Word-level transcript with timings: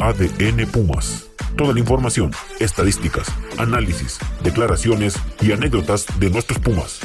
ADN 0.00 0.66
Pumas. 0.66 1.30
Toda 1.56 1.74
la 1.74 1.80
información, 1.80 2.32
estadísticas, 2.58 3.28
análisis, 3.58 4.18
declaraciones 4.42 5.14
y 5.40 5.52
anécdotas 5.52 6.06
de 6.18 6.30
nuestros 6.30 6.58
Pumas. 6.58 7.00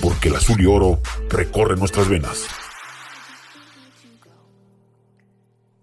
Porque 0.00 0.28
el 0.28 0.36
azul 0.36 0.60
y 0.60 0.66
oro 0.66 1.00
recorre 1.28 1.76
nuestras 1.76 2.08
venas. 2.08 2.46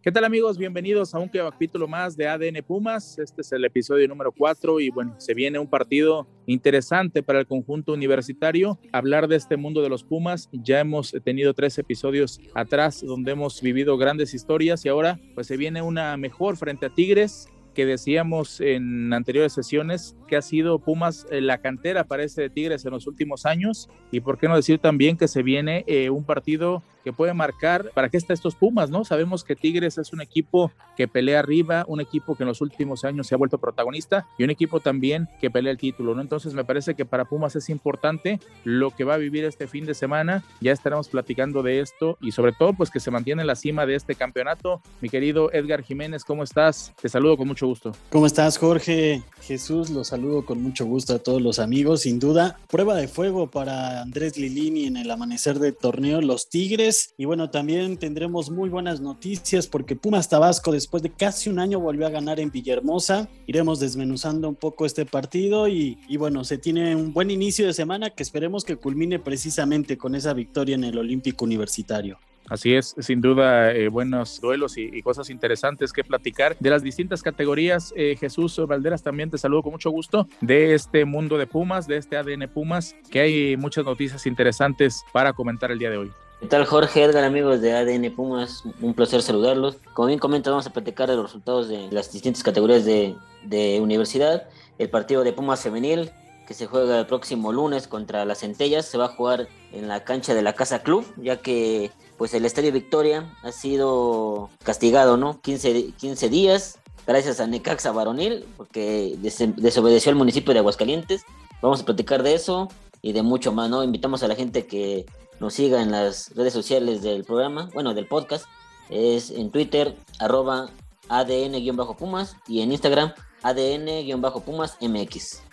¿Qué 0.04 0.12
tal 0.12 0.26
amigos? 0.26 0.58
Bienvenidos 0.58 1.16
a 1.16 1.20
un 1.20 1.30
capítulo 1.30 1.88
más 1.88 2.18
de 2.18 2.28
ADN 2.28 2.62
Pumas. 2.68 3.18
Este 3.20 3.40
es 3.40 3.54
el 3.54 3.64
episodio 3.64 4.06
número 4.10 4.34
4 4.34 4.82
y 4.82 4.90
bueno, 4.90 5.16
se 5.18 5.34
viene 5.34 5.60
un 5.60 5.70
partido 5.70 6.28
interesante 6.46 7.24
para 7.24 7.40
el 7.40 7.48
conjunto 7.48 7.94
universitario. 7.94 8.78
Hablar 8.92 9.30
de 9.30 9.38
este 9.38 9.56
mundo 9.56 9.82
de 9.82 9.88
los 9.88 10.04
Pumas, 10.04 10.50
ya 10.52 10.82
hemos 10.82 11.16
tenido 11.24 11.54
tres 11.54 11.78
episodios 11.78 12.42
atrás 12.54 13.00
donde 13.02 13.32
hemos 13.32 13.62
vivido 13.62 13.96
grandes 13.96 14.34
historias 14.34 14.84
y 14.84 14.90
ahora 14.90 15.22
pues 15.36 15.48
se 15.48 15.56
viene 15.56 15.82
una 15.82 16.18
mejor 16.18 16.58
frente 16.58 16.88
a 16.88 16.90
Tigres 16.90 17.48
que 17.74 17.86
decíamos 17.86 18.60
en 18.60 19.14
anteriores 19.14 19.54
sesiones 19.54 20.18
que 20.28 20.36
ha 20.36 20.42
sido 20.42 20.80
Pumas 20.80 21.26
eh, 21.32 21.40
la 21.40 21.60
cantera 21.60 22.04
para 22.04 22.24
este 22.24 22.42
de 22.42 22.50
Tigres 22.50 22.84
en 22.84 22.92
los 22.92 23.08
últimos 23.08 23.46
años 23.46 23.90
y 24.12 24.20
por 24.20 24.38
qué 24.38 24.50
no 24.50 24.58
decir 24.58 24.80
también 24.80 25.16
que 25.16 25.30
se 25.30 25.44
viene 25.44 25.86
eh, 25.88 26.10
un 26.10 26.26
partido 26.26 26.84
que 27.04 27.14
puede 27.14 27.34
marcar 27.34 27.92
para 27.94 28.10
qué 28.10 28.18
está 28.18 28.34
estos 28.34 28.56
Pumas, 28.56 28.90
¿no? 28.90 29.04
Sabemos 29.04 29.44
que 29.44 29.56
Tigres 29.56 29.98
es 29.98 30.14
un 30.14 30.22
equipo 30.22 30.72
que 30.96 31.08
pelea 31.08 31.40
arriba, 31.40 31.86
un 31.88 32.02
equipo 32.02 32.36
que 32.36 32.44
en 32.44 32.48
los 32.48 32.62
últimos 32.62 33.04
años 33.04 33.28
se 33.28 33.36
ha 33.36 33.38
vuelto 33.38 33.58
protagonista 33.58 34.26
y 34.38 34.44
un 34.44 34.50
equipo 34.50 34.80
también 34.80 35.28
que 35.42 35.50
pelea 35.50 35.72
el 35.72 35.78
título, 35.78 36.16
¿no? 36.16 36.22
Entonces 36.22 36.54
me 36.54 36.64
parece 36.64 36.96
que 36.96 37.06
para 37.06 37.26
Pumas 37.26 37.56
es 37.56 37.70
importante 37.70 38.40
lo 38.64 38.92
que 38.92 39.04
va 39.04 39.16
a 39.16 39.18
vivir 39.18 39.44
este 39.44 39.68
fin 39.68 39.86
de 39.86 39.94
semana. 39.94 40.44
Ya 40.62 40.72
estaremos 40.72 41.10
platicando 41.10 41.64
de 41.64 41.80
esto 41.80 42.18
y 42.22 42.32
sobre 42.32 42.54
todo 42.54 42.74
pues 42.74 42.90
que 42.90 43.00
se 43.00 43.12
mantiene 43.12 43.42
en 43.42 43.48
la 43.48 43.56
cima 43.56 43.86
de 43.86 43.96
este 43.96 44.16
campeonato. 44.16 44.82
Mi 45.02 45.10
querido 45.10 45.52
Edgar 45.52 45.84
Jiménez, 45.84 46.24
¿cómo 46.24 46.44
estás? 46.44 46.94
Te 47.02 47.10
saludo 47.10 47.38
con 47.38 47.48
mucho 47.48 47.68
gusto. 47.68 47.94
¿Cómo 48.10 48.26
estás, 48.26 48.58
Jorge? 48.58 49.24
Jesús, 49.42 49.90
los 49.90 50.08
saludo 50.08 50.46
con 50.46 50.62
mucho 50.62 50.86
gusto 50.86 51.16
a 51.16 51.20
todos 51.20 51.42
los 51.42 51.60
amigos. 51.60 52.02
Sin 52.02 52.20
duda, 52.20 52.58
prueba 52.70 52.96
de 52.96 53.08
fuego 53.08 53.50
para 53.50 54.02
Andrés 54.02 54.38
Lilini 54.38 54.86
en 54.86 54.98
el 54.98 55.10
amanecer 55.12 55.60
del 55.60 55.76
torneo 55.76 56.22
Los 56.22 56.50
Tigres. 56.50 56.93
Y 57.18 57.26
bueno, 57.26 57.50
también 57.50 57.98
tendremos 57.98 58.50
muy 58.50 58.70
buenas 58.70 59.02
noticias 59.02 59.68
porque 59.68 59.96
Pumas 59.96 60.30
Tabasco, 60.30 60.72
después 60.72 61.04
de 61.04 61.12
casi 61.12 61.50
un 61.50 61.60
año, 61.60 61.80
volvió 61.80 62.08
a 62.08 62.10
ganar 62.10 62.40
en 62.40 62.52
Villahermosa. 62.52 63.28
Iremos 63.48 63.80
desmenuzando 63.80 64.50
un 64.50 64.56
poco 64.56 64.86
este 64.86 65.06
partido 65.06 65.68
y, 65.68 65.98
bueno, 66.18 66.44
se 66.44 66.58
tiene 66.58 66.96
un 66.96 67.14
buen 67.14 67.32
inicio 67.32 67.66
de 67.68 67.74
semana 67.74 68.10
que 68.10 68.24
esperemos 68.24 68.64
que 68.64 68.78
culmine 68.78 69.20
precisamente 69.20 69.98
con 69.98 70.16
esa 70.16 70.34
victoria 70.34 70.76
en 70.76 70.84
el 70.84 70.98
Olímpico 70.98 71.46
Universitario. 71.46 72.18
Así 72.50 72.76
es, 72.76 72.94
sin 73.00 73.22
duda, 73.22 73.72
eh, 73.72 73.88
buenos 73.88 74.42
duelos 74.42 74.78
y, 74.78 74.90
y, 74.92 75.02
cosas 75.02 75.30
interesantes 75.30 75.94
que 75.94 76.04
platicar 76.04 76.58
de 76.60 76.70
las 76.70 76.84
distintas 76.84 77.24
categorías. 77.24 77.94
Eh, 77.96 78.18
Jesús 78.20 78.60
Valderas, 78.68 79.02
también 79.02 79.30
te 79.30 79.38
saludo 79.38 79.64
con 79.64 79.72
mucho 79.72 79.90
gusto 79.90 80.28
de 80.42 80.74
este 80.74 81.06
mundo 81.06 81.38
de 81.38 81.48
Pumas, 81.48 81.88
de 81.88 81.98
este 81.98 82.18
ADN 82.18 82.50
Pumas, 82.54 82.96
que 83.10 83.22
hay 83.22 83.58
muchas 83.58 83.86
noticias 83.86 84.26
interesantes 84.28 85.06
para 85.14 85.32
comentar 85.32 85.72
el 85.72 85.80
día 85.80 85.90
de 85.90 85.98
hoy. 85.98 86.12
¿Qué 86.44 86.50
tal 86.50 86.66
Jorge, 86.66 87.02
Edgar, 87.02 87.24
amigos 87.24 87.62
de 87.62 87.72
ADN 87.72 88.14
Pumas? 88.14 88.64
Un 88.82 88.94
placer 88.94 89.22
saludarlos. 89.22 89.78
Como 89.94 90.10
bien 90.10 90.20
comentas, 90.20 90.52
vamos 90.52 90.68
a 90.68 90.74
platicar 90.74 91.10
de 91.10 91.16
los 91.16 91.28
resultados 91.28 91.70
de 91.70 91.88
las 91.90 92.12
distintas 92.12 92.44
categorías 92.44 92.84
de, 92.84 93.16
de 93.46 93.80
universidad. 93.80 94.50
El 94.78 94.90
partido 94.90 95.24
de 95.24 95.32
Pumas 95.32 95.62
femenil, 95.62 96.12
que 96.46 96.54
se 96.54 96.66
juega 96.66 97.00
el 97.00 97.06
próximo 97.06 97.54
lunes 97.54 97.88
contra 97.88 98.26
las 98.26 98.40
Centellas, 98.40 98.86
se 98.86 98.98
va 98.98 99.06
a 99.06 99.16
jugar 99.16 99.48
en 99.72 99.88
la 99.88 100.04
cancha 100.04 100.34
de 100.34 100.42
la 100.42 100.52
Casa 100.52 100.84
Club, 100.84 101.06
ya 101.16 101.38
que 101.38 101.92
pues 102.18 102.34
el 102.34 102.44
Estadio 102.44 102.74
Victoria 102.74 103.34
ha 103.42 103.54
sido 103.54 104.50
castigado, 104.66 105.16
¿no? 105.16 105.40
15, 105.40 105.94
15 105.98 106.28
días 106.28 106.78
gracias 107.08 107.40
a 107.40 107.48
Necaxa 107.48 107.94
Varonil, 107.94 108.46
porque 108.58 109.16
desobedeció 109.18 110.10
al 110.10 110.18
municipio 110.18 110.52
de 110.52 110.60
Aguascalientes. 110.60 111.24
Vamos 111.62 111.84
a 111.84 111.86
platicar 111.86 112.22
de 112.22 112.34
eso 112.34 112.68
y 113.02 113.14
de 113.14 113.24
mucho 113.24 113.54
más, 113.54 113.70
¿no? 113.70 113.82
Invitamos 113.82 114.24
a 114.24 114.28
la 114.28 114.36
gente 114.36 114.68
que 114.68 115.06
nos 115.44 115.56
siga 115.56 115.82
en 115.82 115.92
las 115.92 116.34
redes 116.38 116.54
sociales 116.54 117.02
del 117.02 117.26
programa, 117.26 117.70
bueno, 117.74 117.94
del 117.94 118.08
podcast. 118.08 118.46
Es 118.90 119.30
en 119.30 119.52
Twitter, 119.52 119.94
arroba 120.18 120.70
ADN-Pumas 121.10 122.38
y 122.48 122.62
en 122.62 122.72
Instagram, 122.72 123.12
ADN-Pumas 123.42 124.78
MX. 124.80 125.44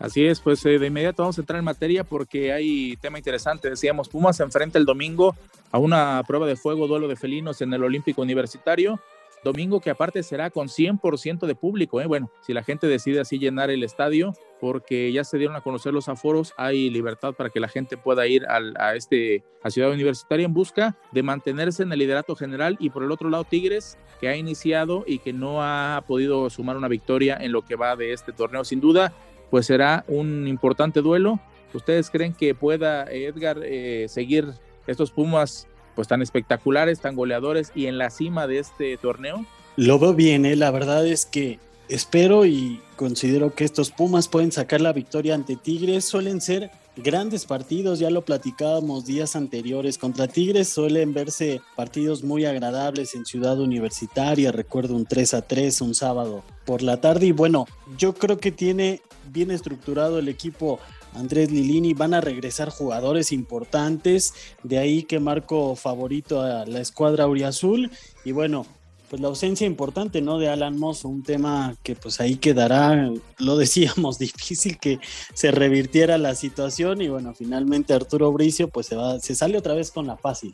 Así 0.00 0.26
es, 0.26 0.40
pues 0.40 0.66
eh, 0.66 0.80
de 0.80 0.88
inmediato 0.88 1.22
vamos 1.22 1.38
a 1.38 1.42
entrar 1.42 1.60
en 1.60 1.64
materia 1.64 2.02
porque 2.02 2.52
hay 2.52 2.96
tema 2.96 3.18
interesante. 3.18 3.70
Decíamos, 3.70 4.08
Pumas 4.08 4.36
se 4.36 4.42
enfrenta 4.42 4.80
el 4.80 4.84
domingo 4.84 5.36
a 5.70 5.78
una 5.78 6.24
prueba 6.26 6.44
de 6.48 6.56
fuego, 6.56 6.88
duelo 6.88 7.06
de 7.06 7.14
felinos 7.14 7.60
en 7.60 7.72
el 7.72 7.84
Olímpico 7.84 8.22
Universitario. 8.22 9.00
Domingo 9.46 9.80
que 9.80 9.90
aparte 9.90 10.24
será 10.24 10.50
con 10.50 10.66
100% 10.66 11.46
de 11.46 11.54
público. 11.54 12.00
¿eh? 12.00 12.06
Bueno, 12.06 12.32
si 12.40 12.52
la 12.52 12.64
gente 12.64 12.88
decide 12.88 13.20
así 13.20 13.38
llenar 13.38 13.70
el 13.70 13.84
estadio, 13.84 14.34
porque 14.60 15.12
ya 15.12 15.22
se 15.22 15.38
dieron 15.38 15.54
a 15.54 15.60
conocer 15.60 15.94
los 15.94 16.08
aforos, 16.08 16.52
hay 16.56 16.90
libertad 16.90 17.32
para 17.32 17.50
que 17.50 17.60
la 17.60 17.68
gente 17.68 17.96
pueda 17.96 18.26
ir 18.26 18.44
al, 18.46 18.74
a, 18.76 18.96
este, 18.96 19.44
a 19.62 19.70
Ciudad 19.70 19.92
Universitaria 19.92 20.44
en 20.44 20.52
busca 20.52 20.96
de 21.12 21.22
mantenerse 21.22 21.84
en 21.84 21.92
el 21.92 22.00
liderato 22.00 22.34
general 22.34 22.76
y 22.80 22.90
por 22.90 23.04
el 23.04 23.12
otro 23.12 23.30
lado 23.30 23.44
Tigres, 23.44 23.96
que 24.20 24.26
ha 24.28 24.34
iniciado 24.34 25.04
y 25.06 25.20
que 25.20 25.32
no 25.32 25.62
ha 25.62 26.02
podido 26.08 26.50
sumar 26.50 26.76
una 26.76 26.88
victoria 26.88 27.38
en 27.40 27.52
lo 27.52 27.62
que 27.62 27.76
va 27.76 27.94
de 27.94 28.12
este 28.12 28.32
torneo. 28.32 28.64
Sin 28.64 28.80
duda, 28.80 29.12
pues 29.50 29.66
será 29.66 30.04
un 30.08 30.48
importante 30.48 31.02
duelo. 31.02 31.38
¿Ustedes 31.72 32.10
creen 32.10 32.32
que 32.32 32.56
pueda 32.56 33.04
Edgar 33.04 33.60
eh, 33.62 34.06
seguir 34.08 34.48
estos 34.88 35.12
Pumas 35.12 35.68
pues 35.96 36.06
tan 36.06 36.22
espectaculares, 36.22 37.00
tan 37.00 37.16
goleadores 37.16 37.72
y 37.74 37.86
en 37.86 37.98
la 37.98 38.10
cima 38.10 38.46
de 38.46 38.60
este 38.60 38.96
torneo? 38.98 39.44
Lo 39.74 39.98
veo 39.98 40.14
bien, 40.14 40.46
¿eh? 40.46 40.54
la 40.54 40.70
verdad 40.70 41.04
es 41.04 41.26
que 41.26 41.58
espero 41.88 42.46
y 42.46 42.80
considero 42.94 43.54
que 43.54 43.64
estos 43.64 43.90
Pumas 43.90 44.28
pueden 44.28 44.52
sacar 44.52 44.80
la 44.80 44.92
victoria 44.92 45.34
ante 45.34 45.56
Tigres. 45.56 46.04
Suelen 46.04 46.40
ser 46.40 46.70
grandes 46.96 47.44
partidos, 47.44 47.98
ya 47.98 48.10
lo 48.10 48.24
platicábamos 48.24 49.04
días 49.04 49.36
anteriores. 49.36 49.98
Contra 49.98 50.28
Tigres 50.28 50.68
suelen 50.68 51.12
verse 51.12 51.60
partidos 51.74 52.24
muy 52.24 52.44
agradables 52.44 53.14
en 53.14 53.26
Ciudad 53.26 53.60
Universitaria. 53.60 54.52
Recuerdo 54.52 54.94
un 54.94 55.04
3 55.04 55.34
a 55.34 55.42
3 55.42 55.80
un 55.80 55.94
sábado 55.94 56.42
por 56.64 56.82
la 56.82 57.00
tarde. 57.00 57.26
Y 57.26 57.32
bueno, 57.32 57.66
yo 57.98 58.14
creo 58.14 58.38
que 58.38 58.52
tiene 58.52 59.02
bien 59.30 59.50
estructurado 59.50 60.18
el 60.18 60.28
equipo 60.28 60.78
Andrés 61.16 61.50
Lilini, 61.50 61.94
van 61.94 62.14
a 62.14 62.20
regresar 62.20 62.70
jugadores 62.70 63.32
importantes, 63.32 64.34
de 64.62 64.78
ahí 64.78 65.02
que 65.02 65.20
marco 65.20 65.76
favorito 65.76 66.40
a 66.42 66.66
la 66.66 66.80
escuadra 66.80 67.24
Auriazul 67.24 67.90
y 68.24 68.32
bueno, 68.32 68.66
pues 69.08 69.22
la 69.22 69.28
ausencia 69.28 69.66
importante, 69.66 70.20
¿no? 70.20 70.38
De 70.38 70.48
Alan 70.48 70.78
Moss, 70.78 71.04
un 71.04 71.22
tema 71.22 71.76
que 71.82 71.94
pues 71.94 72.20
ahí 72.20 72.36
quedará, 72.36 73.10
lo 73.38 73.56
decíamos, 73.56 74.18
difícil 74.20 74.78
que 74.78 74.98
se 75.34 75.50
revirtiera 75.50 76.18
la 76.18 76.34
situación 76.34 77.00
y 77.00 77.08
bueno, 77.08 77.34
finalmente 77.34 77.94
Arturo 77.94 78.32
Bricio 78.32 78.68
pues 78.68 78.86
se 78.86 78.96
va, 78.96 79.20
se 79.20 79.34
sale 79.34 79.58
otra 79.58 79.74
vez 79.74 79.90
con 79.90 80.06
la 80.06 80.16
fácil. 80.16 80.52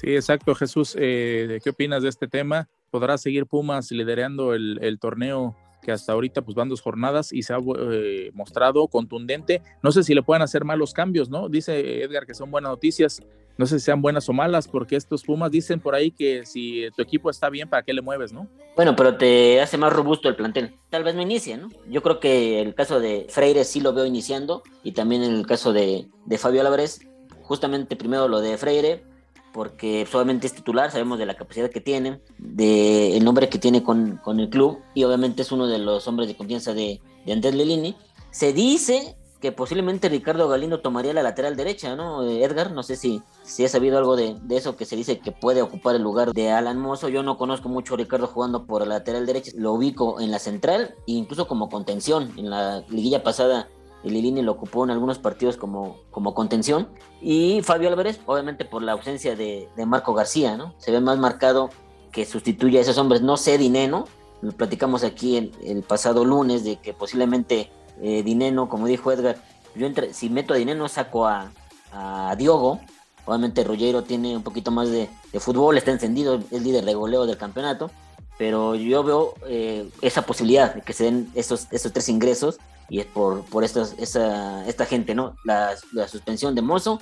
Sí, 0.00 0.14
exacto, 0.14 0.54
Jesús, 0.54 0.94
eh, 0.98 1.58
¿qué 1.62 1.70
opinas 1.70 2.02
de 2.02 2.08
este 2.08 2.28
tema? 2.28 2.68
¿Podrá 2.90 3.18
seguir 3.18 3.46
Pumas 3.46 3.90
liderando 3.90 4.54
el, 4.54 4.78
el 4.80 5.00
torneo 5.00 5.56
que 5.88 5.92
hasta 5.92 6.12
ahorita 6.12 6.42
pues 6.42 6.54
van 6.54 6.68
dos 6.68 6.82
jornadas 6.82 7.32
y 7.32 7.42
se 7.42 7.54
ha 7.54 7.58
eh, 7.58 8.30
mostrado 8.34 8.86
contundente. 8.88 9.62
No 9.82 9.90
sé 9.90 10.02
si 10.02 10.14
le 10.14 10.22
pueden 10.22 10.42
hacer 10.42 10.62
malos 10.62 10.92
cambios, 10.92 11.30
¿no? 11.30 11.48
Dice 11.48 12.02
Edgar 12.02 12.26
que 12.26 12.34
son 12.34 12.50
buenas 12.50 12.70
noticias. 12.72 13.22
No 13.56 13.64
sé 13.64 13.78
si 13.78 13.86
sean 13.86 14.02
buenas 14.02 14.28
o 14.28 14.34
malas, 14.34 14.68
porque 14.68 14.96
estos 14.96 15.24
Pumas 15.24 15.50
dicen 15.50 15.80
por 15.80 15.94
ahí 15.94 16.10
que 16.10 16.44
si 16.44 16.90
tu 16.94 17.00
equipo 17.00 17.30
está 17.30 17.48
bien, 17.48 17.70
¿para 17.70 17.82
qué 17.82 17.94
le 17.94 18.02
mueves, 18.02 18.34
no? 18.34 18.46
Bueno, 18.76 18.94
pero 18.94 19.16
te 19.16 19.62
hace 19.62 19.78
más 19.78 19.90
robusto 19.90 20.28
el 20.28 20.36
plantel. 20.36 20.74
Tal 20.90 21.04
vez 21.04 21.14
no 21.14 21.22
inicie, 21.22 21.56
¿no? 21.56 21.70
Yo 21.88 22.02
creo 22.02 22.20
que 22.20 22.60
el 22.60 22.74
caso 22.74 23.00
de 23.00 23.26
Freire 23.30 23.64
sí 23.64 23.80
lo 23.80 23.94
veo 23.94 24.04
iniciando, 24.04 24.62
y 24.84 24.92
también 24.92 25.22
en 25.22 25.32
el 25.32 25.46
caso 25.46 25.72
de, 25.72 26.06
de 26.26 26.38
Fabio 26.38 26.60
Álvarez, 26.60 27.00
justamente 27.42 27.96
primero 27.96 28.28
lo 28.28 28.40
de 28.40 28.58
Freire, 28.58 29.02
porque 29.52 30.06
solamente 30.10 30.46
es 30.46 30.54
titular, 30.54 30.90
sabemos 30.90 31.18
de 31.18 31.26
la 31.26 31.36
capacidad 31.36 31.70
que 31.70 31.80
tiene, 31.80 32.20
de 32.38 33.16
el 33.16 33.24
nombre 33.24 33.48
que 33.48 33.58
tiene 33.58 33.82
con, 33.82 34.18
con 34.18 34.40
el 34.40 34.50
club 34.50 34.78
y 34.94 35.04
obviamente 35.04 35.42
es 35.42 35.52
uno 35.52 35.66
de 35.66 35.78
los 35.78 36.06
hombres 36.06 36.28
de 36.28 36.36
confianza 36.36 36.74
de, 36.74 37.00
de 37.24 37.32
Andrés 37.32 37.54
Lelini. 37.54 37.96
Se 38.30 38.52
dice 38.52 39.16
que 39.40 39.52
posiblemente 39.52 40.08
Ricardo 40.08 40.48
Galindo 40.48 40.80
tomaría 40.80 41.12
la 41.12 41.22
lateral 41.22 41.56
derecha, 41.56 41.94
¿no? 41.94 42.28
Edgar, 42.28 42.72
no 42.72 42.82
sé 42.82 42.96
si, 42.96 43.22
si 43.44 43.64
has 43.64 43.70
sabido 43.70 43.96
algo 43.96 44.16
de, 44.16 44.36
de, 44.42 44.56
eso 44.56 44.76
que 44.76 44.84
se 44.84 44.96
dice 44.96 45.20
que 45.20 45.30
puede 45.30 45.62
ocupar 45.62 45.94
el 45.94 46.02
lugar 46.02 46.32
de 46.32 46.50
Alan 46.50 46.78
Mozo. 46.78 47.08
Yo 47.08 47.22
no 47.22 47.38
conozco 47.38 47.68
mucho 47.68 47.94
a 47.94 47.98
Ricardo 47.98 48.26
jugando 48.26 48.66
por 48.66 48.82
la 48.82 48.96
lateral 48.96 49.26
derecha, 49.26 49.52
lo 49.54 49.74
ubico 49.74 50.20
en 50.20 50.32
la 50.32 50.40
central 50.40 50.94
incluso 51.06 51.46
como 51.46 51.68
contención. 51.68 52.32
En 52.36 52.50
la 52.50 52.80
liguilla 52.88 53.22
pasada 53.22 53.68
el 54.04 54.12
Lilini 54.12 54.42
lo 54.42 54.52
ocupó 54.52 54.84
en 54.84 54.90
algunos 54.90 55.18
partidos 55.18 55.56
como, 55.56 55.98
como 56.10 56.34
contención. 56.34 56.88
Y 57.20 57.62
Fabio 57.62 57.88
Álvarez, 57.88 58.20
obviamente 58.26 58.64
por 58.64 58.82
la 58.82 58.92
ausencia 58.92 59.34
de, 59.34 59.68
de, 59.76 59.86
Marco 59.86 60.14
García, 60.14 60.56
¿no? 60.56 60.74
Se 60.78 60.92
ve 60.92 61.00
más 61.00 61.18
marcado 61.18 61.70
que 62.12 62.24
sustituye 62.24 62.78
a 62.78 62.82
esos 62.82 62.98
hombres. 62.98 63.22
No 63.22 63.36
sé, 63.36 63.58
Dineno, 63.58 64.06
lo 64.40 64.52
platicamos 64.52 65.04
aquí 65.04 65.36
el, 65.36 65.52
el 65.64 65.82
pasado 65.82 66.24
lunes 66.24 66.64
de 66.64 66.76
que 66.76 66.94
posiblemente 66.94 67.70
eh, 68.00 68.22
Dineno, 68.22 68.68
como 68.68 68.86
dijo 68.86 69.10
Edgar, 69.10 69.36
yo 69.74 69.86
entre, 69.86 70.14
si 70.14 70.30
meto 70.30 70.54
a 70.54 70.56
Dineno 70.56 70.88
saco 70.88 71.26
a, 71.26 71.50
a 71.92 72.34
Diogo. 72.36 72.80
Obviamente 73.24 73.62
Rogero 73.62 74.04
tiene 74.04 74.36
un 74.36 74.42
poquito 74.42 74.70
más 74.70 74.88
de, 74.90 75.08
de, 75.32 75.40
fútbol, 75.40 75.76
está 75.76 75.90
encendido, 75.90 76.40
es 76.50 76.62
líder 76.62 76.84
de 76.84 76.94
goleo 76.94 77.26
del 77.26 77.36
campeonato. 77.36 77.90
pero 78.38 78.74
yo 78.74 79.02
veo 79.04 79.34
eh, 79.46 79.90
esa 80.00 80.22
posibilidad 80.22 80.74
de 80.74 80.80
que 80.80 80.94
se 80.94 81.04
den 81.04 81.30
esos, 81.34 81.66
esos 81.70 81.92
tres 81.92 82.08
ingresos 82.08 82.58
y 82.88 83.00
es 83.00 83.06
por, 83.06 83.44
por 83.44 83.64
esta, 83.64 83.82
esta 83.98 84.86
gente, 84.86 85.14
¿no? 85.14 85.36
La, 85.44 85.74
la, 85.92 86.08
suspensión 86.08 86.54
de 86.54 86.62
Mozo, 86.62 87.00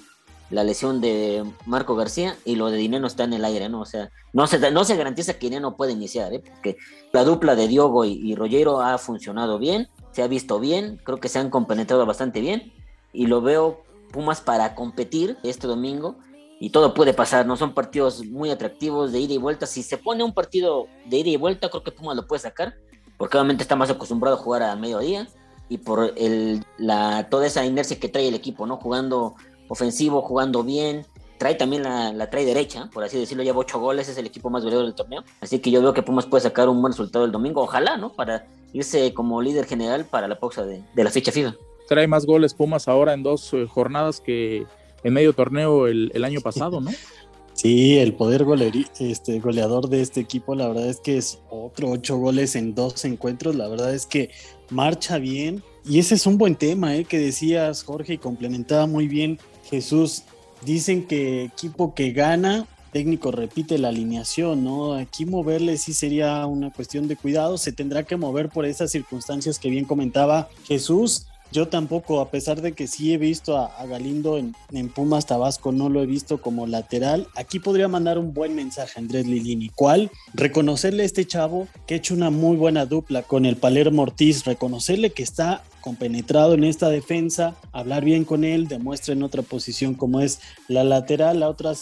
la 0.50 0.65
lesión 0.65 1.00
de 1.00 1.44
Marco 1.65 1.94
García 1.94 2.37
y 2.44 2.56
lo 2.56 2.71
de 2.71 2.79
Dinero 2.79 3.06
está 3.06 3.25
en 3.25 3.33
el 3.33 3.44
aire, 3.44 3.69
¿no? 3.69 3.81
O 3.81 3.87
sea, 3.87 4.11
no 4.33 4.47
se, 4.47 4.71
no 4.71 4.85
se 4.85 4.97
garantiza 4.97 5.35
que 5.35 5.47
Dinero 5.47 5.77
puede 5.77 5.93
iniciar, 5.93 6.33
¿eh? 6.33 6.43
Porque 6.44 6.77
la 7.12 7.25
dupla 7.25 7.55
de 7.55 7.69
Diogo 7.69 8.05
y, 8.05 8.12
y 8.12 8.35
Rollero 8.35 8.81
ha 8.81 8.99
funcionado 8.99 9.59
bien, 9.59 9.88
se 10.12 10.23
ha 10.23 10.29
visto 10.29 10.59
bien, 10.59 11.00
creo 11.05 11.19
que 11.19 11.29
se 11.29 11.38
han 11.38 11.50
compenetrado 11.50 12.05
bastante 12.05 12.41
bien 12.41 12.73
y 13.12 13.27
lo 13.27 13.41
veo 13.41 13.85
Pumas 14.12 14.41
para 14.41 14.75
competir 14.75 15.37
este 15.43 15.67
domingo 15.67 16.17
y 16.59 16.71
todo 16.71 16.94
puede 16.94 17.12
pasar, 17.12 17.47
¿no? 17.47 17.56
Son 17.56 17.75
partidos 17.75 18.25
muy 18.25 18.50
atractivos 18.50 19.12
de 19.12 19.21
ida 19.21 19.35
y 19.35 19.38
vuelta. 19.38 19.67
Si 19.67 19.83
se 19.83 19.99
pone 19.99 20.25
un 20.25 20.33
partido 20.33 20.87
de 21.05 21.19
ida 21.19 21.31
y 21.31 21.37
vuelta, 21.37 21.69
creo 21.69 21.83
que 21.83 21.93
Pumas 21.93 22.17
lo 22.17 22.27
puede 22.27 22.41
sacar, 22.41 22.75
porque 23.19 23.37
obviamente 23.37 23.62
está 23.62 23.77
más 23.77 23.91
acostumbrado 23.91 24.37
a 24.37 24.41
jugar 24.41 24.62
a 24.62 24.75
mediodía 24.77 25.29
y 25.68 25.78
por 25.78 26.12
el, 26.16 26.64
la, 26.78 27.28
toda 27.28 27.46
esa 27.46 27.64
inercia 27.64 27.98
que 27.98 28.08
trae 28.08 28.28
el 28.28 28.34
equipo, 28.34 28.66
¿no? 28.66 28.76
Jugando 28.76 29.34
ofensivo, 29.68 30.22
jugando 30.22 30.62
bien. 30.62 31.06
Trae 31.38 31.54
también 31.54 31.82
la, 31.82 32.12
la 32.12 32.30
trae 32.30 32.46
derecha, 32.46 32.88
por 32.92 33.04
así 33.04 33.18
decirlo, 33.18 33.42
lleva 33.42 33.58
ocho 33.58 33.78
goles, 33.78 34.08
es 34.08 34.16
el 34.16 34.26
equipo 34.26 34.48
más 34.48 34.62
goleador 34.62 34.86
del 34.86 34.94
torneo. 34.94 35.22
Así 35.40 35.58
que 35.58 35.70
yo 35.70 35.82
veo 35.82 35.92
que 35.92 36.02
Pumas 36.02 36.24
puede 36.24 36.42
sacar 36.42 36.68
un 36.68 36.80
buen 36.80 36.92
resultado 36.92 37.26
el 37.26 37.32
domingo, 37.32 37.62
ojalá, 37.62 37.98
¿no? 37.98 38.12
Para 38.12 38.46
irse 38.72 39.12
como 39.12 39.42
líder 39.42 39.66
general 39.66 40.06
para 40.06 40.28
la 40.28 40.38
pausa 40.38 40.64
de, 40.64 40.82
de 40.94 41.04
la 41.04 41.10
fecha 41.10 41.32
FIFA. 41.32 41.54
Trae 41.88 42.06
más 42.06 42.24
goles 42.24 42.54
Pumas 42.54 42.88
ahora 42.88 43.12
en 43.12 43.22
dos 43.22 43.52
eh, 43.52 43.66
jornadas 43.66 44.20
que 44.20 44.66
en 45.04 45.12
medio 45.12 45.34
torneo 45.34 45.86
el, 45.86 46.10
el 46.14 46.24
año 46.24 46.40
pasado, 46.40 46.80
¿no? 46.80 46.90
Sí, 47.56 47.96
el 47.96 48.12
poder 48.12 48.44
goleri, 48.44 48.86
este, 49.00 49.40
goleador 49.40 49.88
de 49.88 50.02
este 50.02 50.20
equipo, 50.20 50.54
la 50.54 50.68
verdad 50.68 50.90
es 50.90 51.00
que 51.00 51.16
es 51.16 51.40
otro 51.48 51.88
ocho 51.88 52.18
goles 52.18 52.54
en 52.54 52.74
dos 52.74 53.02
encuentros. 53.06 53.56
La 53.56 53.66
verdad 53.66 53.94
es 53.94 54.04
que 54.04 54.28
marcha 54.70 55.18
bien. 55.18 55.62
Y 55.84 55.98
ese 55.98 56.14
es 56.16 56.26
un 56.26 56.38
buen 56.38 56.56
tema 56.56 56.96
¿eh? 56.96 57.04
que 57.04 57.18
decías, 57.18 57.84
Jorge, 57.84 58.14
y 58.14 58.18
complementaba 58.18 58.86
muy 58.86 59.08
bien 59.08 59.38
Jesús. 59.70 60.22
Dicen 60.64 61.06
que 61.06 61.44
equipo 61.44 61.94
que 61.94 62.12
gana, 62.12 62.66
técnico 62.92 63.30
repite 63.30 63.78
la 63.78 63.88
alineación, 63.88 64.64
¿no? 64.64 64.94
Aquí 64.94 65.26
moverle 65.26 65.76
sí 65.76 65.92
sería 65.92 66.44
una 66.46 66.72
cuestión 66.72 67.08
de 67.08 67.16
cuidado. 67.16 67.58
Se 67.58 67.72
tendrá 67.72 68.02
que 68.04 68.16
mover 68.16 68.48
por 68.48 68.64
esas 68.66 68.90
circunstancias 68.90 69.58
que 69.58 69.70
bien 69.70 69.84
comentaba 69.84 70.48
Jesús 70.66 71.26
yo 71.52 71.69
tampoco, 71.69 72.20
a 72.20 72.31
pesar 72.31 72.60
de 72.60 72.72
que 72.72 72.87
sí 72.87 73.12
he 73.12 73.19
visto 73.19 73.56
a, 73.56 73.87
Galindo 73.87 74.38
en, 74.38 74.54
en, 74.72 74.88
Pumas 74.88 75.26
Tabasco, 75.26 75.72
no 75.72 75.88
lo 75.88 76.02
he 76.02 76.06
visto 76.06 76.40
como 76.40 76.66
lateral. 76.66 77.28
Aquí 77.34 77.58
podría 77.58 77.88
mandar 77.88 78.19
un 78.19 78.34
buen 78.34 78.54
mensaje 78.54 78.94
a 78.96 79.00
Andrés 79.00 79.26
Lilini. 79.26 79.70
¿Cuál? 79.75 80.10
Reconocerle 80.34 81.02
a 81.02 81.06
este 81.06 81.25
chavo 81.26 81.69
que 81.87 81.94
ha 81.94 81.96
hecho 81.98 82.14
una 82.14 82.31
muy 82.31 82.56
buena 82.56 82.87
dupla 82.87 83.22
con 83.22 83.46
el 83.46 83.56
Palermo 83.56 84.02
Ortiz, 84.02 84.44
reconocerle 84.44 85.10
que 85.10 85.22
está 85.22 85.62
compenetrado 85.87 86.55
en 86.55 86.65
esta 86.65 86.88
defensa, 86.91 87.55
hablar 87.71 88.05
bien 88.05 88.25
con 88.25 88.43
él, 88.43 88.67
demuestra 88.67 89.15
en 89.15 89.23
otra 89.23 89.43
posición 89.43 89.94
como 89.94 90.21
es 90.21 90.41
la 90.67 90.83
lateral, 90.83 91.38
la 91.38 91.49
otra 91.49 91.75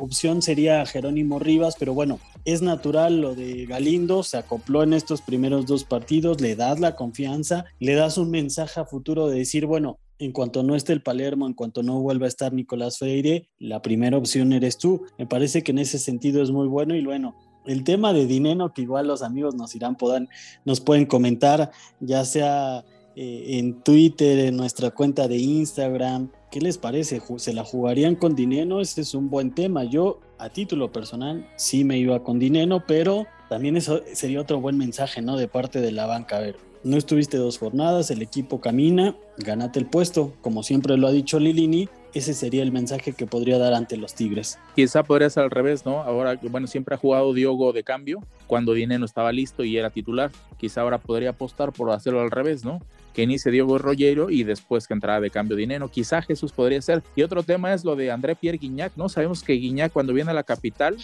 opción 0.00 0.40
sería 0.40 0.86
Jerónimo 0.86 1.38
Rivas, 1.38 1.76
pero 1.78 1.92
bueno, 1.92 2.18
es 2.46 2.62
natural 2.62 3.20
lo 3.20 3.34
de 3.34 3.66
Galindo, 3.66 4.22
se 4.22 4.38
acopló 4.38 4.82
en 4.84 4.94
estos 4.94 5.20
primeros 5.20 5.66
dos 5.66 5.84
partidos, 5.84 6.40
le 6.40 6.56
das 6.56 6.80
la 6.80 6.96
confianza, 6.96 7.66
le 7.78 7.94
das 7.94 8.16
un 8.16 8.30
mensaje 8.30 8.80
a 8.80 8.86
futuro 8.86 9.28
de 9.28 9.40
decir, 9.40 9.66
bueno, 9.66 9.98
en 10.18 10.32
cuanto 10.32 10.62
no 10.62 10.74
esté 10.74 10.94
el 10.94 11.02
Palermo, 11.02 11.46
en 11.46 11.52
cuanto 11.52 11.82
no 11.82 12.00
vuelva 12.00 12.24
a 12.24 12.28
estar 12.28 12.54
Nicolás 12.54 12.96
Freire, 12.96 13.50
la 13.58 13.82
primera 13.82 14.16
opción 14.16 14.54
eres 14.54 14.78
tú. 14.78 15.04
Me 15.18 15.26
parece 15.26 15.62
que 15.62 15.72
en 15.72 15.78
ese 15.78 15.98
sentido 15.98 16.42
es 16.42 16.50
muy 16.50 16.68
bueno 16.68 16.94
y 16.94 17.04
bueno, 17.04 17.36
el 17.66 17.84
tema 17.84 18.14
de 18.14 18.24
dinero 18.24 18.72
que 18.72 18.80
igual 18.80 19.08
los 19.08 19.22
amigos 19.22 19.54
nos 19.54 19.74
irán 19.74 19.96
poder, 19.96 20.26
nos 20.64 20.80
pueden 20.80 21.04
comentar, 21.04 21.70
ya 22.00 22.24
sea 22.24 22.84
eh, 23.16 23.58
en 23.58 23.82
Twitter, 23.82 24.38
en 24.40 24.56
nuestra 24.56 24.90
cuenta 24.90 25.28
de 25.28 25.36
Instagram. 25.36 26.30
¿Qué 26.50 26.60
les 26.60 26.78
parece? 26.78 27.20
¿Se 27.36 27.52
la 27.52 27.64
jugarían 27.64 28.14
con 28.14 28.34
dinero? 28.34 28.80
Ese 28.80 29.00
es 29.02 29.14
un 29.14 29.30
buen 29.30 29.54
tema. 29.54 29.84
Yo, 29.84 30.20
a 30.38 30.50
título 30.50 30.92
personal, 30.92 31.48
sí 31.56 31.84
me 31.84 31.98
iba 31.98 32.22
con 32.22 32.38
dinero, 32.38 32.82
pero 32.86 33.26
también 33.48 33.76
eso 33.76 34.02
sería 34.12 34.40
otro 34.40 34.60
buen 34.60 34.78
mensaje, 34.78 35.22
¿no? 35.22 35.36
De 35.36 35.48
parte 35.48 35.80
de 35.80 35.92
la 35.92 36.06
banca. 36.06 36.36
A 36.36 36.40
ver, 36.40 36.56
no 36.84 36.96
estuviste 36.96 37.36
dos 37.36 37.58
jornadas, 37.58 38.10
el 38.10 38.22
equipo 38.22 38.60
camina, 38.60 39.16
ganate 39.38 39.78
el 39.78 39.86
puesto, 39.86 40.32
como 40.40 40.62
siempre 40.62 40.96
lo 40.96 41.06
ha 41.06 41.12
dicho 41.12 41.38
Lilini, 41.38 41.88
ese 42.14 42.34
sería 42.34 42.62
el 42.62 42.72
mensaje 42.72 43.12
que 43.12 43.26
podría 43.26 43.58
dar 43.58 43.72
ante 43.72 43.96
los 43.96 44.14
Tigres. 44.14 44.58
Quizá 44.74 45.02
podría 45.02 45.30
ser 45.30 45.44
al 45.44 45.50
revés, 45.50 45.86
¿no? 45.86 46.00
Ahora, 46.00 46.38
bueno, 46.42 46.66
siempre 46.66 46.94
ha 46.94 46.98
jugado 46.98 47.32
Diogo 47.32 47.72
de 47.72 47.84
cambio 47.84 48.20
cuando 48.46 48.74
Dineno 48.74 49.04
estaba 49.04 49.32
listo 49.32 49.64
y 49.64 49.78
era 49.78 49.90
titular. 49.90 50.30
Quizá 50.58 50.82
ahora 50.82 50.98
podría 50.98 51.30
apostar 51.30 51.72
por 51.72 51.90
hacerlo 51.90 52.20
al 52.20 52.30
revés, 52.30 52.64
¿no? 52.64 52.80
Que 53.12 53.22
inicie 53.22 53.52
Diogo 53.52 53.78
Rollero 53.78 54.30
y 54.30 54.44
después 54.44 54.86
que 54.86 54.94
entrara 54.94 55.20
de 55.20 55.30
cambio 55.30 55.56
Dineno. 55.56 55.88
Quizá 55.88 56.22
Jesús 56.22 56.52
podría 56.52 56.80
ser. 56.80 57.02
Y 57.14 57.22
otro 57.22 57.42
tema 57.42 57.74
es 57.74 57.84
lo 57.84 57.96
de 57.96 58.10
André 58.10 58.36
Pierre 58.36 58.58
Guignac, 58.58 58.92
¿no? 58.96 59.08
Sabemos 59.08 59.42
que 59.42 59.54
Guignac 59.54 59.92
cuando 59.92 60.12
viene 60.12 60.30
a 60.30 60.34
la 60.34 60.42
capital 60.42 60.96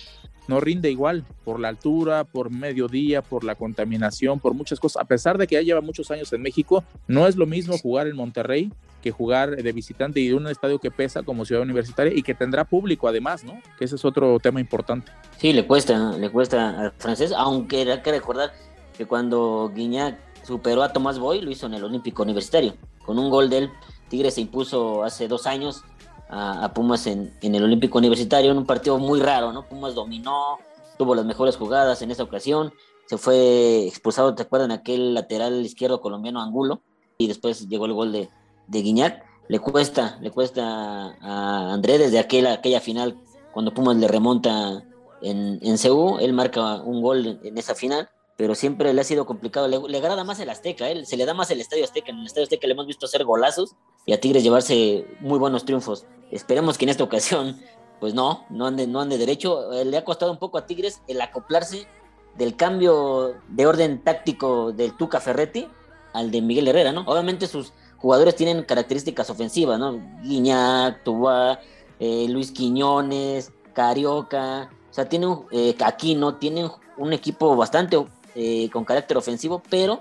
no 0.48 0.60
rinde 0.60 0.90
igual 0.90 1.24
por 1.44 1.60
la 1.60 1.68
altura, 1.68 2.24
por 2.24 2.50
mediodía, 2.50 3.22
por 3.22 3.44
la 3.44 3.54
contaminación, 3.54 4.40
por 4.40 4.54
muchas 4.54 4.80
cosas. 4.80 5.02
A 5.02 5.06
pesar 5.06 5.38
de 5.38 5.46
que 5.46 5.56
ya 5.56 5.62
lleva 5.62 5.82
muchos 5.82 6.10
años 6.10 6.32
en 6.32 6.42
México, 6.42 6.82
no 7.06 7.26
es 7.26 7.36
lo 7.36 7.46
mismo 7.46 7.76
jugar 7.78 8.08
en 8.08 8.16
Monterrey 8.16 8.72
que 9.02 9.12
jugar 9.12 9.62
de 9.62 9.72
visitante 9.72 10.18
y 10.20 10.28
de 10.28 10.34
un 10.34 10.48
estadio 10.48 10.80
que 10.80 10.90
pesa 10.90 11.22
como 11.22 11.44
Ciudad 11.44 11.62
Universitaria 11.62 12.12
y 12.16 12.22
que 12.22 12.34
tendrá 12.34 12.64
público 12.64 13.06
además, 13.06 13.44
¿no? 13.44 13.60
Que 13.78 13.84
ese 13.84 13.94
es 13.94 14.04
otro 14.04 14.40
tema 14.40 14.58
importante. 14.58 15.12
Sí, 15.36 15.52
le 15.52 15.66
cuesta, 15.66 16.16
le 16.16 16.30
cuesta 16.30 16.80
al 16.80 16.92
francés, 16.92 17.32
aunque 17.36 17.82
hay 17.82 18.02
que 18.02 18.10
recordar 18.10 18.52
que 18.96 19.06
cuando 19.06 19.70
Guiñac 19.72 20.27
superó 20.48 20.82
a 20.82 20.92
Tomás 20.94 21.18
Boy, 21.18 21.42
lo 21.42 21.50
hizo 21.50 21.66
en 21.66 21.74
el 21.74 21.84
Olímpico 21.84 22.22
Universitario. 22.22 22.72
Con 23.04 23.18
un 23.18 23.28
gol 23.28 23.50
del 23.50 23.70
Tigre 24.08 24.30
se 24.30 24.40
impuso 24.40 25.04
hace 25.04 25.28
dos 25.28 25.46
años 25.46 25.84
a, 26.30 26.72
Pumas 26.72 27.06
en, 27.06 27.30
el 27.42 27.62
Olímpico 27.62 27.98
Universitario 27.98 28.50
en 28.50 28.56
un 28.56 28.64
partido 28.64 28.98
muy 28.98 29.20
raro, 29.20 29.52
¿no? 29.52 29.68
Pumas 29.68 29.94
dominó, 29.94 30.58
tuvo 30.96 31.14
las 31.14 31.26
mejores 31.26 31.56
jugadas 31.56 32.00
en 32.00 32.10
esa 32.10 32.22
ocasión, 32.22 32.72
se 33.06 33.18
fue 33.18 33.86
expulsado, 33.86 34.34
¿te 34.34 34.42
acuerdan? 34.42 34.70
Aquel 34.70 35.12
lateral 35.12 35.64
izquierdo 35.64 36.00
colombiano 36.00 36.40
Angulo, 36.40 36.80
y 37.18 37.28
después 37.28 37.68
llegó 37.68 37.84
el 37.84 37.92
gol 37.92 38.12
de, 38.12 38.30
de 38.68 38.82
Guiñac. 38.82 39.24
Le 39.48 39.58
cuesta, 39.60 40.18
le 40.20 40.30
cuesta 40.30 41.14
a 41.20 41.72
André 41.72 41.98
desde 41.98 42.18
aquella, 42.18 42.54
aquella 42.54 42.80
final, 42.80 43.18
cuando 43.52 43.74
Pumas 43.74 43.96
le 43.96 44.08
remonta 44.08 44.82
en, 45.20 45.58
en 45.62 45.76
CU, 45.76 46.18
él 46.20 46.32
marca 46.32 46.76
un 46.76 47.02
gol 47.02 47.38
en 47.42 47.58
esa 47.58 47.74
final, 47.74 48.08
pero 48.38 48.54
siempre 48.54 48.94
le 48.94 49.00
ha 49.00 49.04
sido 49.04 49.26
complicado. 49.26 49.66
Le, 49.66 49.80
le 49.88 49.98
agrada 49.98 50.22
más 50.22 50.38
el 50.38 50.48
Azteca, 50.48 50.88
él 50.88 51.06
se 51.06 51.16
le 51.16 51.26
da 51.26 51.34
más 51.34 51.50
el 51.50 51.60
Estadio 51.60 51.82
Azteca. 51.82 52.12
En 52.12 52.20
el 52.20 52.26
Estadio 52.26 52.44
Azteca 52.44 52.68
le 52.68 52.72
hemos 52.72 52.86
visto 52.86 53.04
hacer 53.04 53.24
golazos 53.24 53.74
y 54.06 54.12
a 54.12 54.20
Tigres 54.20 54.44
llevarse 54.44 55.04
muy 55.18 55.40
buenos 55.40 55.64
triunfos. 55.64 56.06
Esperemos 56.30 56.78
que 56.78 56.84
en 56.84 56.90
esta 56.90 57.02
ocasión, 57.02 57.60
pues 57.98 58.14
no, 58.14 58.46
no 58.48 58.66
ande, 58.66 58.86
no 58.86 59.00
ande 59.00 59.18
derecho. 59.18 59.68
Le 59.84 59.96
ha 59.96 60.04
costado 60.04 60.30
un 60.30 60.38
poco 60.38 60.56
a 60.56 60.66
Tigres 60.66 61.02
el 61.08 61.20
acoplarse 61.20 61.88
del 62.36 62.54
cambio 62.54 63.34
de 63.48 63.66
orden 63.66 64.04
táctico 64.04 64.70
del 64.70 64.96
Tuca 64.96 65.18
Ferretti 65.18 65.66
al 66.12 66.30
de 66.30 66.40
Miguel 66.40 66.68
Herrera, 66.68 66.92
¿no? 66.92 67.00
Obviamente 67.08 67.48
sus 67.48 67.72
jugadores 67.96 68.36
tienen 68.36 68.62
características 68.62 69.28
ofensivas, 69.30 69.80
¿no? 69.80 69.98
Guiñac, 70.22 71.02
Tubá, 71.02 71.58
eh, 71.98 72.26
Luis 72.28 72.52
Quiñones, 72.52 73.50
Carioca, 73.72 74.70
o 74.88 74.94
sea, 74.94 75.08
tienen, 75.08 75.40
eh, 75.50 75.74
Aquino, 75.84 76.36
tienen 76.36 76.70
un 76.96 77.12
equipo 77.12 77.56
bastante 77.56 77.96
eh, 78.38 78.70
con 78.72 78.84
carácter 78.84 79.16
ofensivo, 79.16 79.62
pero 79.68 79.98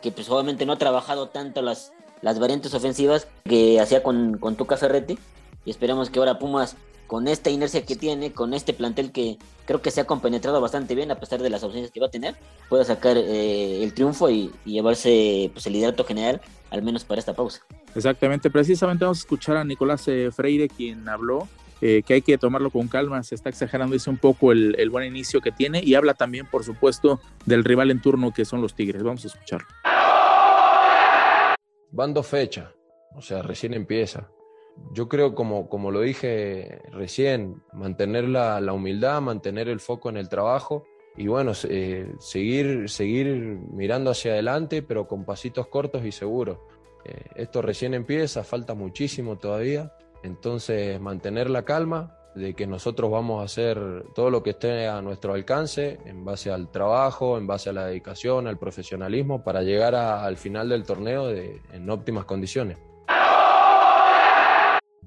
que 0.00 0.12
pues 0.12 0.30
obviamente 0.30 0.64
no 0.64 0.74
ha 0.74 0.78
trabajado 0.78 1.28
tanto 1.28 1.60
las, 1.60 1.92
las 2.22 2.38
variantes 2.38 2.72
ofensivas 2.72 3.26
que 3.44 3.80
hacía 3.80 4.04
con, 4.04 4.38
con 4.38 4.54
Tuca 4.54 4.76
Ferretti, 4.76 5.18
y 5.64 5.70
esperamos 5.70 6.08
que 6.08 6.20
ahora 6.20 6.38
Pumas 6.38 6.76
con 7.08 7.26
esta 7.26 7.50
inercia 7.50 7.84
que 7.84 7.96
tiene, 7.96 8.32
con 8.32 8.54
este 8.54 8.72
plantel 8.72 9.10
que 9.10 9.36
creo 9.66 9.82
que 9.82 9.90
se 9.90 10.00
ha 10.00 10.04
compenetrado 10.04 10.60
bastante 10.60 10.94
bien 10.94 11.10
a 11.10 11.18
pesar 11.18 11.42
de 11.42 11.50
las 11.50 11.64
ausencias 11.64 11.90
que 11.90 11.98
va 11.98 12.06
a 12.06 12.10
tener, 12.10 12.36
pueda 12.68 12.84
sacar 12.84 13.16
eh, 13.16 13.82
el 13.82 13.92
triunfo 13.92 14.30
y, 14.30 14.52
y, 14.64 14.74
llevarse 14.74 15.50
pues, 15.52 15.66
el 15.66 15.72
liderato 15.72 16.04
general, 16.04 16.40
al 16.70 16.82
menos 16.82 17.02
para 17.02 17.18
esta 17.18 17.34
pausa. 17.34 17.62
Exactamente, 17.96 18.48
precisamente 18.48 19.04
vamos 19.04 19.18
a 19.18 19.22
escuchar 19.22 19.56
a 19.56 19.64
Nicolás 19.64 20.06
eh, 20.06 20.30
Freire, 20.30 20.68
quien 20.68 21.08
habló 21.08 21.48
eh, 21.80 22.02
que 22.06 22.14
hay 22.14 22.22
que 22.22 22.38
tomarlo 22.38 22.70
con 22.70 22.88
calma, 22.88 23.22
se 23.22 23.34
está 23.34 23.48
exagerando, 23.48 23.94
dice 23.94 24.10
un 24.10 24.18
poco 24.18 24.52
el, 24.52 24.74
el 24.78 24.90
buen 24.90 25.06
inicio 25.06 25.40
que 25.40 25.52
tiene 25.52 25.82
y 25.82 25.94
habla 25.94 26.14
también, 26.14 26.46
por 26.46 26.64
supuesto, 26.64 27.20
del 27.46 27.64
rival 27.64 27.90
en 27.90 28.00
turno 28.00 28.32
que 28.32 28.44
son 28.44 28.60
los 28.60 28.74
Tigres. 28.74 29.02
Vamos 29.02 29.24
a 29.24 29.28
escucharlo. 29.28 29.68
Van 31.92 32.14
dos 32.14 32.26
fechas, 32.26 32.68
o 33.14 33.22
sea, 33.22 33.42
recién 33.42 33.74
empieza 33.74 34.28
yo 34.92 35.08
creo, 35.08 35.34
como, 35.34 35.68
como 35.68 35.90
lo 35.90 36.00
dije 36.00 36.80
recién, 36.90 37.62
mantener 37.72 38.28
la, 38.28 38.60
la, 38.60 38.72
humildad, 38.72 39.20
mantener 39.20 39.68
el 39.68 39.80
foco 39.80 40.08
en 40.08 40.16
el 40.16 40.28
trabajo 40.28 40.84
y 41.16 41.28
bueno, 41.28 41.54
seguir, 41.54 42.88
seguir 42.88 43.26
mirando 43.72 44.10
hacia 44.10 44.32
adelante, 44.32 44.82
pero 44.82 45.06
con 45.06 45.24
pasitos 45.24 45.66
cortos 45.68 46.04
y 46.04 46.12
seguros. 46.12 46.58
Eh, 47.04 47.24
esto 47.36 47.62
recién 47.62 47.94
empieza, 47.94 48.44
falta 48.44 48.74
muchísimo 48.74 49.38
todavía, 49.38 49.92
entonces 50.22 51.00
mantener 51.00 51.50
la 51.50 51.64
calma, 51.64 52.16
de 52.34 52.54
que 52.54 52.66
nosotros 52.66 53.10
vamos 53.10 53.40
a 53.40 53.44
hacer 53.44 54.04
todo 54.14 54.30
lo 54.30 54.42
que 54.42 54.50
esté 54.50 54.86
a 54.86 55.02
nuestro 55.02 55.34
alcance 55.34 55.98
en 56.04 56.24
base 56.24 56.50
al 56.50 56.70
trabajo, 56.70 57.36
en 57.36 57.46
base 57.46 57.70
a 57.70 57.72
la 57.72 57.86
dedicación, 57.86 58.46
al 58.46 58.58
profesionalismo, 58.58 59.42
para 59.42 59.62
llegar 59.62 59.94
al 59.94 60.36
final 60.36 60.68
del 60.68 60.84
torneo 60.84 61.30
en 61.30 61.90
óptimas 61.90 62.24
condiciones. 62.24 62.78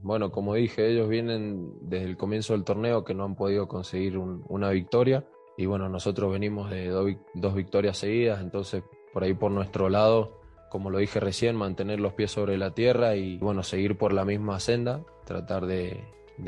Bueno, 0.02 0.32
como 0.32 0.56
dije, 0.56 0.90
ellos 0.90 1.08
vienen 1.08 1.72
desde 1.82 2.06
el 2.06 2.18
comienzo 2.18 2.52
del 2.54 2.66
torneo 2.66 3.06
que 3.06 3.14
no 3.14 3.24
han 3.24 3.36
podido 3.36 3.70
conseguir 3.70 4.18
una 4.18 4.70
victoria 4.70 5.26
y 5.58 5.66
bueno, 5.66 5.88
nosotros 5.88 6.30
venimos 6.32 6.70
de 6.70 6.88
dos 6.90 7.56
victorias 7.56 7.98
seguidas, 7.98 8.42
entonces 8.42 8.84
por 9.14 9.24
ahí 9.24 9.34
por 9.34 9.52
nuestro 9.52 9.88
lado, 9.88 10.42
como 10.74 10.90
lo 10.90 10.98
dije 10.98 11.20
recién, 11.20 11.56
mantener 11.56 12.00
los 12.00 12.14
pies 12.14 12.32
sobre 12.32 12.58
la 12.58 12.72
tierra 12.72 13.16
y 13.16 13.38
bueno, 13.38 13.62
seguir 13.62 13.96
por 13.96 14.12
la 14.12 14.26
misma 14.26 14.60
senda, 14.60 15.02
tratar 15.24 15.68
de, 15.68 16.04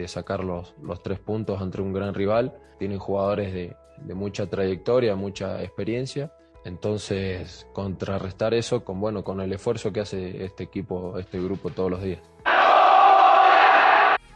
sacar 0.08 0.44
los, 0.44 0.74
tres 1.04 1.20
puntos 1.20 1.62
ante 1.62 1.80
un 1.80 1.94
gran 1.94 2.16
rival. 2.16 2.58
Tienen 2.80 2.98
jugadores 2.98 3.54
de, 3.54 3.76
mucha 4.16 4.48
trayectoria, 4.48 5.16
mucha 5.16 5.62
experiencia 5.62 6.34
entonces, 6.64 7.68
contrarrestar 7.74 8.56
eso 8.56 8.84
con 8.84 9.00
bueno, 9.00 9.24
con 9.24 9.40
el 9.40 9.54
esfuerzo 9.54 9.94
que 9.94 10.00
hace 10.00 10.44
este 10.44 10.64
equipo, 10.64 11.20
este 11.20 11.40
grupo 11.40 11.70
todos 11.70 11.92
los 11.92 12.02
días. 12.02 12.20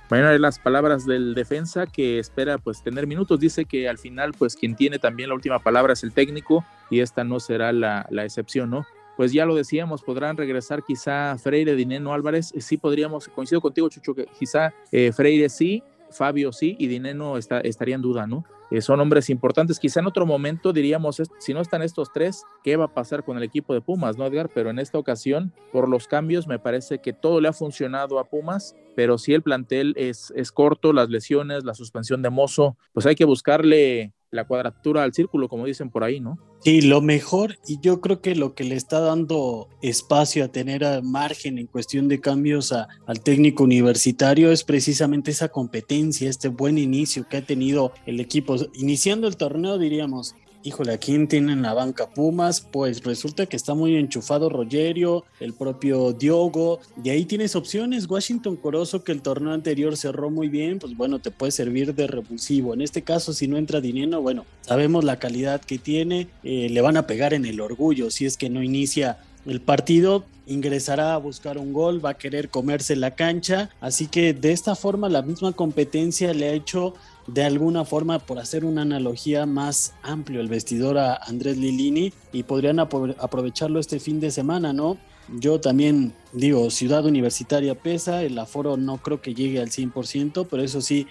Bueno, 0.10 0.36
las 0.38 0.60
palabras 0.60 1.08
del 1.08 1.34
defensa 1.34 1.88
que 1.88 2.20
espera 2.20 2.60
pues 2.60 2.84
tener 2.84 3.08
minutos. 3.08 3.40
Dice 3.40 3.66
que 3.66 3.90
al 3.90 3.98
final 3.98 4.34
pues 4.38 4.56
quien 4.56 4.76
tiene 4.76 5.00
también 5.00 5.30
la 5.30 5.36
última 5.36 5.58
palabra 5.58 5.94
es 5.94 6.04
el 6.04 6.14
técnico 6.14 6.64
y 6.92 7.00
esta 7.00 7.24
no 7.24 7.40
será 7.40 7.72
la, 7.72 8.08
excepción, 8.12 8.70
¿no? 8.70 8.86
Pues 9.20 9.34
ya 9.34 9.46
lo 9.46 9.54
decíamos, 9.54 10.02
podrán 10.02 10.38
regresar 10.38 10.82
quizá 10.82 11.38
Freire, 11.38 11.76
Dineno 11.76 12.14
Álvarez. 12.14 12.54
Sí 12.58 12.78
podríamos, 12.78 13.28
coincido 13.28 13.60
contigo 13.60 13.90
Chucho, 13.90 14.16
que 14.16 14.28
quizá 14.28 14.74
eh, 14.94 15.12
Freire 15.12 15.50
sí, 15.50 15.84
Fabio 16.10 16.54
sí 16.54 16.78
y 16.80 16.88
Dineno 16.88 17.36
está, 17.36 17.60
estaría 17.60 17.96
en 17.96 18.02
duda, 18.02 18.28
¿no? 18.28 18.46
Eh, 18.72 18.80
son 18.80 19.02
hombres 19.02 19.30
importantes. 19.30 19.78
Quizá 19.78 20.00
en 20.00 20.08
otro 20.08 20.26
momento 20.26 20.72
diríamos, 20.72 21.22
si 21.38 21.54
no 21.54 21.60
están 21.60 21.82
estos 21.82 22.14
tres, 22.14 22.46
¿qué 22.64 22.78
va 22.78 22.86
a 22.86 22.94
pasar 22.94 23.26
con 23.26 23.36
el 23.36 23.44
equipo 23.44 23.74
de 23.74 23.82
Pumas, 23.82 24.18
no, 24.18 24.26
Edgar? 24.26 24.50
Pero 24.54 24.70
en 24.70 24.80
esta 24.80 24.98
ocasión, 24.98 25.52
por 25.74 25.90
los 25.90 26.08
cambios, 26.08 26.48
me 26.48 26.58
parece 26.58 27.00
que 27.00 27.12
todo 27.12 27.42
le 27.42 27.50
ha 27.50 27.54
funcionado 27.54 28.20
a 28.20 28.30
Pumas, 28.30 28.78
pero 28.96 29.18
si 29.18 29.34
el 29.34 29.42
plantel 29.42 29.96
es, 29.98 30.32
es 30.34 30.54
corto, 30.54 30.94
las 30.94 31.10
lesiones, 31.10 31.66
la 31.66 31.74
suspensión 31.74 32.22
de 32.22 32.30
Mozo, 32.30 32.78
pues 32.94 33.06
hay 33.06 33.16
que 33.16 33.26
buscarle 33.26 34.14
la 34.32 34.46
cuadratura 34.46 35.04
al 35.04 35.14
círculo, 35.14 35.50
como 35.50 35.66
dicen 35.66 35.90
por 35.90 36.04
ahí, 36.04 36.20
¿no? 36.20 36.38
Sí, 36.62 36.82
lo 36.82 37.02
mejor, 37.02 37.58
y 37.68 37.80
yo 37.80 38.02
creo 38.02 38.22
que 38.22 38.36
lo 38.36 38.54
que 38.54 38.66
le 38.66 38.76
está 38.76 39.00
dando 39.00 39.70
espacio 39.82 40.44
a 40.44 40.50
tener 40.50 40.84
a 40.84 41.02
margen 41.02 41.58
en 41.58 41.68
cuestión 41.68 42.08
de 42.10 42.20
cambios 42.20 42.74
al 42.74 43.22
técnico 43.24 43.64
universitario 43.64 44.52
es 44.52 44.64
precisamente 44.64 45.32
esa 45.32 45.48
competencia, 45.48 46.30
este 46.30 46.50
buen 46.50 46.78
inicio 46.78 47.28
que 47.30 47.38
ha 47.38 47.46
tenido 47.46 47.94
el 48.06 48.20
equipo. 48.20 48.58
Iniciando 48.74 49.28
el 49.28 49.38
torneo 49.38 49.78
diríamos, 49.78 50.36
híjole, 50.64 50.94
¿a 50.94 50.98
quién 50.98 51.28
tiene 51.28 51.54
en 51.54 51.62
la 51.62 51.74
banca 51.74 52.10
Pumas? 52.10 52.62
Pues 52.62 53.04
resulta 53.04 53.46
que 53.46 53.56
está 53.56 53.74
muy 53.74 53.96
enchufado 53.96 54.50
Rogerio, 54.50 55.26
el 55.40 55.54
propio 55.54 56.14
Diogo, 56.14 56.80
y 57.04 57.10
ahí 57.10 57.26
tienes 57.26 57.56
opciones. 57.56 58.10
Washington 58.10 58.56
Corozo, 58.58 59.04
que 59.04 59.12
el 59.12 59.22
torneo 59.22 59.54
anterior 59.54 59.96
cerró 59.98 60.30
muy 60.30 60.50
bien, 60.50 60.80
pues 60.80 60.96
bueno, 60.96 61.20
te 61.20 61.32
puede 61.32 61.52
servir 61.52 61.96
de 61.96 62.08
revulsivo. 62.08 62.74
En 62.74 62.82
este 62.82 63.04
caso, 63.04 63.34
si 63.34 63.48
no 63.48 63.58
entra 63.58 63.82
dinero, 63.82 64.22
bueno, 64.22 64.46
sabemos 64.62 65.04
la 65.04 65.20
calidad 65.20 65.62
que 65.62 65.78
tiene, 65.78 66.28
eh, 66.44 66.70
le 66.70 66.82
van 66.82 66.98
a 66.98 67.08
pegar 67.08 67.34
en 67.34 67.46
el 67.46 67.62
orgullo 67.62 68.12
si 68.12 68.26
es 68.26 68.38
que 68.38 68.50
no 68.50 68.64
inicia 68.64 69.18
el 69.46 69.62
partido 69.62 70.26
ingresará 70.48 71.14
a 71.14 71.18
buscar 71.18 71.58
un 71.58 71.74
gol, 71.74 72.04
va 72.04 72.12
a 72.12 72.18
querer 72.18 72.50
comerse 72.50 72.96
la 72.96 73.12
cancha, 73.12 73.70
así 73.82 74.08
que 74.08 74.34
de 74.34 74.52
esta 74.52 74.76
forma 74.76 75.08
la 75.10 75.22
misma 75.22 75.52
competencia 75.52 76.34
le 76.34 76.50
ha 76.50 76.54
hecho 76.54 76.96
de 77.34 77.44
alguna 77.44 77.86
forma, 77.86 78.20
por 78.20 78.40
hacer 78.40 78.66
una 78.66 78.82
analogía 78.82 79.46
más 79.46 79.94
amplio 80.02 80.42
el 80.42 80.48
vestidor 80.48 80.98
a 80.98 81.16
Andrés 81.16 81.58
Lilini 81.58 82.12
y 82.32 82.44
podrían 82.44 82.80
aprovecharlo 82.80 83.80
este 83.80 84.00
fin 84.00 84.20
de 84.20 84.32
semana, 84.32 84.74
¿no? 84.74 84.98
Yo 85.38 85.62
también 85.62 86.14
digo, 86.34 86.72
Ciudad 86.72 87.06
Universitaria 87.06 87.76
pesa, 87.76 88.24
el 88.24 88.40
aforo 88.40 88.78
no 88.78 88.98
creo 88.98 89.22
que 89.22 89.36
llegue 89.36 89.62
al 89.62 89.70
100%, 89.70 90.48
pero 90.50 90.64
eso 90.64 90.82
sí, 90.82 91.06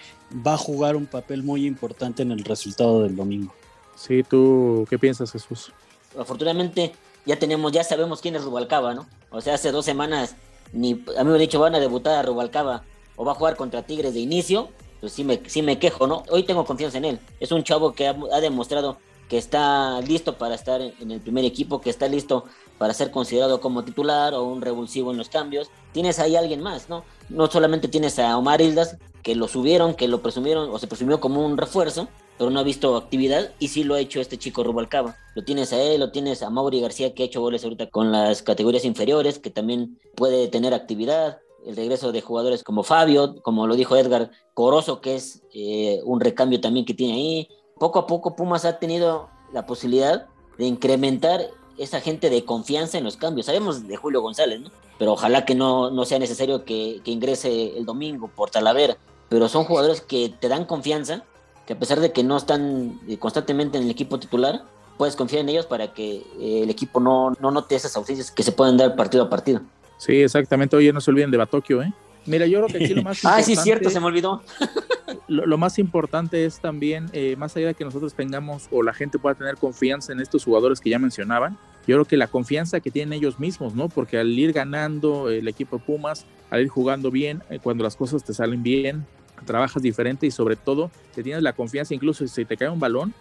va 0.44 0.54
a 0.54 0.58
jugar 0.58 0.97
un 0.97 1.06
papel 1.06 1.44
muy 1.44 1.66
importante 1.66 2.23
en 2.23 2.32
el 2.32 2.42
resultado 2.42 3.02
del 3.02 3.14
domingo. 3.14 3.54
Sí, 3.94 4.25
¿tú 4.28 4.87
qué 4.90 4.99
piensas, 4.99 5.30
Jesús? 5.30 5.73
Afortunadamente 6.18 6.92
ya 7.28 7.38
tenemos, 7.38 7.73
ya 7.73 7.85
sabemos 7.85 8.23
quién 8.23 8.37
es 8.37 8.42
Rubalcaba, 8.42 8.94
¿no? 8.94 9.06
O 9.30 9.42
sea, 9.42 9.54
hace 9.54 9.70
dos 9.70 9.85
semanas, 9.85 10.35
ni, 10.73 10.92
a 10.92 11.25
mí 11.25 11.28
me 11.28 11.32
han 11.32 11.38
dicho, 11.38 11.61
van 11.61 11.75
a 11.75 11.78
debutar 11.78 12.14
a 12.16 12.23
Rubalcaba 12.23 12.85
o 13.16 13.25
va 13.26 13.32
a 13.32 13.35
jugar 13.35 13.54
contra 13.54 13.82
Tigres 13.82 14.14
de 14.14 14.20
inicio, 14.20 14.70
pues 15.00 15.12
sí 15.12 15.25
me, 15.25 15.42
sí 15.47 15.61
me 15.61 15.78
quejo, 15.78 16.06
¿no? 16.06 16.23
Hoy 16.30 16.44
tengo 16.44 16.64
confianza 16.64 16.97
en 16.97 17.04
él. 17.04 17.20
Es 17.38 17.52
un 17.52 17.64
chavo 17.64 17.92
que 17.92 18.08
ha, 18.08 18.40
demostrado 18.40 18.97
que 19.28 19.37
está 19.37 20.00
listo 20.00 20.38
para 20.38 20.54
estar 20.54 20.80
en 20.80 21.11
el 21.11 21.20
primer 21.20 21.44
equipo, 21.44 21.82
que 21.82 21.90
está 21.90 22.08
listo 22.08 22.44
para 22.78 22.94
ser 22.94 23.11
considerado 23.11 23.61
como 23.61 23.85
titular 23.85 24.32
o 24.32 24.44
un 24.44 24.62
revulsivo 24.62 25.11
en 25.11 25.18
los 25.18 25.28
cambios. 25.28 25.70
Tienes 25.92 26.18
ahí 26.20 26.35
a 26.35 26.38
alguien 26.38 26.62
más, 26.62 26.88
¿no? 26.88 27.04
No 27.28 27.50
solamente 27.50 27.88
tienes 27.88 28.18
a 28.18 28.38
Omar 28.38 28.62
Hildas, 28.62 28.97
que 29.23 29.35
lo 29.35 29.49
subieron, 29.49 29.92
que 29.92 30.08
lo 30.08 30.23
presumieron 30.23 30.70
o 30.70 30.78
se 30.78 30.87
presumió 30.87 31.20
como 31.20 31.44
un 31.44 31.58
refuerzo, 31.58 32.08
pero 32.38 32.50
no 32.50 32.61
ha 32.61 32.62
visto 32.62 32.97
actividad 32.97 33.50
y 33.59 33.68
sí 33.68 33.85
lo 33.85 33.95
ha 33.95 34.00
hecho 34.00 34.21
este 34.21 34.38
chico 34.38 34.62
Rubalcaba. 34.62 35.16
Lo 35.35 35.45
tienes 35.45 35.73
a 35.73 35.83
él, 35.83 36.00
lo 36.00 36.12
tienes 36.12 36.42
a 36.42 36.50
Mauri 36.50 36.80
García, 36.80 37.12
que 37.12 37.25
ha 37.25 37.26
hecho 37.26 37.40
goles 37.40 37.64
ahorita 37.64 37.90
con 37.90 38.12
las 38.12 38.42
categorías 38.42 38.85
inferiores, 38.85 39.38
que 39.38 39.50
también 39.50 39.99
puede 40.14 40.49
tener 40.49 40.73
actividad 40.73 41.38
el 41.66 41.76
regreso 41.76 42.12
de 42.12 42.23
jugadores 42.23 42.62
como 42.62 42.83
Fabio, 42.83 43.42
como 43.42 43.66
lo 43.66 43.76
dijo 43.76 43.97
Edgar 43.97 44.30
Corozo, 44.54 45.00
que 45.00 45.16
es 45.16 45.42
eh, 45.52 46.00
un 46.04 46.21
recambio 46.21 46.61
también 46.61 46.87
que 46.87 46.95
tiene 46.95 47.14
ahí. 47.14 47.49
Poco 47.78 47.99
a 47.99 48.07
poco 48.07 48.37
Pumas 48.37 48.64
ha 48.64 48.78
tenido 48.78 49.28
la 49.52 49.66
posibilidad 49.66 50.26
de 50.57 50.66
incrementar 50.66 51.50
esa 51.76 52.00
gente 52.00 52.30
de 52.30 52.45
confianza 52.45 52.99
en 52.99 53.04
los 53.04 53.16
cambios. 53.16 53.47
Sabemos 53.47 53.87
de 53.87 53.97
Julio 53.97 54.21
González, 54.21 54.61
¿no? 54.61 54.71
Pero 54.99 55.12
ojalá 55.12 55.45
que 55.45 55.54
no, 55.54 55.90
no 55.90 56.04
sea 56.04 56.18
necesario 56.18 56.64
que, 56.64 57.00
ingrese 57.04 57.78
el 57.78 57.85
domingo 57.85 58.28
por 58.35 58.50
Talavera. 58.50 58.97
Pero 59.28 59.49
son 59.49 59.64
jugadores 59.64 60.00
que 60.00 60.28
te 60.28 60.49
dan 60.49 60.64
confianza, 60.64 61.25
que 61.68 61.75
a 61.75 61.78
pesar 61.78 62.00
de 62.00 62.12
que 62.12 62.25
no 62.25 62.38
están 62.38 62.98
eh, 63.06 63.18
constantemente 63.18 63.76
en 63.76 63.84
el 63.84 63.90
equipo 63.90 64.18
titular, 64.18 64.62
puedes 64.96 65.16
confiar 65.16 65.42
en 65.42 65.50
ellos 65.50 65.66
para 65.66 65.92
que 65.92 66.22
eh, 66.40 66.62
el 66.62 66.70
equipo 66.70 66.98
no, 66.98 67.34
no 67.40 67.50
note 67.50 67.76
esas 67.76 67.94
ausencias 67.94 68.30
que 68.30 68.42
se 68.42 68.52
pueden 68.52 68.78
dar 68.78 68.96
partido 68.96 69.25
a 69.25 69.28
partido. 69.28 69.60
Sí, 69.98 70.22
exactamente. 70.22 70.76
Oye, 70.76 70.94
no 70.94 71.02
se 71.02 71.10
olviden 71.10 71.30
de 71.30 71.37
Batokio, 71.37 71.82
¿eh? 71.82 71.92
Mira, 72.25 72.46
yo 72.46 72.60
creo 72.60 72.68
que 72.78 72.84
aquí 72.84 72.94
lo 72.94 73.02
más 73.02 73.18
importante... 73.18 73.42
ah, 73.42 73.44
sí, 73.44 73.54
cierto, 73.54 73.90
se 73.90 74.00
me 74.00 74.06
olvidó. 74.06 74.42
lo, 75.28 75.58
más 75.58 75.78
importante 75.78 76.46
es 76.46 76.58
también, 76.58 77.10
eh, 77.12 77.37
más 77.37 77.54
allá 77.54 77.66
de 77.66 77.75
que 77.75 77.84
nosotros 77.84 78.14
tengamos 78.14 78.66
o 78.70 78.82
la 78.82 78.94
gente 78.94 79.18
pueda 79.18 79.34
tener 79.34 79.58
confianza 79.58 80.14
en 80.14 80.20
estos 80.20 80.46
jugadores 80.46 80.80
que 80.80 80.88
ya 80.88 80.98
mencionaban, 80.98 81.58
yo 81.87 81.96
creo 81.96 82.04
que 82.06 82.16
la 82.16 82.28
confianza 82.28 82.80
que 82.80 82.90
tienen 82.90 83.12
ellos 83.12 83.38
mismos, 83.38 83.75
¿no? 83.75 83.90
Porque 83.90 84.16
al 84.16 84.30
ir 84.30 84.54
ganando 84.54 85.28
el 85.28 85.46
equipo 85.48 85.76
de 85.76 85.84
Pumas, 85.84 86.25
al 86.48 86.62
ir 86.62 86.68
jugando 86.68 87.10
bien, 87.10 87.42
eh, 87.50 87.58
cuando 87.62 87.84
las 87.84 87.94
cosas 87.94 88.25
te 88.25 88.32
salen 88.32 88.62
bien, 88.62 89.06
trabajas 89.45 89.83
diferente 89.83 90.26
y 90.26 90.30
sobre 90.30 90.57
todo, 90.57 90.90
te 91.14 91.23
tienes 91.23 91.42
la 91.42 91.52
confianza, 91.52 91.95
incluso 91.95 92.26
si 92.26 92.45
te 92.45 92.57
cae 92.57 92.68
un 92.68 92.80
balón, 92.80 93.14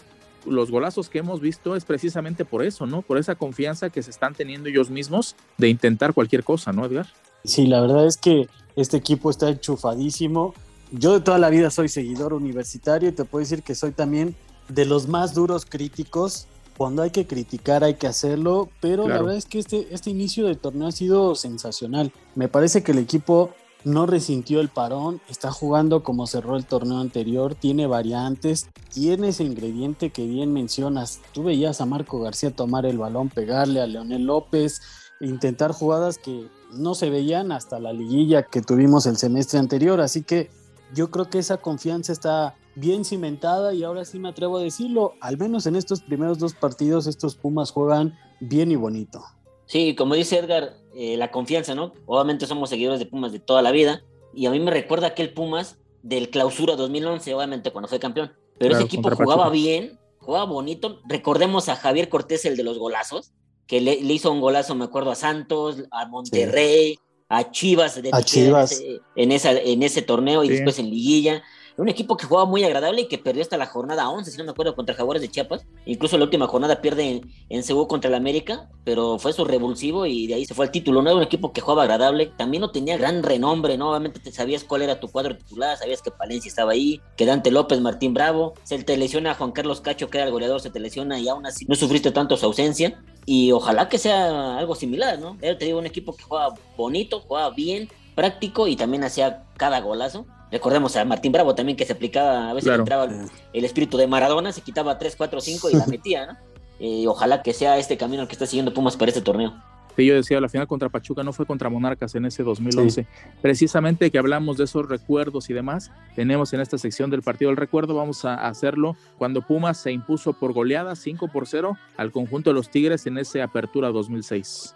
los 0.45 0.71
golazos 0.71 1.09
que 1.09 1.19
hemos 1.19 1.41
visto 1.41 1.75
es 1.75 1.85
precisamente 1.85 2.45
por 2.45 2.63
eso, 2.63 2.85
¿no? 2.85 3.01
Por 3.01 3.17
esa 3.17 3.35
confianza 3.35 3.89
que 3.89 4.01
se 4.01 4.11
están 4.11 4.33
teniendo 4.33 4.69
ellos 4.69 4.89
mismos 4.89 5.35
de 5.57 5.69
intentar 5.69 6.13
cualquier 6.13 6.43
cosa, 6.43 6.71
¿no, 6.71 6.85
Edgar? 6.85 7.07
Sí, 7.43 7.67
la 7.67 7.81
verdad 7.81 8.05
es 8.05 8.17
que 8.17 8.47
este 8.75 8.97
equipo 8.97 9.29
está 9.29 9.49
enchufadísimo. 9.49 10.53
Yo 10.91 11.13
de 11.13 11.21
toda 11.21 11.37
la 11.37 11.49
vida 11.49 11.69
soy 11.69 11.89
seguidor 11.89 12.33
universitario 12.33 13.09
y 13.09 13.11
te 13.11 13.25
puedo 13.25 13.43
decir 13.43 13.63
que 13.63 13.75
soy 13.75 13.91
también 13.91 14.35
de 14.69 14.85
los 14.85 15.07
más 15.07 15.33
duros 15.33 15.65
críticos. 15.65 16.47
Cuando 16.77 17.01
hay 17.01 17.09
que 17.09 17.25
criticar 17.25 17.83
hay 17.83 17.95
que 17.95 18.07
hacerlo, 18.07 18.69
pero 18.79 19.07
la 19.07 19.17
verdad 19.17 19.35
es 19.35 19.45
que 19.45 19.57
este, 19.57 19.87
este 19.91 20.11
inicio 20.11 20.45
del 20.45 20.59
torneo 20.59 20.87
ha 20.87 20.91
sido 20.91 21.33
sensacional. 21.33 22.11
Me 22.35 22.47
parece 22.47 22.83
que 22.83 22.91
el 22.91 22.99
equipo 22.99 23.51
no 23.87 24.05
resintió 24.05 24.59
el 24.59 24.67
parón, 24.67 25.21
está 25.29 25.49
jugando 25.49 26.03
como 26.03 26.27
cerró 26.27 26.57
el 26.57 26.65
torneo 26.65 26.99
anterior, 26.99 27.55
tiene 27.55 27.87
variantes, 27.87 28.69
tiene 28.93 29.29
ese 29.29 29.45
ingrediente 29.45 30.09
que 30.09 30.27
bien 30.27 30.51
mencionas. 30.51 31.21
Tú 31.31 31.43
veías 31.43 31.79
a 31.79 31.85
Marco 31.85 32.19
García 32.19 32.51
tomar 32.51 32.85
el 32.85 32.97
balón, 32.97 33.29
pegarle 33.29 33.79
a 33.79 33.87
Leonel 33.87 34.25
López, 34.25 34.81
intentar 35.21 35.71
jugadas 35.71 36.17
que 36.17 36.49
no 36.73 36.95
se 36.95 37.09
veían 37.09 37.53
hasta 37.53 37.79
la 37.79 37.93
liguilla 37.93 38.43
que 38.43 38.61
tuvimos 38.61 39.05
el 39.05 39.15
semestre 39.15 39.57
anterior, 39.57 40.01
así 40.01 40.21
que 40.21 40.51
yo 40.93 41.09
creo 41.09 41.29
que 41.29 41.39
esa 41.39 41.57
confianza 41.57 42.11
está 42.11 42.55
bien 42.75 43.05
cimentada 43.05 43.73
y 43.73 43.85
ahora 43.85 44.03
sí 44.03 44.19
me 44.19 44.29
atrevo 44.29 44.57
a 44.57 44.63
decirlo, 44.63 45.13
al 45.21 45.37
menos 45.37 45.65
en 45.65 45.77
estos 45.77 46.01
primeros 46.01 46.39
dos 46.39 46.53
partidos 46.53 47.07
estos 47.07 47.35
Pumas 47.35 47.71
juegan 47.71 48.17
bien 48.41 48.69
y 48.69 48.75
bonito. 48.75 49.23
Sí, 49.67 49.95
como 49.95 50.15
dice 50.15 50.39
Edgar, 50.39 50.77
eh, 50.95 51.17
la 51.17 51.29
confianza, 51.29 51.75
¿no? 51.75 51.93
Obviamente 52.05 52.47
somos 52.47 52.69
seguidores 52.69 52.99
de 52.99 53.05
Pumas 53.05 53.31
de 53.31 53.39
toda 53.39 53.61
la 53.61 53.71
vida 53.71 54.03
y 54.33 54.45
a 54.45 54.51
mí 54.51 54.59
me 54.59 54.71
recuerda 54.71 55.07
aquel 55.07 55.33
Pumas 55.33 55.77
del 56.01 56.29
clausura 56.29 56.75
2011, 56.75 57.33
obviamente 57.33 57.71
cuando 57.71 57.87
fue 57.87 57.99
campeón. 57.99 58.33
Pero 58.57 58.73
ese 58.73 58.85
equipo 58.85 59.09
jugaba 59.15 59.49
bien, 59.49 59.99
jugaba 60.19 60.45
bonito. 60.45 61.01
Recordemos 61.07 61.69
a 61.69 61.75
Javier 61.75 62.09
Cortés, 62.09 62.45
el 62.45 62.57
de 62.57 62.63
los 62.63 62.79
golazos, 62.79 63.33
que 63.67 63.81
le, 63.81 63.93
hizo 63.93 64.31
un 64.31 64.41
golazo, 64.41 64.73
me 64.73 64.85
acuerdo, 64.85 65.11
a 65.11 65.15
Santos, 65.15 65.83
a 65.91 66.07
Monterrey, 66.07 66.97
a 67.29 67.51
Chivas, 67.51 68.01
de 68.01 68.09
a 68.11 68.23
Chivas. 68.23 68.81
En, 69.15 69.31
esa, 69.31 69.51
en 69.51 69.83
ese 69.83 70.01
torneo 70.01 70.43
y 70.43 70.49
después 70.49 70.79
en 70.79 70.89
Liguilla. 70.89 71.43
Un 71.77 71.89
equipo 71.89 72.17
que 72.17 72.25
jugaba 72.25 72.49
muy 72.49 72.63
agradable 72.63 73.01
y 73.01 73.07
que 73.07 73.19
perdió 73.19 73.43
hasta 73.43 73.55
la 73.55 73.67
jornada 73.67 74.09
11, 74.09 74.31
si 74.31 74.37
no 74.37 74.43
me 74.43 74.51
acuerdo, 74.51 74.75
contra 74.75 74.95
Jaguares 74.95 75.21
de 75.21 75.29
Chiapas. 75.29 75.65
Incluso 75.85 76.17
la 76.17 76.23
última 76.23 76.47
jornada 76.47 76.81
pierde 76.81 77.09
en, 77.09 77.31
en 77.49 77.85
contra 77.85 78.09
el 78.09 78.15
América, 78.15 78.67
pero 78.83 79.19
fue 79.19 79.31
su 79.31 79.45
revulsivo 79.45 80.05
y 80.07 80.25
de 80.25 80.33
ahí 80.33 80.45
se 80.45 80.55
fue 80.55 80.65
al 80.65 80.71
título. 80.71 81.03
No 81.03 81.09
era 81.09 81.17
un 81.17 81.23
equipo 81.23 81.53
que 81.53 81.61
jugaba 81.61 81.83
agradable, 81.83 82.31
también 82.35 82.61
no 82.61 82.71
tenía 82.71 82.97
gran 82.97 83.21
renombre, 83.21 83.77
¿no? 83.77 83.91
Obviamente 83.91 84.19
te 84.19 84.31
sabías 84.31 84.63
cuál 84.63 84.81
era 84.81 84.99
tu 84.99 85.07
cuadro 85.09 85.37
titular, 85.37 85.77
sabías 85.77 86.01
que 86.01 86.09
Palencia 86.09 86.49
estaba 86.49 86.71
ahí, 86.71 86.99
que 87.15 87.27
Dante 87.27 87.51
López, 87.51 87.79
Martín 87.79 88.15
Bravo, 88.15 88.55
se 88.63 88.83
te 88.83 88.97
lesiona 88.97 89.31
a 89.31 89.35
Juan 89.35 89.51
Carlos 89.51 89.81
Cacho, 89.81 90.09
que 90.09 90.17
era 90.17 90.25
el 90.25 90.33
goleador, 90.33 90.61
se 90.61 90.71
te 90.71 90.79
lesiona 90.79 91.19
y 91.19 91.29
aún 91.29 91.45
así 91.45 91.65
no 91.67 91.75
sufriste 91.75 92.11
tanto 92.11 92.37
su 92.37 92.47
ausencia. 92.47 92.99
Y 93.27 93.51
ojalá 93.51 93.87
que 93.87 93.99
sea 93.99 94.57
algo 94.57 94.73
similar, 94.73 95.19
¿no? 95.19 95.37
Él 95.41 95.57
te 95.57 95.65
digo, 95.65 95.77
un 95.77 95.85
equipo 95.85 96.15
que 96.15 96.23
juega 96.23 96.55
bonito, 96.75 97.19
juega 97.27 97.49
bien, 97.51 97.89
práctico 98.15 98.67
y 98.67 98.75
también 98.75 99.03
hacía 99.03 99.43
cada 99.57 99.79
golazo. 99.81 100.25
Recordemos 100.51 100.95
a 100.95 101.05
Martín 101.05 101.31
Bravo 101.31 101.55
también 101.55 101.77
que 101.77 101.85
se 101.85 101.93
aplicaba, 101.93 102.49
a 102.49 102.53
veces 102.53 102.73
entraba 102.73 103.07
el, 103.53 103.65
espíritu 103.65 103.97
de 103.97 104.07
Maradona, 104.07 104.51
se 104.51 104.61
quitaba 104.61 104.97
3, 104.97 105.15
4, 105.15 105.41
5 105.41 105.69
y 105.69 105.73
la 105.73 105.85
metía, 105.87 106.25
¿no? 106.25 106.37
Eh, 106.79 107.05
ojalá 107.07 107.41
que 107.41 107.53
sea 107.53 107.77
este 107.77 107.97
camino 107.97 108.21
el 108.21 108.27
que 108.27 108.33
está 108.33 108.45
siguiendo 108.45 108.73
Pumas 108.73 108.95
para 108.95 109.09
este 109.09 109.21
torneo. 109.21 109.53
Sí, 109.97 110.05
yo 110.05 110.13
decía, 110.13 110.39
la 110.39 110.47
final 110.47 110.67
contra 110.67 110.89
Pachuca 110.89 111.23
no 111.23 111.33
fue 111.33 111.47
contra 111.47 111.71
Monarcas 111.71 112.13
en 112.13 112.25
ese 112.25 112.43
2011. 112.43 113.07
Precisamente 113.41 114.11
que 114.11 114.19
hablamos 114.19 114.57
de 114.57 114.65
esos 114.65 114.87
recuerdos 114.87 115.49
y 115.49 115.53
demás, 115.53 115.91
tenemos 116.15 116.53
en 116.53 116.61
esta 116.61 116.77
sección 116.77 117.09
del 117.09 117.23
partido 117.23 117.49
del 117.49 117.57
recuerdo, 117.57 117.95
vamos 117.95 118.23
a 118.23 118.35
hacerlo 118.47 118.95
cuando 119.17 119.41
Pumas 119.41 119.79
se 119.79 119.91
impuso 119.91 120.33
por 120.33 120.53
goleada 120.53 120.95
5 120.95 121.29
por 121.29 121.47
0 121.47 121.75
al 121.97 122.11
conjunto 122.11 122.51
de 122.51 122.53
los 122.53 122.69
Tigres 122.69 123.07
en 123.07 123.17
esa 123.17 123.43
apertura 123.43 123.89
2006. 123.89 124.75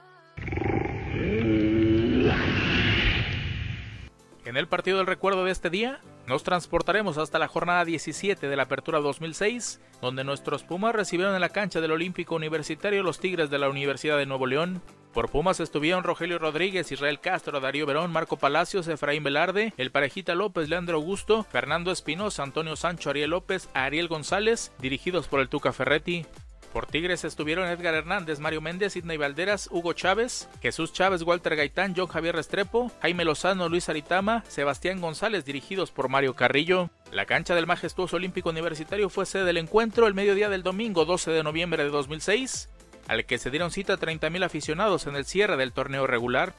En 4.52 4.58
el 4.58 4.68
partido 4.68 4.98
del 4.98 5.08
recuerdo 5.08 5.46
de 5.46 5.52
este 5.54 5.70
día, 5.70 6.02
nos 6.28 6.44
transportaremos 6.44 7.18
hasta 7.18 7.40
la 7.40 7.48
jornada 7.48 7.86
17 7.86 8.50
de 8.50 8.56
la 8.58 8.64
Apertura 8.64 9.00
2006, 9.00 9.80
donde 10.02 10.26
nuestros 10.26 10.64
Pumas 10.64 10.94
recibieron 10.94 11.34
en 11.34 11.40
la 11.40 11.54
cancha 11.54 11.80
del 11.80 11.94
Olímpico 11.94 12.36
Universitario 12.36 13.02
los 13.02 13.22
Tigres 13.22 13.50
de 13.50 13.60
la 13.60 13.70
Universidad 13.70 14.18
de 14.18 14.26
Nuevo 14.26 14.48
León. 14.48 14.82
Por 15.14 15.30
Pumas 15.30 15.62
estuvieron 15.62 16.04
Rogelio 16.04 16.38
Rodríguez, 16.38 16.92
Israel 16.92 17.22
Castro, 17.22 17.62
Darío 17.62 17.86
Verón, 17.86 18.12
Marco 18.12 18.36
Palacios, 18.36 18.90
Efraín 18.90 19.24
Velarde, 19.24 19.74
El 19.78 19.92
Parejita 19.92 20.36
López, 20.36 20.68
Leandro 20.68 20.98
Augusto, 20.98 21.44
Fernando 21.44 21.90
Espinosa, 21.90 22.44
Antonio 22.44 22.76
Sancho, 22.76 23.10
Ariel 23.10 23.30
López, 23.30 23.70
Ariel 23.74 24.10
González, 24.10 24.74
dirigidos 24.80 25.30
por 25.30 25.40
el 25.40 25.48
Tuca 25.48 25.72
Ferretti. 25.72 26.26
Por 26.72 26.86
Tigres 26.86 27.26
estuvieron 27.26 27.68
Edgar 27.68 27.94
Hernández, 27.94 28.40
Mario 28.40 28.62
Méndez, 28.62 28.94
Sidney 28.94 29.18
Valderas, 29.18 29.68
Hugo 29.72 29.92
Chávez, 29.92 30.48
Jesús 30.62 30.94
Chávez, 30.94 31.24
Walter 31.24 31.58
Gaitán, 31.58 31.94
John 31.96 32.08
Javier 32.08 32.36
Restrepo, 32.36 32.92
Jaime 33.02 33.26
Lozano, 33.26 33.68
Luis 33.68 33.90
Aritama, 33.90 34.46
Sebastián 34.48 35.02
González, 35.02 35.44
dirigidos 35.44 35.92
por 35.92 36.08
Mario 36.08 36.34
Carrillo. 36.34 36.90
La 37.12 37.26
cancha 37.26 37.56
del 37.56 37.68
majestuoso 37.68 38.16
Olímpico 38.16 38.50
Universitario 38.50 39.10
fue 39.10 39.26
sede 39.26 39.44
del 39.44 39.58
encuentro 39.58 40.08
el 40.08 40.14
mediodía 40.14 40.48
del 40.48 40.64
domingo 40.64 41.04
12 41.04 41.32
de 41.32 41.44
noviembre 41.44 41.84
de 41.84 41.90
2006, 41.90 42.70
al 43.10 43.26
que 43.26 43.38
se 43.38 43.52
dieron 43.52 43.72
cita 43.72 43.98
30.000 43.98 44.46
aficionados 44.46 45.08
en 45.08 45.18
el 45.18 45.26
cierre 45.26 45.58
del 45.58 45.74
torneo 45.74 46.08
regular. 46.08 46.54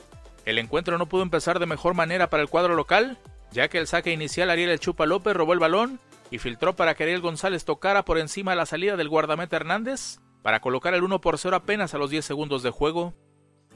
El 0.44 0.58
encuentro 0.58 0.98
no 0.98 1.06
pudo 1.06 1.22
empezar 1.22 1.58
de 1.58 1.66
mejor 1.66 1.94
manera 1.94 2.28
para 2.28 2.42
el 2.42 2.50
cuadro 2.50 2.74
local, 2.74 3.16
ya 3.50 3.68
que 3.68 3.78
el 3.78 3.86
saque 3.86 4.12
inicial 4.12 4.50
Ariel 4.50 4.68
El 4.68 4.80
Chupa 4.80 5.06
López 5.06 5.34
robó 5.34 5.54
el 5.54 5.58
balón 5.58 6.00
y 6.32 6.38
filtró 6.38 6.74
para 6.74 6.94
que 6.94 7.02
Ariel 7.04 7.20
González 7.20 7.66
tocara 7.66 8.06
por 8.06 8.18
encima 8.18 8.52
de 8.52 8.56
la 8.56 8.66
salida 8.66 8.96
del 8.96 9.10
guardameta 9.10 9.56
Hernández 9.56 10.18
para 10.40 10.60
colocar 10.60 10.94
el 10.94 11.04
1 11.04 11.20
por 11.20 11.36
0 11.36 11.54
apenas 11.54 11.92
a 11.92 11.98
los 11.98 12.10
10 12.10 12.24
segundos 12.24 12.62
de 12.62 12.70
juego. 12.70 13.12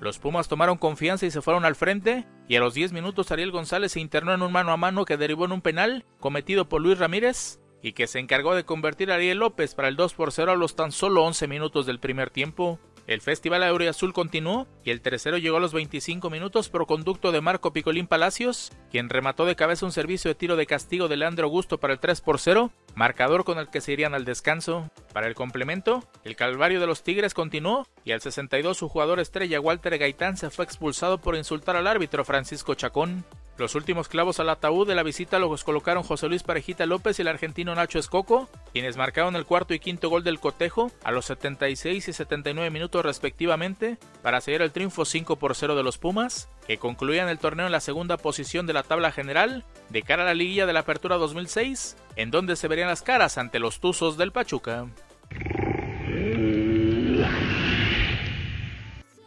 Los 0.01 0.19
Pumas 0.19 0.49
tomaron 0.49 0.79
confianza 0.79 1.27
y 1.27 1.31
se 1.31 1.43
fueron 1.43 1.67
al 1.67 1.77
frente, 1.77 2.27
y 2.49 2.57
a 2.57 2.61
los 2.61 2.73
10 2.73 2.93
minutos 2.93 3.31
Ariel 3.31 3.51
González 3.51 3.93
se 3.93 4.01
internó 4.01 4.33
en 4.33 4.41
un 4.41 4.53
mano 4.53 4.73
a 4.73 4.79
mano 4.79 5.05
que 5.05 5.19
derivó 5.19 5.45
en 5.45 5.53
un 5.53 5.61
penal 5.61 6.07
cometido 6.19 6.67
por 6.67 6.81
Luis 6.81 6.99
Ramírez 6.99 7.61
y 7.83 7.93
que 7.93 8.07
se 8.07 8.21
encargó 8.21 8.55
de 8.55 8.65
convertir 8.65 9.13
a 9.13 9.17
Ariel 9.17 9.39
López 9.39 9.75
para 9.75 9.89
el 9.89 9.97
2 9.97 10.15
por 10.15 10.33
0 10.33 10.53
a 10.53 10.57
los 10.57 10.77
tan 10.77 10.93
solo 10.93 11.25
11 11.25 11.49
minutos 11.49 11.85
del 11.85 12.01
primer 12.01 12.31
tiempo. 12.31 12.81
El 13.07 13.21
Festival 13.21 13.63
Azul 13.89 14.13
continuó 14.13 14.67
y 14.85 14.91
el 14.91 15.01
tercero 15.01 15.39
llegó 15.39 15.59
a 15.59 15.61
los 15.61 15.73
25 15.73 16.29
minutos 16.29 16.69
por 16.69 16.87
conducto 16.87 17.31
de 17.31 17.41
Marco 17.41 17.73
Picolín 17.73 18.09
Palacios, 18.09 18.73
quien 18.91 19.09
remató 19.09 19.45
de 19.47 19.55
cabeza 19.55 19.87
un 19.87 19.93
servicio 19.93 20.29
de 20.29 20.35
tiro 20.35 20.57
de 20.57 20.67
castigo 20.67 21.07
de 21.07 21.17
Leandro 21.17 21.45
Augusto 21.45 21.79
para 21.79 21.93
el 21.93 22.01
3 22.01 22.21
por 22.21 22.41
0, 22.41 22.73
marcador 22.97 23.45
con 23.45 23.59
el 23.59 23.69
que 23.69 23.81
se 23.81 23.93
irían 23.93 24.15
al 24.15 24.25
descanso. 24.25 24.91
Para 25.13 25.29
el 25.29 25.37
complemento, 25.37 26.03
el 26.25 26.35
calvario 26.35 26.81
de 26.81 26.89
los 26.89 27.05
Tigres 27.05 27.33
continuó 27.33 27.87
y 28.05 28.11
al 28.11 28.21
62 28.21 28.77
su 28.77 28.89
jugador 28.89 29.21
estrella 29.21 29.61
Walter 29.61 29.99
Gaitán 29.99 30.37
se 30.37 30.51
fue 30.51 30.65
expulsado 30.65 31.19
por 31.19 31.37
insultar 31.37 31.77
al 31.77 31.87
árbitro 31.87 32.25
Francisco 32.25 32.75
Chacón. 32.75 33.25
Los 33.59 33.75
últimos 33.75 34.09
clavos 34.09 34.39
al 34.39 34.51
ataúd 34.51 34.87
de 34.87 34.95
la 34.95 35.03
visita 35.03 35.39
los 35.39 35.65
colocaron 35.65 36.03
José 36.03 36.29
Luis 36.29 36.43
Parejita 36.43 36.85
López 36.85 37.19
y 37.19 37.23
el 37.23 37.29
argentino 37.29 37.75
Nacho 37.75 37.99
Escoco, 37.99 38.51
quienes 38.73 38.99
marcaron 38.99 39.35
el 39.35 39.47
cuarto 39.47 39.73
y 39.73 39.79
quinto 39.79 40.11
gol 40.11 40.25
del 40.25 40.41
cotejo 40.41 40.93
a 41.03 41.11
los 41.11 41.25
76 41.25 42.07
y 42.07 42.13
79 42.13 42.71
minutos 42.71 43.03
respectivamente 43.03 43.97
para 44.23 44.43
seguir 44.43 44.61
el 44.61 44.73
triunfo 44.73 45.07
5 45.07 45.37
por 45.37 45.55
0 45.55 45.75
de 45.75 45.83
los 45.83 45.97
Pumas, 45.97 46.51
que 46.67 46.77
concluían 46.77 47.31
el 47.31 47.39
torneo 47.39 47.65
en 47.65 47.73
la 47.73 47.81
segunda 47.81 48.19
posición 48.19 48.67
de 48.67 48.75
la 48.75 48.83
tabla 48.83 49.11
general 49.11 49.65
de 49.89 50.03
cara 50.03 50.25
a 50.25 50.27
la 50.27 50.35
liguilla 50.35 50.67
de 50.67 50.75
la 50.75 50.81
Apertura 50.81 51.17
2006, 51.17 51.97
en 52.17 52.31
donde 52.31 52.57
se 52.57 52.69
verían 52.69 52.89
las 52.89 53.01
caras 53.01 53.39
ante 53.39 53.59
los 53.59 53.81
Tuzos 53.81 54.19
del 54.19 54.33
Pachuca. 54.33 54.87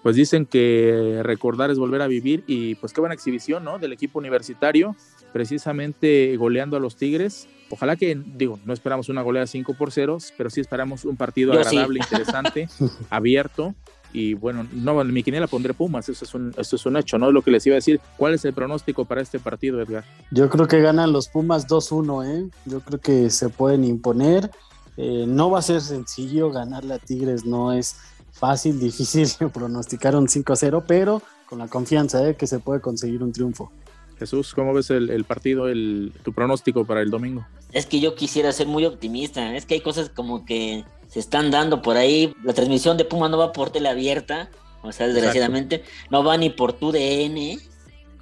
Pues 0.04 0.16
dicen 0.16 0.46
que 0.46 1.22
recordar 1.24 1.72
es 1.72 1.78
volver 1.78 2.02
a 2.02 2.08
vivir 2.08 2.44
y 2.48 2.76
pues 2.76 2.94
qué 2.94 3.02
buena 3.02 3.16
exhibición, 3.16 3.64
¿no? 3.64 3.80
Del 3.80 3.94
equipo 3.94 4.20
universitario, 4.20 4.96
precisamente 5.34 6.36
goleando 6.38 6.78
a 6.78 6.80
los 6.80 6.96
Tigres. 6.96 7.48
Ojalá 7.70 7.96
que, 7.96 8.20
digo, 8.36 8.60
no 8.66 8.74
esperamos 8.74 9.10
una 9.10 9.22
goleada 9.22 9.46
5 9.46 9.74
por 9.76 9.92
0, 9.92 10.18
pero 10.38 10.50
sí 10.50 10.62
esperamos 10.62 11.06
un 11.06 11.18
partido 11.18 11.54
agradable, 11.54 12.00
interesante, 12.12 12.68
abierto. 13.10 13.76
Y 14.12 14.34
bueno, 14.34 14.66
no, 14.74 15.00
en 15.02 15.14
mi 15.14 15.22
quiniela 15.22 15.46
pondré 15.46 15.76
Pumas, 15.76 16.10
eso 16.10 16.26
es, 16.26 16.34
un, 16.34 16.52
eso 16.58 16.76
es 16.78 16.86
un 16.88 16.98
hecho, 16.98 17.20
¿no? 17.20 17.32
Lo 17.32 17.44
que 17.44 17.52
les 17.52 17.66
iba 17.68 17.76
a 17.76 17.78
decir, 17.78 18.00
¿cuál 18.18 18.34
es 18.34 18.44
el 18.44 18.54
pronóstico 18.54 19.06
para 19.06 19.22
este 19.22 19.38
partido, 19.38 19.80
Edgar? 19.80 20.04
Yo 20.32 20.50
creo 20.50 20.68
que 20.68 20.82
ganan 20.82 21.14
los 21.14 21.28
Pumas 21.28 21.68
2-1, 21.68 22.26
¿eh? 22.26 22.50
Yo 22.66 22.80
creo 22.80 23.00
que 23.00 23.30
se 23.30 23.50
pueden 23.50 23.84
imponer. 23.84 24.50
Eh, 24.98 25.26
no 25.28 25.52
va 25.52 25.60
a 25.60 25.62
ser 25.62 25.82
sencillo 25.82 26.52
ganarle 26.52 26.96
a 26.96 27.00
Tigres, 27.00 27.46
no 27.46 27.72
es 27.72 27.98
fácil, 28.40 28.80
difícil 28.80 29.28
pronosticar 29.54 30.16
un 30.16 30.28
5-0, 30.28 30.84
pero 30.88 31.22
con 31.46 31.60
la 31.60 31.68
confianza 31.68 32.20
de 32.20 32.36
que 32.36 32.48
se 32.48 32.60
puede 32.60 32.82
conseguir 32.82 33.22
un 33.24 33.32
triunfo. 33.32 33.72
Jesús, 34.18 34.54
¿cómo 34.54 34.74
ves 34.74 34.90
el, 34.90 35.24
partido, 35.24 35.70
el, 35.70 36.12
tu 36.24 36.34
pronóstico 36.34 36.86
para 36.86 37.02
el 37.02 37.10
domingo? 37.10 37.46
Es 37.72 37.86
que 37.86 38.00
yo 38.00 38.16
quisiera 38.16 38.52
ser 38.52 38.68
muy 38.68 38.86
optimista, 38.86 39.56
es 39.56 39.66
que 39.66 39.76
hay 39.76 39.82
cosas 39.82 40.10
como 40.10 40.46
que 40.46 40.84
se 41.08 41.20
están 41.20 41.52
dando 41.52 41.82
por 41.82 41.96
ahí, 41.96 42.34
la 42.44 42.54
transmisión 42.54 42.98
de 42.98 43.06
Puma 43.06 43.30
no 43.30 43.38
va 43.38 43.54
por 43.54 43.70
tele 43.70 43.88
abierta, 43.88 44.50
o 44.82 44.92
sea, 44.92 45.08
desgraciadamente, 45.08 45.84
no 46.10 46.24
va 46.24 46.38
ni 46.38 46.50
por 46.50 46.74
tu 46.74 46.92
DN, 46.92 47.58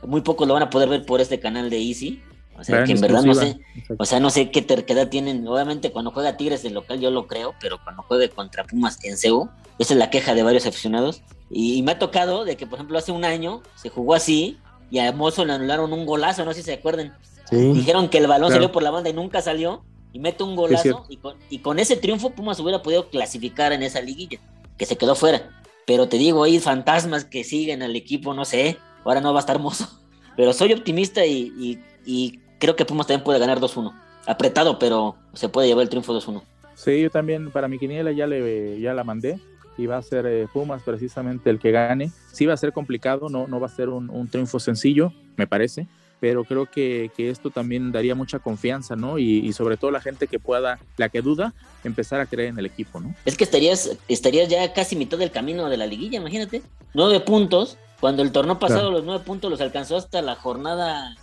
muy 0.06 0.22
pocos 0.22 0.48
lo 0.48 0.54
van 0.54 0.64
a 0.64 0.70
poder 0.70 0.88
ver 0.88 1.06
por 1.06 1.20
este 1.20 1.40
canal 1.40 1.70
de 1.70 1.82
Easy, 1.82 2.22
o 2.60 2.64
sea, 2.64 2.84
que 2.84 2.94
en 2.94 3.02
verdad 3.02 3.24
no 3.24 3.36
sé, 3.36 3.60
o 4.00 4.06
sea, 4.06 4.20
no 4.20 4.30
sé 4.30 4.50
qué 4.50 4.62
terquedad 4.62 5.10
tienen. 5.10 5.48
Obviamente, 5.48 5.92
cuando 5.92 6.12
juega 6.12 6.38
Tigres 6.38 6.64
de 6.64 6.72
local, 6.72 7.00
yo 7.00 7.12
lo 7.12 7.28
creo, 7.28 7.54
pero 7.60 7.78
cuando 7.84 8.02
juegue 8.04 8.30
contra 8.30 8.64
Pumas 8.64 8.98
en 9.04 9.18
CEU, 9.18 9.50
esa 9.78 9.94
es 9.94 10.00
la 10.00 10.10
queja 10.10 10.34
de 10.34 10.42
varios 10.42 10.66
aficionados. 10.66 11.22
Y, 11.50 11.82
me 11.84 11.92
ha 11.92 12.00
tocado 12.00 12.46
de 12.46 12.58
que, 12.58 12.66
por 12.66 12.78
ejemplo, 12.78 12.98
hace 12.98 13.12
un 13.12 13.26
año 13.26 13.62
se 13.76 13.90
jugó 13.90 14.16
así 14.16 14.58
y 14.90 15.00
a 15.00 15.12
Mozo 15.12 15.46
le 15.46 15.54
anularon 15.54 15.94
un 15.94 16.06
golazo, 16.06 16.46
no 16.46 16.54
sé 16.54 16.62
si 16.62 16.66
se 16.66 16.74
acuerdan. 16.74 17.16
Dijeron 17.52 18.10
que 18.10 18.18
el 18.18 18.28
balón 18.28 18.52
salió 18.52 18.72
por 18.72 18.84
la 18.84 18.92
banda 18.92 19.10
y 19.10 19.14
nunca 19.14 19.42
salió. 19.42 19.84
Y 20.12 20.20
mete 20.20 20.44
un 20.44 20.56
golazo 20.56 21.06
y 21.10 21.18
con, 21.18 21.36
y 21.50 21.60
con 21.60 21.80
ese 21.80 21.96
triunfo 21.96 22.32
Pumas 22.32 22.60
hubiera 22.60 22.82
podido 22.82 23.10
clasificar 23.10 23.72
en 23.72 23.84
esa 23.84 24.02
liguilla, 24.02 24.40
que 24.78 24.86
se 24.86 24.98
quedó 24.98 25.16
fuera. 25.16 25.52
Pero 25.86 26.10
te 26.10 26.18
digo, 26.18 26.44
hay 26.44 26.60
fantasmas 26.60 27.24
que 27.24 27.44
siguen 27.44 27.84
al 27.84 27.96
equipo, 27.96 28.34
no 28.34 28.46
sé. 28.46 28.78
Ahora 29.06 29.22
no 29.22 29.32
va 29.32 29.40
a 29.40 29.42
estar 29.42 29.60
Mozo. 29.60 29.88
Pero 30.36 30.54
soy 30.54 30.74
optimista 30.74 31.26
y, 31.26 31.80
y 32.06 32.40
creo 32.60 32.76
que 32.76 32.86
Pumas 32.86 33.08
también 33.08 33.24
puede 33.24 33.40
ganar 33.40 33.60
2-1. 33.60 33.94
Apretado, 34.26 34.78
pero 34.80 35.16
se 35.34 35.50
puede 35.50 35.68
llevar 35.68 35.84
el 35.84 35.90
triunfo 35.90 36.14
2-1. 36.14 36.42
Sí, 36.76 37.02
yo 37.02 37.10
también 37.10 37.52
para 37.52 37.68
mi 37.68 37.80
quiniela 37.80 38.12
ya, 38.12 38.28
le, 38.28 38.80
ya 38.80 38.94
la 38.94 39.04
mandé 39.04 39.40
y 39.78 39.86
va 39.86 39.98
a 39.98 40.02
ser 40.02 40.26
eh, 40.26 40.48
Pumas 40.52 40.84
precisamente 40.84 41.50
el 41.50 41.60
que 41.60 41.72
gane. 41.72 42.12
Sí 42.32 42.46
va 42.46 42.54
a 42.54 42.58
ser 42.58 42.74
complicado, 42.74 43.30
no, 43.30 43.48
no 43.48 43.60
va 43.60 43.68
a 43.68 43.70
ser 43.70 43.90
un, 43.90 44.28
triunfo 44.28 44.60
sencillo, 44.60 45.14
me 45.38 45.48
parece, 45.48 45.88
pero 46.20 46.44
creo 46.44 46.66
que, 46.66 47.12
esto 47.18 47.52
también 47.52 47.92
daría 47.92 48.16
mucha 48.16 48.40
confianza, 48.40 48.96
¿no? 48.96 49.20
Y, 49.20 49.54
sobre 49.54 49.78
todo 49.78 49.92
la 49.92 50.02
gente 50.02 50.28
que 50.28 50.40
pueda, 50.40 50.80
la 50.98 51.10
que 51.10 51.22
duda, 51.22 51.54
empezar 51.84 52.20
a 52.20 52.26
creer 52.26 52.50
en 52.50 52.60
el 52.60 52.66
equipo, 52.66 53.00
¿no? 53.00 53.14
Es 53.26 53.38
que 53.38 53.44
estarías, 53.44 53.98
estarías 54.08 54.50
ya 54.50 54.74
casi 54.74 54.96
mitad 54.96 55.18
del 55.18 55.32
camino 55.32 55.70
de 55.70 55.78
la 55.78 55.86
liguilla, 55.86 56.18
imagínate. 56.20 56.64
Nueve 56.94 57.20
puntos, 57.20 57.78
cuando 58.00 58.24
el 58.24 58.32
torneo 58.32 58.60
pasado 58.60 58.92
los 58.92 59.04
nueve 59.04 59.24
puntos 59.24 59.50
los 59.50 59.62
alcanzó 59.62 59.98
hasta 59.98 60.22
la 60.22 60.36
jornada 60.36 61.16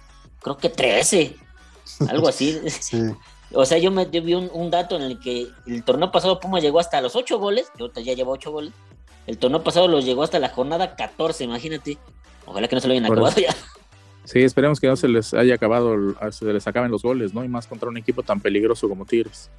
creo 0.44 0.58
que 0.58 0.68
13, 0.68 1.36
algo 2.08 2.28
así. 2.28 2.60
O 3.56 3.64
sea, 3.64 3.78
yo 3.78 3.92
me 3.92 4.04
vi 4.06 4.34
un, 4.34 4.70
dato 4.70 4.96
en 4.96 5.02
el 5.02 5.20
que 5.20 5.46
el 5.66 5.84
torneo 5.84 6.10
pasado 6.10 6.40
Puma 6.40 6.58
llegó 6.58 6.80
hasta 6.80 7.00
los 7.00 7.14
8 7.14 7.38
goles, 7.38 7.70
que 7.76 7.82
ahorita 7.82 8.00
ya 8.00 8.14
lleva 8.14 8.32
8 8.32 8.50
goles. 8.50 8.72
El 9.28 9.38
torneo 9.38 9.62
pasado 9.62 9.86
los 9.86 10.04
llegó 10.04 10.24
hasta 10.24 10.40
la 10.40 10.48
jornada 10.48 10.96
14, 10.96 11.44
imagínate. 11.44 11.96
Ojalá 12.46 12.66
que 12.66 12.74
no 12.74 12.80
se 12.80 12.88
lo 12.88 12.94
hayan 12.94 13.06
acabado 13.06 13.36
ya. 13.40 13.54
Sí, 14.24 14.42
esperemos 14.42 14.80
que 14.80 14.88
no 14.88 14.96
se 14.96 15.06
les 15.06 15.34
haya 15.34 15.54
acabado, 15.54 15.96
se 16.32 16.46
les 16.46 16.66
acaben 16.66 16.90
los 16.90 17.02
goles, 17.02 17.32
¿no? 17.32 17.44
Y 17.44 17.48
más 17.48 17.68
contra 17.68 17.88
un 17.88 17.96
equipo 17.96 18.24
tan 18.24 18.40
peligroso 18.40 18.88
como 18.88 19.04
Tigres. 19.04 19.50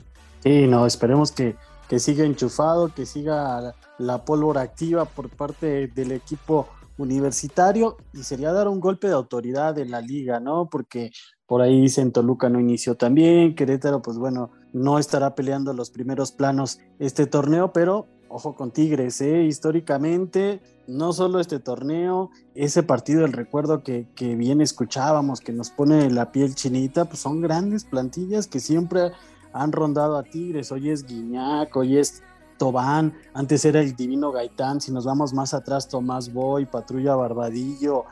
Sí, 0.43 0.67
no, 0.67 0.85
esperemos 0.85 1.31
que, 1.31 1.55
que 1.87 1.99
siga 1.99 2.25
enchufado, 2.25 2.93
que 2.93 3.05
siga 3.05 3.75
la 3.97 4.25
pólvora 4.25 4.61
activa 4.61 5.05
por 5.05 5.29
parte 5.29 5.87
del 5.87 6.11
equipo 6.11 6.67
universitario 6.97 7.97
y 8.13 8.23
sería 8.23 8.51
dar 8.51 8.67
un 8.67 8.79
golpe 8.79 9.07
de 9.07 9.13
autoridad 9.13 9.77
en 9.79 9.91
la 9.91 10.01
liga, 10.01 10.39
¿no? 10.39 10.69
Porque 10.69 11.11
por 11.45 11.61
ahí 11.61 11.81
dicen 11.81 12.11
Toluca 12.11 12.49
no 12.49 12.59
inició 12.59 12.95
también, 12.95 13.55
Querétaro, 13.55 14.01
pues 14.01 14.17
bueno, 14.17 14.51
no 14.73 14.99
estará 14.99 15.35
peleando 15.35 15.73
los 15.73 15.89
primeros 15.89 16.31
planos 16.31 16.79
este 16.99 17.27
torneo, 17.27 17.71
pero 17.73 18.07
ojo 18.27 18.55
con 18.55 18.71
Tigres, 18.71 19.21
¿eh? 19.21 19.43
históricamente, 19.43 20.61
no 20.87 21.13
solo 21.13 21.39
este 21.39 21.59
torneo, 21.59 22.31
ese 22.53 22.83
partido, 22.83 23.25
el 23.25 23.33
recuerdo 23.33 23.83
que, 23.83 24.07
que 24.15 24.35
bien 24.35 24.61
escuchábamos, 24.61 25.39
que 25.39 25.53
nos 25.53 25.69
pone 25.69 26.09
la 26.09 26.31
piel 26.31 26.55
chinita, 26.55 27.05
pues 27.05 27.19
son 27.19 27.41
grandes 27.41 27.85
plantillas 27.85 28.47
que 28.47 28.59
siempre 28.59 29.11
han 29.53 29.71
rondado 29.71 30.17
a 30.17 30.23
Tigres, 30.23 30.71
hoy 30.71 30.89
es 30.89 31.05
Guiñac, 31.05 31.75
hoy 31.77 31.97
es 31.97 32.23
Tobán, 32.57 33.13
antes 33.33 33.65
era 33.65 33.81
el 33.81 33.95
Divino 33.95 34.31
Gaitán, 34.31 34.81
si 34.81 34.91
nos 34.91 35.05
vamos 35.05 35.33
más 35.33 35.53
atrás, 35.53 35.87
Tomás 35.87 36.31
Boy, 36.31 36.65
Patrulla 36.65 37.15
Barbadillo. 37.15 38.05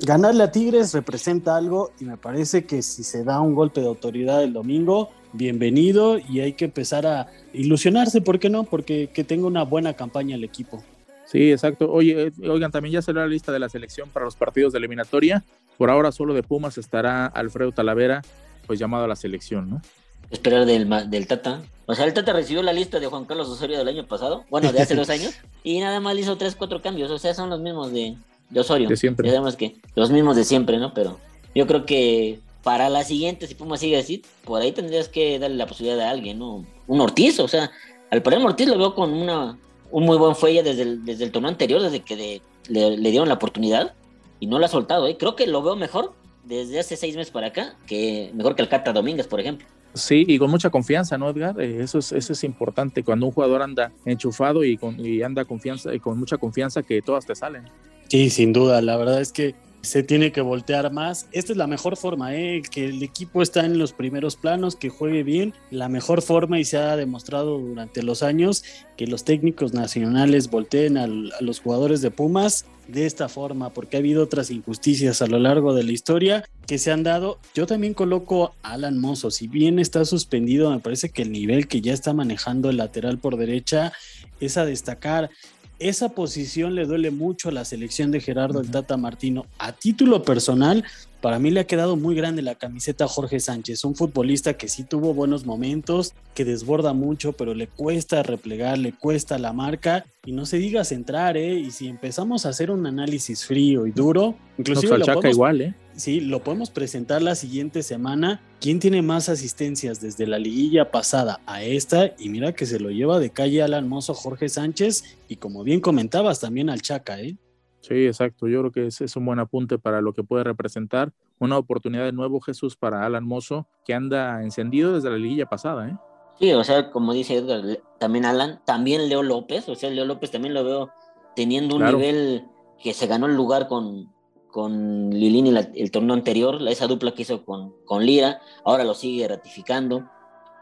Ganarle 0.00 0.44
a 0.44 0.52
Tigres 0.52 0.94
representa 0.94 1.56
algo 1.56 1.90
y 1.98 2.04
me 2.04 2.16
parece 2.16 2.64
que 2.64 2.82
si 2.82 3.02
se 3.02 3.24
da 3.24 3.40
un 3.40 3.54
golpe 3.54 3.80
de 3.80 3.88
autoridad 3.88 4.42
el 4.42 4.52
domingo, 4.52 5.10
bienvenido 5.32 6.18
y 6.18 6.40
hay 6.40 6.52
que 6.52 6.66
empezar 6.66 7.06
a 7.06 7.28
ilusionarse, 7.52 8.20
¿por 8.20 8.38
qué 8.38 8.48
no? 8.48 8.64
Porque 8.64 9.10
que 9.12 9.24
tenga 9.24 9.46
una 9.46 9.64
buena 9.64 9.94
campaña 9.94 10.36
el 10.36 10.44
equipo. 10.44 10.82
Sí, 11.26 11.52
exacto. 11.52 11.92
Oye, 11.92 12.28
eh, 12.28 12.32
oigan, 12.48 12.70
también 12.70 12.94
ya 12.94 13.02
salió 13.02 13.20
la 13.20 13.26
lista 13.26 13.52
de 13.52 13.58
la 13.58 13.68
selección 13.68 14.08
para 14.08 14.24
los 14.24 14.36
partidos 14.36 14.72
de 14.72 14.78
eliminatoria. 14.78 15.44
Por 15.76 15.90
ahora 15.90 16.10
solo 16.10 16.32
de 16.32 16.42
Pumas 16.42 16.78
estará 16.78 17.26
Alfredo 17.26 17.72
Talavera, 17.72 18.22
pues 18.66 18.78
llamado 18.78 19.04
a 19.04 19.08
la 19.08 19.16
selección, 19.16 19.68
¿no? 19.68 19.82
Esperar 20.30 20.66
del, 20.66 20.88
del 21.10 21.26
Tata. 21.26 21.62
O 21.86 21.94
sea, 21.94 22.04
el 22.04 22.12
Tata 22.12 22.32
recibió 22.32 22.62
la 22.62 22.72
lista 22.72 23.00
de 23.00 23.06
Juan 23.06 23.24
Carlos 23.24 23.48
Osorio 23.48 23.78
del 23.78 23.88
año 23.88 24.06
pasado, 24.06 24.44
bueno, 24.50 24.72
de 24.72 24.82
hace 24.82 24.94
dos 24.94 25.08
años, 25.10 25.34
y 25.64 25.80
nada 25.80 26.00
más 26.00 26.16
hizo 26.18 26.36
tres, 26.36 26.54
cuatro 26.54 26.82
cambios. 26.82 27.10
O 27.10 27.18
sea, 27.18 27.34
son 27.34 27.48
los 27.50 27.60
mismos 27.60 27.92
de, 27.92 28.16
de 28.50 28.60
Osorio. 28.60 28.88
De 28.88 28.96
siempre. 28.96 29.30
Ya 29.30 29.56
que 29.56 29.76
los 29.94 30.10
mismos 30.10 30.36
de 30.36 30.44
siempre, 30.44 30.78
¿no? 30.78 30.92
Pero 30.92 31.18
yo 31.54 31.66
creo 31.66 31.86
que 31.86 32.40
para 32.62 32.88
la 32.90 33.04
siguiente, 33.04 33.46
si 33.46 33.54
Pumas 33.54 33.80
sigue 33.80 33.96
así, 33.96 34.22
por 34.44 34.60
ahí 34.60 34.72
tendrías 34.72 35.08
que 35.08 35.38
darle 35.38 35.56
la 35.56 35.66
posibilidad 35.66 36.06
a 36.06 36.10
alguien, 36.10 36.38
¿no? 36.38 36.66
Un 36.86 37.00
Ortiz, 37.00 37.40
o 37.40 37.48
sea, 37.48 37.70
al 38.10 38.22
parecer 38.22 38.44
Ortiz 38.44 38.68
lo 38.68 38.78
veo 38.78 38.94
con 38.94 39.12
una, 39.12 39.58
un 39.90 40.04
muy 40.04 40.18
buen 40.18 40.36
fuelle 40.36 40.62
desde 40.62 40.82
el, 40.82 41.04
desde 41.04 41.24
el 41.24 41.32
torneo 41.32 41.50
anterior, 41.50 41.80
desde 41.80 42.00
que 42.00 42.42
le, 42.68 43.10
dieron 43.10 43.28
la 43.28 43.34
oportunidad, 43.34 43.94
y 44.40 44.46
no 44.46 44.58
lo 44.58 44.66
ha 44.66 44.68
soltado, 44.68 45.06
¿eh? 45.06 45.16
Creo 45.18 45.34
que 45.34 45.46
lo 45.46 45.62
veo 45.62 45.76
mejor 45.76 46.12
desde 46.44 46.78
hace 46.78 46.96
seis 46.96 47.16
meses 47.16 47.32
para 47.32 47.48
acá, 47.48 47.76
que 47.86 48.30
mejor 48.34 48.54
que 48.54 48.62
el 48.62 48.68
Cata 48.68 48.92
Domínguez, 48.92 49.26
por 49.26 49.40
ejemplo. 49.40 49.66
Sí, 49.98 50.24
y 50.26 50.38
con 50.38 50.50
mucha 50.50 50.70
confianza, 50.70 51.18
¿no, 51.18 51.30
Edgar? 51.30 51.60
Eh, 51.60 51.82
eso, 51.82 51.98
es, 51.98 52.12
eso 52.12 52.32
es 52.32 52.44
importante, 52.44 53.02
cuando 53.02 53.26
un 53.26 53.32
jugador 53.32 53.62
anda 53.62 53.92
enchufado 54.04 54.64
y, 54.64 54.76
con, 54.76 54.98
y 54.98 55.22
anda 55.22 55.44
confianza, 55.44 55.94
y 55.94 56.00
con 56.00 56.18
mucha 56.18 56.36
confianza 56.36 56.82
que 56.82 57.02
todas 57.02 57.26
te 57.26 57.34
salen. 57.34 57.64
Sí, 58.08 58.30
sin 58.30 58.52
duda, 58.52 58.80
la 58.80 58.96
verdad 58.96 59.20
es 59.20 59.32
que 59.32 59.54
se 59.82 60.02
tiene 60.02 60.32
que 60.32 60.40
voltear 60.40 60.92
más. 60.92 61.28
Esta 61.32 61.52
es 61.52 61.58
la 61.58 61.66
mejor 61.66 61.96
forma, 61.96 62.34
¿eh? 62.34 62.62
que 62.70 62.86
el 62.86 63.02
equipo 63.02 63.42
está 63.42 63.64
en 63.64 63.78
los 63.78 63.92
primeros 63.92 64.36
planos, 64.36 64.76
que 64.76 64.88
juegue 64.88 65.22
bien, 65.22 65.54
la 65.70 65.88
mejor 65.88 66.22
forma 66.22 66.58
y 66.58 66.64
se 66.64 66.78
ha 66.78 66.96
demostrado 66.96 67.58
durante 67.58 68.02
los 68.02 68.22
años 68.22 68.64
que 68.96 69.06
los 69.06 69.24
técnicos 69.24 69.72
nacionales 69.72 70.50
volteen 70.50 70.98
a 70.98 71.06
los 71.06 71.60
jugadores 71.60 72.00
de 72.02 72.10
Pumas 72.10 72.66
de 72.88 73.04
esta 73.04 73.28
forma, 73.28 73.70
porque 73.70 73.96
ha 73.96 74.00
habido 74.00 74.24
otras 74.24 74.50
injusticias 74.50 75.20
a 75.20 75.26
lo 75.26 75.38
largo 75.38 75.74
de 75.74 75.84
la 75.84 75.92
historia 75.92 76.44
que 76.66 76.78
se 76.78 76.90
han 76.90 77.02
dado. 77.02 77.38
Yo 77.54 77.66
también 77.66 77.94
coloco 77.94 78.54
a 78.62 78.72
Alan 78.72 78.98
Mozo, 78.98 79.30
si 79.30 79.46
bien 79.46 79.78
está 79.78 80.04
suspendido, 80.04 80.70
me 80.70 80.80
parece 80.80 81.10
que 81.10 81.22
el 81.22 81.30
nivel 81.30 81.68
que 81.68 81.82
ya 81.82 81.92
está 81.92 82.14
manejando 82.14 82.70
el 82.70 82.78
lateral 82.78 83.18
por 83.18 83.36
derecha 83.36 83.92
es 84.40 84.56
a 84.56 84.64
destacar. 84.64 85.30
Esa 85.78 86.08
posición 86.08 86.74
le 86.74 86.86
duele 86.86 87.12
mucho 87.12 87.48
a 87.48 87.52
la 87.52 87.64
selección 87.64 88.10
de 88.10 88.20
Gerardo 88.20 88.60
el 88.60 88.68
Tata 88.68 88.96
Martino. 88.96 89.46
A 89.58 89.70
título 89.72 90.24
personal, 90.24 90.84
para 91.20 91.38
mí 91.38 91.52
le 91.52 91.60
ha 91.60 91.66
quedado 91.68 91.96
muy 91.96 92.16
grande 92.16 92.42
la 92.42 92.56
camiseta 92.56 93.04
a 93.04 93.08
Jorge 93.08 93.38
Sánchez, 93.38 93.84
un 93.84 93.94
futbolista 93.94 94.54
que 94.54 94.68
sí 94.68 94.82
tuvo 94.82 95.14
buenos 95.14 95.46
momentos, 95.46 96.14
que 96.34 96.44
desborda 96.44 96.94
mucho, 96.94 97.32
pero 97.32 97.54
le 97.54 97.68
cuesta 97.68 98.24
replegar, 98.24 98.76
le 98.76 98.92
cuesta 98.92 99.38
la 99.38 99.52
marca 99.52 100.04
y 100.24 100.32
no 100.32 100.46
se 100.46 100.58
diga 100.58 100.82
centrar, 100.84 101.36
¿eh? 101.36 101.54
Y 101.54 101.70
si 101.70 101.86
empezamos 101.86 102.44
a 102.44 102.48
hacer 102.48 102.72
un 102.72 102.84
análisis 102.84 103.44
frío 103.44 103.86
y 103.86 103.92
duro, 103.92 104.34
inclusive 104.58 104.98
lo 104.98 105.06
podemos, 105.06 105.24
igual, 105.26 105.60
¿eh? 105.60 105.74
Sí, 105.98 106.20
lo 106.20 106.44
podemos 106.44 106.70
presentar 106.70 107.22
la 107.22 107.34
siguiente 107.34 107.82
semana. 107.82 108.40
¿Quién 108.60 108.78
tiene 108.78 109.02
más 109.02 109.28
asistencias 109.28 110.00
desde 110.00 110.28
la 110.28 110.38
liguilla 110.38 110.92
pasada 110.92 111.40
a 111.44 111.64
esta? 111.64 112.14
Y 112.20 112.28
mira 112.28 112.52
que 112.52 112.66
se 112.66 112.78
lo 112.78 112.90
lleva 112.90 113.18
de 113.18 113.30
calle 113.30 113.64
al 113.64 113.74
hermoso 113.74 114.14
Jorge 114.14 114.48
Sánchez 114.48 115.18
y 115.26 115.36
como 115.36 115.64
bien 115.64 115.80
comentabas 115.80 116.38
también 116.38 116.70
al 116.70 116.82
Chaca, 116.82 117.20
¿eh? 117.20 117.36
Sí, 117.80 118.06
exacto. 118.06 118.46
Yo 118.46 118.60
creo 118.60 118.70
que 118.70 118.86
es, 118.86 119.00
es, 119.00 119.16
un 119.16 119.26
buen 119.26 119.40
apunte 119.40 119.76
para 119.76 120.00
lo 120.00 120.12
que 120.12 120.22
puede 120.22 120.44
representar. 120.44 121.12
Una 121.40 121.58
oportunidad 121.58 122.04
de 122.04 122.12
nuevo, 122.12 122.40
Jesús, 122.40 122.76
para 122.76 123.04
Alan 123.04 123.24
Mozo, 123.24 123.66
que 123.84 123.92
anda 123.92 124.40
encendido 124.44 124.94
desde 124.94 125.10
la 125.10 125.16
liguilla 125.16 125.46
pasada, 125.46 125.88
¿eh? 125.88 125.96
Sí, 126.38 126.52
o 126.52 126.62
sea, 126.62 126.92
como 126.92 127.12
dice 127.12 127.34
Edgar, 127.34 127.80
también 127.98 128.24
Alan, 128.24 128.60
también 128.64 129.08
Leo 129.08 129.24
López, 129.24 129.68
o 129.68 129.74
sea, 129.74 129.90
Leo 129.90 130.04
López 130.04 130.30
también 130.30 130.54
lo 130.54 130.62
veo 130.62 130.90
teniendo 131.34 131.74
un 131.74 131.84
nivel 131.84 132.44
que 132.80 132.94
se 132.94 133.08
ganó 133.08 133.26
el 133.26 133.34
lugar 133.34 133.66
con, 133.66 134.12
con 134.50 135.10
Lilini 135.10 135.54
el 135.74 135.90
torneo 135.90 136.14
anterior, 136.14 136.60
esa 136.68 136.86
dupla 136.86 137.12
que 137.12 137.22
hizo 137.22 137.44
con, 137.44 137.74
con 137.84 138.04
Lira, 138.04 138.40
ahora 138.64 138.84
lo 138.84 138.94
sigue 138.94 139.28
ratificando 139.28 140.08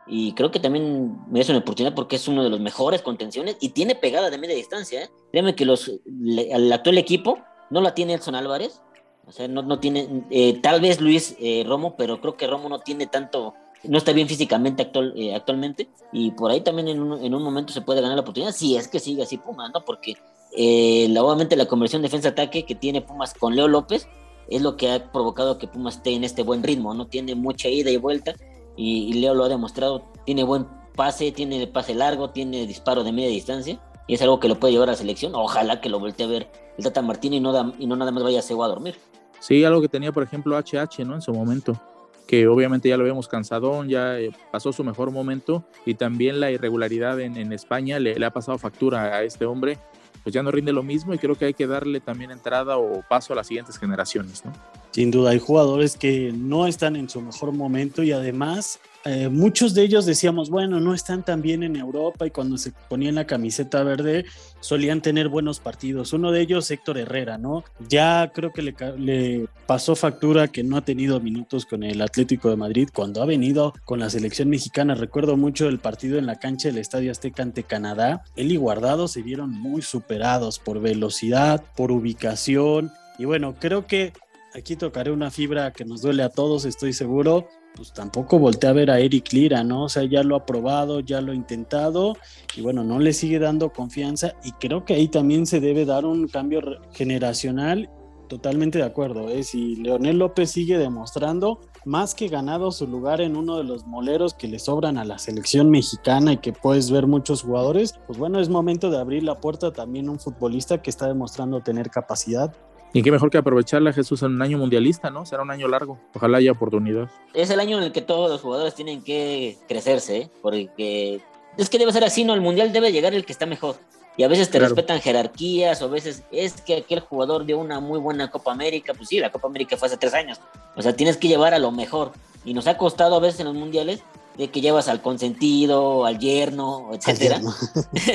y 0.07 0.33
creo 0.33 0.51
que 0.51 0.61
también 0.61 1.19
merece 1.29 1.53
una 1.53 1.61
oportunidad 1.61 1.95
porque 1.95 2.17
es 2.17 2.29
uno 2.29 2.45
de 2.45 2.51
los 2.51 2.61
mejores 2.61 3.03
contenciones 3.03 3.57
y 3.61 3.71
tiene 3.71 3.95
pegada 3.95 4.31
de 4.31 4.39
media 4.39 4.55
distancia. 4.55 5.05
¿eh? 5.05 5.11
Créeme 5.33 5.55
que 5.55 5.65
los, 5.65 5.91
el 6.07 6.73
actual 6.73 6.99
equipo 6.99 7.39
no 7.71 7.81
la 7.81 7.95
tiene 7.95 8.15
Edson 8.15 8.37
Álvarez, 8.37 8.81
o 9.27 9.33
sea, 9.33 9.49
no, 9.49 9.63
no 9.63 9.81
tiene, 9.81 10.25
eh, 10.31 10.61
tal 10.63 10.81
vez 10.81 11.01
Luis 11.01 11.37
eh, 11.41 11.65
Romo, 11.67 11.97
pero 11.97 12.21
creo 12.21 12.37
que 12.37 12.47
Romo 12.47 12.69
no 12.69 12.79
tiene 12.79 13.09
tanto, 13.09 13.55
no 13.83 13.99
está 13.99 14.13
bien 14.13 14.29
físicamente 14.29 14.83
actual, 14.83 15.15
eh, 15.17 15.35
actualmente 15.35 15.89
y 16.13 16.31
por 16.31 16.53
ahí 16.53 16.61
también 16.61 16.87
en 16.89 17.01
un, 17.01 17.25
en 17.25 17.35
un, 17.35 17.43
momento 17.43 17.73
se 17.73 17.81
puede 17.81 18.01
ganar 18.01 18.17
la 18.17 18.23
oportunidad 18.23 18.53
si 18.53 18.77
es 18.77 18.87
que 18.87 19.01
sigue 19.01 19.25
así 19.25 19.39
Pumas, 19.39 19.73
¿no? 19.75 19.85
Porque 19.85 20.15
la, 20.57 21.23
obviamente 21.23 21.57
la 21.57 21.67
conversión 21.67 22.03
defensa-ataque 22.03 22.65
que 22.65 22.75
tiene 22.75 23.03
Pumas 23.03 23.35
con 23.35 23.55
Leo 23.55 23.69
López 23.69 24.09
es 24.49 24.63
lo 24.63 24.77
que 24.77 24.91
ha 24.91 25.13
provocado 25.13 25.59
que 25.59 25.67
Pumas 25.67 25.97
esté 25.97 26.15
en 26.15 26.25
este 26.25 26.43
buen 26.43 26.63
ritmo, 26.63 26.95
no 26.95 27.07
tiene 27.07 27.35
mucha 27.35 27.69
ida 27.69 27.91
y 27.91 27.97
vuelta 27.97 28.35
y, 28.77 29.13
Leo 29.15 29.35
lo 29.35 29.45
ha 29.45 29.49
demostrado, 29.49 30.05
tiene 30.25 30.45
buen 30.45 30.67
pase, 30.95 31.33
tiene 31.33 31.67
pase 31.67 31.95
largo, 31.95 32.31
tiene 32.31 32.67
disparo 32.67 33.05
de 33.05 33.13
media 33.13 33.29
distancia 33.29 33.81
y 34.07 34.15
es 34.15 34.23
algo 34.23 34.39
que 34.39 34.49
lo 34.49 34.61
puede 34.61 34.75
llevar 34.75 34.89
a 34.89 34.93
la 34.93 34.99
selección. 34.99 35.35
Ojalá 35.35 35.81
que 35.81 35.89
lo 35.89 35.99
voltee 35.99 36.27
a 36.27 36.29
ver 36.29 36.51
el 36.77 36.85
Tata 36.85 37.03
Martino 37.03 37.37
y 37.37 37.41
no, 37.41 37.75
y 37.79 37.87
no 37.87 37.97
nada 37.97 38.13
más 38.13 38.23
vaya 38.23 38.41
a 38.41 38.43
Cego 38.43 38.65
a 38.65 38.69
dormir. 38.69 38.97
Sí, 39.41 39.65
algo 39.65 39.81
que 39.81 39.89
tenía, 39.89 40.13
por 40.13 40.23
ejemplo, 40.23 40.57
HH, 40.57 41.05
¿no? 41.05 41.15
En 41.15 41.23
su 41.23 41.33
momento, 41.33 41.81
que 42.27 42.47
obviamente 42.47 42.89
ya 42.89 42.97
lo 42.97 43.05
vemos 43.05 43.29
cansadón, 43.29 43.89
ya 43.89 44.19
eh, 44.19 44.31
pasó 44.51 44.73
su 44.73 44.85
mejor 44.85 45.11
momento 45.11 45.65
y 45.85 45.95
también 45.95 46.41
la 46.41 46.51
irregularidad 46.51 47.21
en, 47.21 47.37
en 47.37 47.53
España 47.53 47.99
le, 47.99 48.19
le, 48.19 48.27
ha 48.27 48.33
pasado 48.33 48.59
factura 48.59 49.17
a 49.17 49.23
este 49.23 49.45
hombre 49.45 49.79
pues 50.27 50.35
ya 50.35 50.43
no 50.43 50.51
rinde 50.51 50.73
lo 50.73 50.83
mismo 50.83 51.15
y 51.15 51.19
creo 51.19 51.37
que 51.37 51.45
hay 51.45 51.55
que 51.55 51.69
darle 51.69 52.01
también 52.01 52.33
entrada 52.33 52.79
o 52.79 53.01
paso 53.03 53.33
a 53.33 53.37
las 53.37 53.47
siguientes 53.47 53.79
generaciones, 53.79 54.45
¿no? 54.45 54.53
Sin 54.97 55.11
duda, 55.11 55.33
hay 55.33 55.39
jugadores 55.39 55.95
que 55.95 56.33
no 56.35 56.67
están 56.67 56.97
en 56.97 57.11
su 57.11 57.21
mejor 57.21 57.53
momento 57.53 58.03
y 58.03 58.13
además 58.13 58.81
eh, 59.05 59.29
muchos 59.29 59.75
de 59.75 59.83
ellos 59.83 60.07
decíamos, 60.07 60.49
bueno, 60.49 60.81
no 60.81 60.95
están 60.95 61.23
tan 61.23 61.43
bien 61.43 61.63
en 61.63 61.77
Europa 61.77 62.27
y 62.27 62.31
cuando 62.31 62.57
se 62.57 62.73
ponían 62.89 63.17
la 63.17 63.27
camiseta 63.27 63.83
verde 63.83 64.25
solían 64.61 65.03
tener 65.03 65.29
buenos 65.29 65.61
partidos. 65.61 66.15
Uno 66.15 66.33
de 66.33 66.41
ellos, 66.41 66.71
Héctor 66.71 66.97
Herrera, 66.97 67.37
¿no? 67.37 67.63
Ya 67.91 68.33
creo 68.35 68.55
que 68.55 68.63
le, 68.63 68.75
le, 68.97 69.49
pasó 69.67 69.97
factura 69.97 70.49
que 70.49 70.65
no 70.65 70.79
ha 70.79 70.81
tenido 70.81 71.21
minutos 71.21 71.67
con 71.67 71.83
el 71.83 72.01
Atlético 72.01 72.49
de 72.49 72.57
Madrid 72.57 72.89
cuando 72.91 73.23
ha 73.23 73.27
venido 73.27 73.75
con 73.85 74.01
la 74.01 74.09
selección 74.09 74.49
mexicana. 74.49 74.95
Recuerdo 74.95 75.37
mucho 75.37 75.69
el 75.69 75.79
partido 75.79 76.19
en 76.19 76.25
la 76.25 76.39
cancha 76.39 76.69
del 76.69 76.79
Estadio 76.79 77.11
Azteca 77.11 77.43
ante 77.43 77.65
Canadá. 77.65 78.25
Él 78.35 78.51
y 78.51 78.57
Guardado 78.57 79.09
se 79.09 79.21
vieron 79.21 79.51
muy 79.51 79.83
superados 79.83 80.59
por 80.59 80.81
velocidad, 80.81 81.63
por 81.77 81.93
ubicación. 81.93 82.93
Y 83.19 83.27
bueno, 83.27 83.55
creo 83.59 83.87
que 83.87 84.13
aquí 84.57 84.77
tocaré 84.77 85.11
una 85.11 85.31
fibra 85.31 85.73
que 85.73 85.85
nos 85.85 86.03
duele 86.03 86.23
a 86.23 86.31
todos, 86.31 86.65
estoy 86.65 86.93
seguro 86.93 87.47
pues 87.77 87.93
tampoco 87.93 88.39
voltea 88.39 88.71
a 88.71 88.73
ver 88.73 88.91
a 88.91 88.99
Eric 88.99 89.33
Lira, 89.33 89.63
¿no? 89.63 89.85
O 89.85 89.89
sea, 89.89 90.05
ya 90.05 90.23
lo 90.23 90.35
ha 90.35 90.47
probado, 90.47 91.01
ya 91.01 91.21
lo 91.21 91.33
ha 91.33 91.35
intentado 91.35 92.17
y 92.57 92.63
bueno, 92.63 92.83
no 92.83 92.99
le 92.99 93.13
sigue 93.13 93.39
dando 93.39 93.71
confianza 93.71 94.33
y 94.43 94.53
creo 94.53 94.85
que 94.85 94.95
ahí 94.95 95.09
también 95.09 95.47
se 95.47 95.61
debe 95.61 95.85
dar 95.85 96.07
un 96.07 96.27
cambio 96.27 96.63
generacional. 96.93 97.91
Totalmente 98.29 98.79
de 98.79 98.85
acuerdo, 98.85 99.29
¿eh? 99.29 99.45
si 99.45 99.77
Leonel 99.77 100.19
López 100.19 100.51
sigue 100.51 100.79
demostrando 100.79 101.61
más 101.85 102.13
que 102.13 102.27
ganado 102.27 102.73
su 102.73 102.89
lugar 102.89 103.21
en 103.21 103.37
uno 103.37 103.57
de 103.57 103.63
los 103.63 103.87
moleros 103.87 104.35
que 104.35 104.49
le 104.49 104.59
sobran 104.59 104.99
a 104.99 105.05
la 105.05 105.19
selección 105.19 105.71
mexicana 105.71 106.33
y 106.33 106.39
que 106.39 106.53
puedes 106.53 106.91
ver 106.91 107.07
muchos 107.07 107.43
jugadores, 107.43 107.95
pues 108.09 108.19
bueno, 108.19 108.41
es 108.41 108.49
momento 108.49 108.91
de 108.91 108.99
abrir 108.99 109.23
la 109.23 109.41
puerta 109.41 109.73
también 109.73 110.09
a 110.09 110.13
un 110.13 110.19
futbolista 110.19 110.83
que 110.83 110.91
está 110.91 111.07
demostrando 111.07 111.61
tener 111.61 111.89
capacidad 111.89 112.53
Y 112.93 113.03
qué 113.03 113.11
mejor 113.11 113.31
que 113.31 113.39
aprovecharla, 113.39 113.93
Jesús, 113.93 114.23
en 114.23 114.33
un 114.33 114.43
año 114.43 114.59
mundialista, 114.59 115.11
¿no? 115.11 115.27
Será 115.27 115.43
un 115.43 115.51
año 115.51 115.69
largo. 115.69 115.99
Ojalá 116.15 116.39
haya 116.39 116.53
oportunidad. 116.53 117.11
Es 117.35 117.51
el 117.51 117.61
año 117.61 117.79
en 117.79 117.85
el 117.85 117.93
que 117.93 118.01
todos 118.01 118.31
los 118.31 118.41
jugadores 118.41 118.75
tienen 118.75 119.03
que 119.03 119.59
crecerse, 119.69 120.17
¿eh? 120.17 120.31
porque 120.41 121.21
es 121.59 121.69
que 121.69 121.79
debe 121.79 121.93
ser 121.93 122.05
así, 122.05 122.25
¿no? 122.25 122.35
El 122.35 122.41
mundial 122.41 122.73
debe 122.73 122.93
llegar 122.93 123.15
el 123.15 123.27
que 123.27 123.33
está 123.33 123.47
mejor. 123.47 123.77
Y 124.19 124.23
a 124.23 124.29
veces 124.29 124.51
te 124.51 124.59
respetan 124.59 125.01
jerarquías, 125.01 125.83
o 125.83 125.87
a 125.87 125.89
veces 125.89 126.23
es 126.33 126.63
que 126.63 126.77
aquel 126.77 127.01
jugador 127.01 127.45
dio 127.45 127.59
una 127.59 127.81
muy 127.81 127.99
buena 127.99 128.31
Copa 128.31 128.51
América. 128.53 128.95
Pues 128.95 129.11
sí, 129.11 129.19
la 129.19 129.31
Copa 129.31 129.49
América 129.49 129.77
fue 129.77 129.89
hace 129.89 129.99
tres 129.99 130.15
años. 130.15 130.41
O 130.75 130.81
sea, 130.81 130.97
tienes 130.97 131.19
que 131.19 131.29
llevar 131.29 131.53
a 131.53 131.59
lo 131.59 131.71
mejor. 131.71 132.13
Y 132.43 132.55
nos 132.55 132.67
ha 132.67 132.79
costado 132.79 133.17
a 133.17 133.21
veces 133.21 133.41
en 133.41 133.47
los 133.47 133.55
mundiales 133.55 134.03
de 134.39 134.49
que 134.49 134.63
llevas 134.63 134.89
al 134.89 135.03
consentido, 135.03 136.07
al 136.07 136.19
yerno, 136.19 136.91
etcétera. 136.95 137.41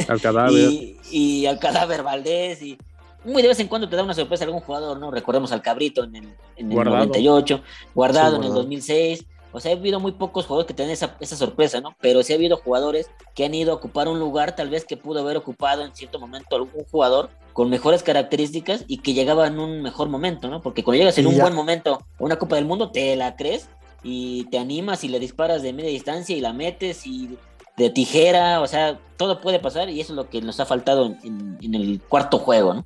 Al, 0.07 0.21
cadáver. 0.21 0.71
y, 1.11 1.45
al 1.45 1.59
cadáver 1.59 2.01
Valdés. 2.01 2.63
Y 2.63 2.79
muy 3.23 3.41
de 3.41 3.47
vez 3.47 3.59
en 3.59 3.67
cuando 3.67 3.87
te 3.87 3.95
da 3.95 4.03
una 4.03 4.13
sorpresa 4.13 4.45
algún 4.45 4.61
jugador, 4.61 4.99
¿no? 4.99 5.11
Recordemos 5.11 5.51
al 5.51 5.61
Cabrito 5.61 6.03
en 6.03 6.15
el, 6.15 6.33
en 6.55 6.71
el 6.71 6.83
98, 6.83 7.61
guardado, 7.93 8.37
en 8.37 8.43
el 8.43 8.53
2006. 8.53 9.25
O 9.53 9.59
sea, 9.59 9.73
ha 9.73 9.75
habido 9.75 9.99
muy 9.99 10.13
pocos 10.13 10.45
jugadores 10.45 10.67
que 10.67 10.73
tienen 10.73 10.93
esa, 10.93 11.17
esa, 11.19 11.35
sorpresa, 11.35 11.81
¿no? 11.81 11.95
Pero 11.99 12.23
sí 12.23 12.31
ha 12.31 12.37
habido 12.37 12.57
jugadores 12.57 13.09
que 13.35 13.43
han 13.43 13.53
ido 13.53 13.73
a 13.73 13.75
ocupar 13.75 14.07
un 14.07 14.17
lugar 14.17 14.55
tal 14.55 14.69
vez 14.69 14.85
que 14.85 14.95
pudo 14.95 15.19
haber 15.19 15.35
ocupado 15.35 15.83
en 15.83 15.93
cierto 15.93 16.19
momento 16.19 16.55
algún 16.55 16.85
jugador 16.89 17.29
con 17.51 17.69
mejores 17.69 18.01
características 18.01 18.85
y 18.87 18.99
que 18.99 19.13
llegaba 19.13 19.47
en 19.47 19.59
un 19.59 19.81
mejor 19.81 20.07
momento, 20.07 20.47
¿no? 20.47 20.61
Porque 20.61 20.83
cuando 20.83 20.99
llegas 20.99 21.17
en 21.17 21.27
un 21.27 21.37
buen 21.37 21.53
momento 21.53 21.95
a 21.95 22.23
una 22.23 22.37
Copa 22.37 22.55
del 22.55 22.65
Mundo, 22.65 22.91
te 22.91 23.15
la 23.17 23.35
crees 23.35 23.67
y 24.03 24.45
te 24.45 24.57
animas 24.57 25.03
y 25.03 25.09
le 25.09 25.19
disparas 25.19 25.61
de 25.61 25.73
media 25.73 25.91
distancia 25.91 26.35
y 26.35 26.39
la 26.39 26.53
metes 26.53 27.05
y 27.05 27.37
de 27.75 27.89
tijera, 27.89 28.61
o 28.61 28.67
sea, 28.67 28.99
todo 29.17 29.41
puede 29.41 29.59
pasar 29.59 29.89
y 29.89 29.99
eso 29.99 30.13
es 30.13 30.15
lo 30.15 30.29
que 30.29 30.41
nos 30.41 30.59
ha 30.61 30.65
faltado 30.65 31.13
en, 31.23 31.57
en 31.61 31.75
el 31.75 32.01
cuarto 32.01 32.39
juego, 32.39 32.73
¿no? 32.73 32.85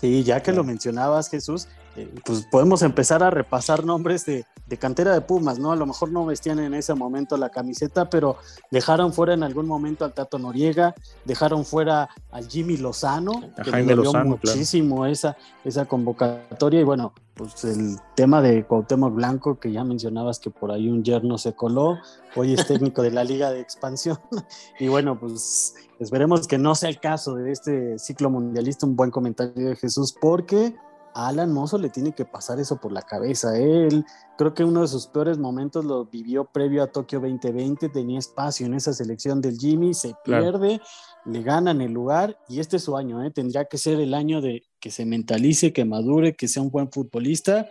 Sí, 0.00 0.22
ya 0.22 0.42
que 0.42 0.52
lo 0.52 0.64
mencionabas, 0.64 1.28
Jesús, 1.28 1.68
eh, 1.98 2.08
pues 2.24 2.46
podemos 2.48 2.82
empezar 2.82 3.24
a 3.24 3.30
repasar 3.30 3.84
nombres 3.84 4.24
de, 4.24 4.44
cantera 4.78 5.12
de 5.12 5.20
Pumas, 5.20 5.58
¿no? 5.58 5.72
A 5.72 5.76
lo 5.76 5.84
mejor 5.84 6.12
no 6.12 6.24
vestían 6.24 6.60
en 6.60 6.72
ese 6.72 6.94
momento 6.94 7.36
la 7.36 7.50
camiseta, 7.50 8.08
pero 8.08 8.36
dejaron 8.70 9.12
fuera 9.12 9.34
en 9.34 9.42
algún 9.42 9.66
momento 9.66 10.04
al 10.04 10.14
Tato 10.14 10.38
Noriega, 10.38 10.94
dejaron 11.24 11.64
fuera 11.64 12.08
al 12.30 12.48
Jimmy 12.48 12.76
Lozano, 12.76 13.32
que 13.64 13.70
le 13.70 13.96
muchísimo 13.96 15.06
esa, 15.06 15.36
esa 15.64 15.86
convocatoria, 15.86 16.80
y 16.80 16.84
bueno, 16.84 17.14
pues 17.34 17.64
el 17.64 17.98
tema 18.14 18.40
de 18.42 18.64
Cuauhtémoc 18.64 19.12
Blanco, 19.12 19.58
que 19.58 19.72
ya 19.72 19.82
mencionabas 19.82 20.38
que 20.38 20.50
por 20.50 20.70
ahí 20.70 20.88
un 20.88 21.02
yerno 21.02 21.36
se 21.36 21.54
coló, 21.54 21.98
hoy 22.36 22.54
es 22.54 22.64
técnico 22.64 23.02
de 23.02 23.10
la 23.10 23.24
Liga 23.24 23.50
de 23.50 23.60
Expansión, 23.60 24.18
y 24.78 24.86
bueno, 24.86 25.18
pues 25.18 25.74
esperemos 25.98 26.46
que 26.46 26.58
no 26.58 26.76
sea 26.76 26.90
el 26.90 27.00
caso 27.00 27.34
de 27.34 27.50
este 27.50 27.98
ciclo 27.98 28.30
mundialista, 28.30 28.86
un 28.86 28.94
buen 28.94 29.10
comentario 29.10 29.70
de 29.70 29.74
Jesús, 29.74 30.14
porque 30.20 30.76
a 31.18 31.26
Alan 31.26 31.52
Mozo 31.52 31.78
le 31.78 31.88
tiene 31.88 32.12
que 32.12 32.24
pasar 32.24 32.60
eso 32.60 32.80
por 32.80 32.92
la 32.92 33.02
cabeza. 33.02 33.58
Él 33.58 34.04
creo 34.36 34.54
que 34.54 34.62
uno 34.62 34.82
de 34.82 34.86
sus 34.86 35.08
peores 35.08 35.36
momentos 35.36 35.84
lo 35.84 36.04
vivió 36.04 36.44
previo 36.44 36.80
a 36.80 36.86
Tokio 36.86 37.18
2020, 37.18 37.88
tenía 37.88 38.20
espacio 38.20 38.66
en 38.66 38.74
esa 38.74 38.92
selección 38.92 39.40
del 39.40 39.58
Jimmy, 39.58 39.94
se 39.94 40.14
pierde, 40.24 40.80
le 41.26 41.42
ganan 41.42 41.80
el 41.80 41.90
lugar 41.90 42.38
y 42.48 42.60
este 42.60 42.76
es 42.76 42.84
su 42.84 42.96
año, 42.96 43.24
¿eh? 43.24 43.32
tendría 43.32 43.64
que 43.64 43.78
ser 43.78 43.98
el 43.98 44.14
año 44.14 44.40
de 44.40 44.62
que 44.78 44.92
se 44.92 45.04
mentalice, 45.06 45.72
que 45.72 45.84
madure, 45.84 46.34
que 46.34 46.46
sea 46.46 46.62
un 46.62 46.70
buen 46.70 46.88
futbolista 46.88 47.66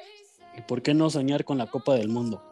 y 0.58 0.62
por 0.64 0.82
qué 0.82 0.94
no 0.94 1.10
soñar 1.10 1.46
con 1.46 1.58
la 1.58 1.68
Copa 1.68 1.96
del 1.96 2.10
Mundo. 2.10 2.44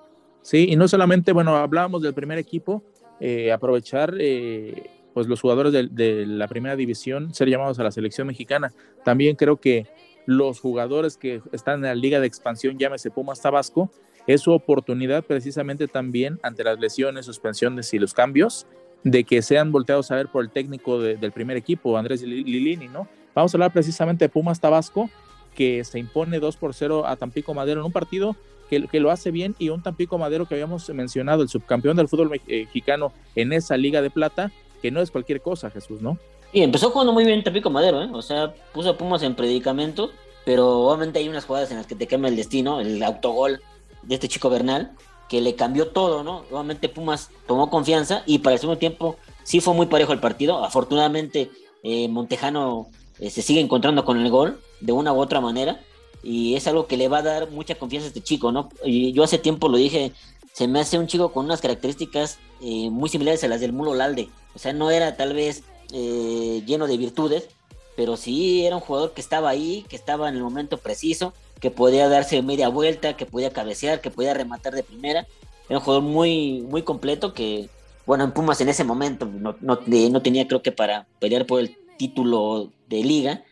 Sí, 0.44 0.68
y 0.70 0.78
no 0.78 0.88
solamente, 0.88 1.34
bueno, 1.34 1.58
hablábamos 1.58 2.04
del 2.04 2.14
primer 2.14 2.38
equipo, 2.38 2.84
eh, 3.20 3.52
aprovechar 3.52 4.16
eh, 4.18 4.90
pues 5.14 5.28
los 5.28 5.42
jugadores 5.42 5.74
de, 5.74 5.90
de 5.90 6.26
la 6.26 6.48
primera 6.48 6.78
división, 6.78 7.34
ser 7.34 7.50
llamados 7.50 7.80
a 7.80 7.84
la 7.84 7.92
selección 7.92 8.28
mexicana. 8.28 8.72
También 9.04 9.36
creo 9.36 9.58
que 9.60 9.88
los 10.26 10.60
jugadores 10.60 11.18
que 11.18 11.42
están 11.52 11.76
en 11.76 11.84
la 11.84 11.96
liga 11.96 12.20
de 12.20 12.28
expansión, 12.28 12.78
llámese 12.78 13.12
Pumas 13.12 13.42
Tabasco, 13.42 13.92
es 14.28 14.42
su 14.42 14.52
oportunidad 14.52 15.24
precisamente 15.24 15.88
también 15.88 16.40
ante 16.42 16.64
las 16.64 16.80
lesiones, 16.80 17.26
suspensiones 17.26 17.94
y 17.94 18.00
los 18.00 18.14
cambios, 18.14 18.66
de 19.04 19.24
que 19.24 19.42
sean 19.42 19.72
volteados 19.72 20.10
a 20.10 20.16
ver 20.16 20.30
por 20.30 20.44
el 20.44 20.50
técnico 20.50 21.00
del 21.00 21.32
primer 21.32 21.58
equipo, 21.58 21.96
Andrés 21.98 22.24
Lilini, 22.24 22.88
¿no? 22.88 23.08
Vamos 23.36 23.54
a 23.54 23.58
hablar 23.58 23.72
precisamente 23.72 24.26
de 24.26 24.30
Pumas 24.30 24.60
Tabasco, 24.60 25.10
que 25.54 25.84
se 25.84 26.00
impone 26.00 26.40
2 26.40 26.58
por 26.58 26.74
0 26.74 27.06
a 27.06 27.16
Tampico 27.16 27.54
Madero 27.54 27.82
en 27.82 27.86
un 27.86 27.92
partido 27.92 28.36
que, 28.70 28.88
que, 28.88 29.00
lo 29.00 29.12
hace 29.12 29.30
bien 29.30 29.56
y 29.60 29.70
un 29.70 29.84
Tampico 29.84 30.18
Madero 30.18 30.48
que 30.48 30.56
habíamos 30.56 30.90
mencionado, 30.90 31.44
el 31.44 31.50
subcampeón 31.50 31.98
del 31.98 32.08
fútbol 32.08 32.32
mexicano 32.48 33.14
en 33.36 33.54
esa 33.54 33.78
liga 33.78 34.02
de 34.02 34.10
plata, 34.10 34.52
que 34.82 34.90
no 34.90 35.02
es 35.02 35.12
cualquier 35.12 35.42
cosa, 35.42 35.70
Jesús, 35.70 36.02
¿no? 36.02 36.18
Y 36.56 36.62
empezó 36.62 36.89
jugando 36.89 37.12
muy 37.12 37.26
bien 37.26 37.44
Tampico 37.44 37.70
Madero, 37.70 38.02
¿eh? 38.02 38.08
O 38.13 38.22
sea, 38.22 38.54
puso 38.72 38.91
a 38.91 38.98
Pumas 38.98 39.22
en 39.24 39.36
predicamento, 39.36 40.12
pero 40.46 40.84
obviamente 40.84 41.20
hay 41.20 41.28
unas 41.28 41.44
jugadas 41.44 41.70
en 41.72 41.76
las 41.76 41.86
que 41.86 41.96
te 41.96 42.08
quema 42.08 42.30
el 42.30 42.38
destino, 42.38 42.80
el 42.80 43.04
autogol 43.04 43.62
de 44.04 44.15
este 44.15 44.30
chico 44.30 44.50
Bernal, 44.50 44.94
que 45.28 45.41
le 45.41 45.56
cambió 45.56 45.89
todo, 45.89 46.24
¿no? 46.24 46.46
Obviamente 46.50 46.88
Pumas 46.88 47.30
tomó 47.46 47.70
confianza 47.70 48.24
y 48.26 48.39
para 48.39 48.54
el 48.54 48.62
segundo 48.62 48.80
tiempo 48.80 49.18
sí 49.44 49.60
fue 49.60 49.74
muy 49.74 49.88
parejo 49.88 50.13
el 50.13 50.22
partido. 50.22 50.63
Afortunadamente 50.63 51.52
eh, 51.84 52.08
Montejano 52.08 52.88
eh, 53.20 53.30
se 53.30 53.41
sigue 53.41 53.60
encontrando 53.60 54.06
con 54.06 54.18
el 54.18 54.30
gol 54.30 54.62
de 54.80 54.94
una 54.94 55.12
u 55.12 55.20
otra 55.20 55.41
manera 55.41 55.82
y 56.24 56.56
es 56.56 56.68
algo 56.68 56.88
que 56.88 56.96
le 56.96 57.10
va 57.10 57.18
a 57.18 57.24
dar 57.24 57.52
mucha 57.52 57.76
confianza 57.76 58.06
a 58.06 58.08
este 58.08 58.22
chico, 58.22 58.54
¿no? 58.54 58.70
Y 58.86 59.12
yo 59.12 59.24
hace 59.26 59.39
tiempo 59.39 59.68
lo 59.68 59.76
dije, 59.76 60.13
se 60.54 60.70
me 60.70 60.80
hace 60.80 60.98
un 61.00 61.08
chico 61.08 61.34
con 61.34 61.44
unas 61.44 61.60
características 61.60 62.39
eh, 62.62 62.89
muy 62.89 63.10
similares 63.10 63.44
a 63.44 63.50
las 63.50 63.60
del 63.60 63.74
Mulo 63.74 63.94
Lalde. 63.94 64.30
O 64.56 64.60
sea, 64.60 64.72
no 64.72 64.89
era 64.89 65.18
tal 65.18 65.34
vez 65.34 65.65
eh, 65.93 66.63
lleno 66.65 66.88
de 66.88 66.98
virtudes, 66.98 67.48
pero 67.95 68.17
sí 68.17 68.65
era 68.65 68.76
un 68.76 68.82
jugador 68.82 69.13
que 69.13 69.21
estaba 69.21 69.50
ahí, 69.50 69.86
que 69.88 69.95
estaba 69.95 70.30
en 70.30 70.36
el 70.36 70.43
momento 70.43 70.78
preciso, 70.78 71.34
que 71.60 71.71
podía 71.71 72.10
darse 72.10 72.41
media 72.41 72.69
vuelta, 72.69 73.15
que 73.15 73.26
podía 73.26 73.52
cabecear, 73.52 74.02
que 74.02 74.12
podía 74.12 74.34
rematar 74.34 74.74
de 74.74 74.84
primera. 74.84 75.28
Era 75.69 75.80
un 75.80 75.86
jugador 75.86 76.04
muy, 76.04 76.62
muy 76.69 76.84
completo 76.84 77.34
que, 77.34 77.69
bueno, 78.06 78.24
en 78.24 78.32
Pumas 78.32 78.62
en 78.62 78.69
ese 78.69 78.84
momento 78.84 79.26
no, 79.26 79.56
no, 79.62 79.80
no 79.86 80.21
tenía 80.21 80.48
creo 80.48 80.62
que 80.62 80.71
para 80.71 81.08
pelear 81.19 81.45
por 81.45 81.60
el 81.60 81.78
título 81.98 82.71
de 82.88 83.04
liga, 83.04 83.43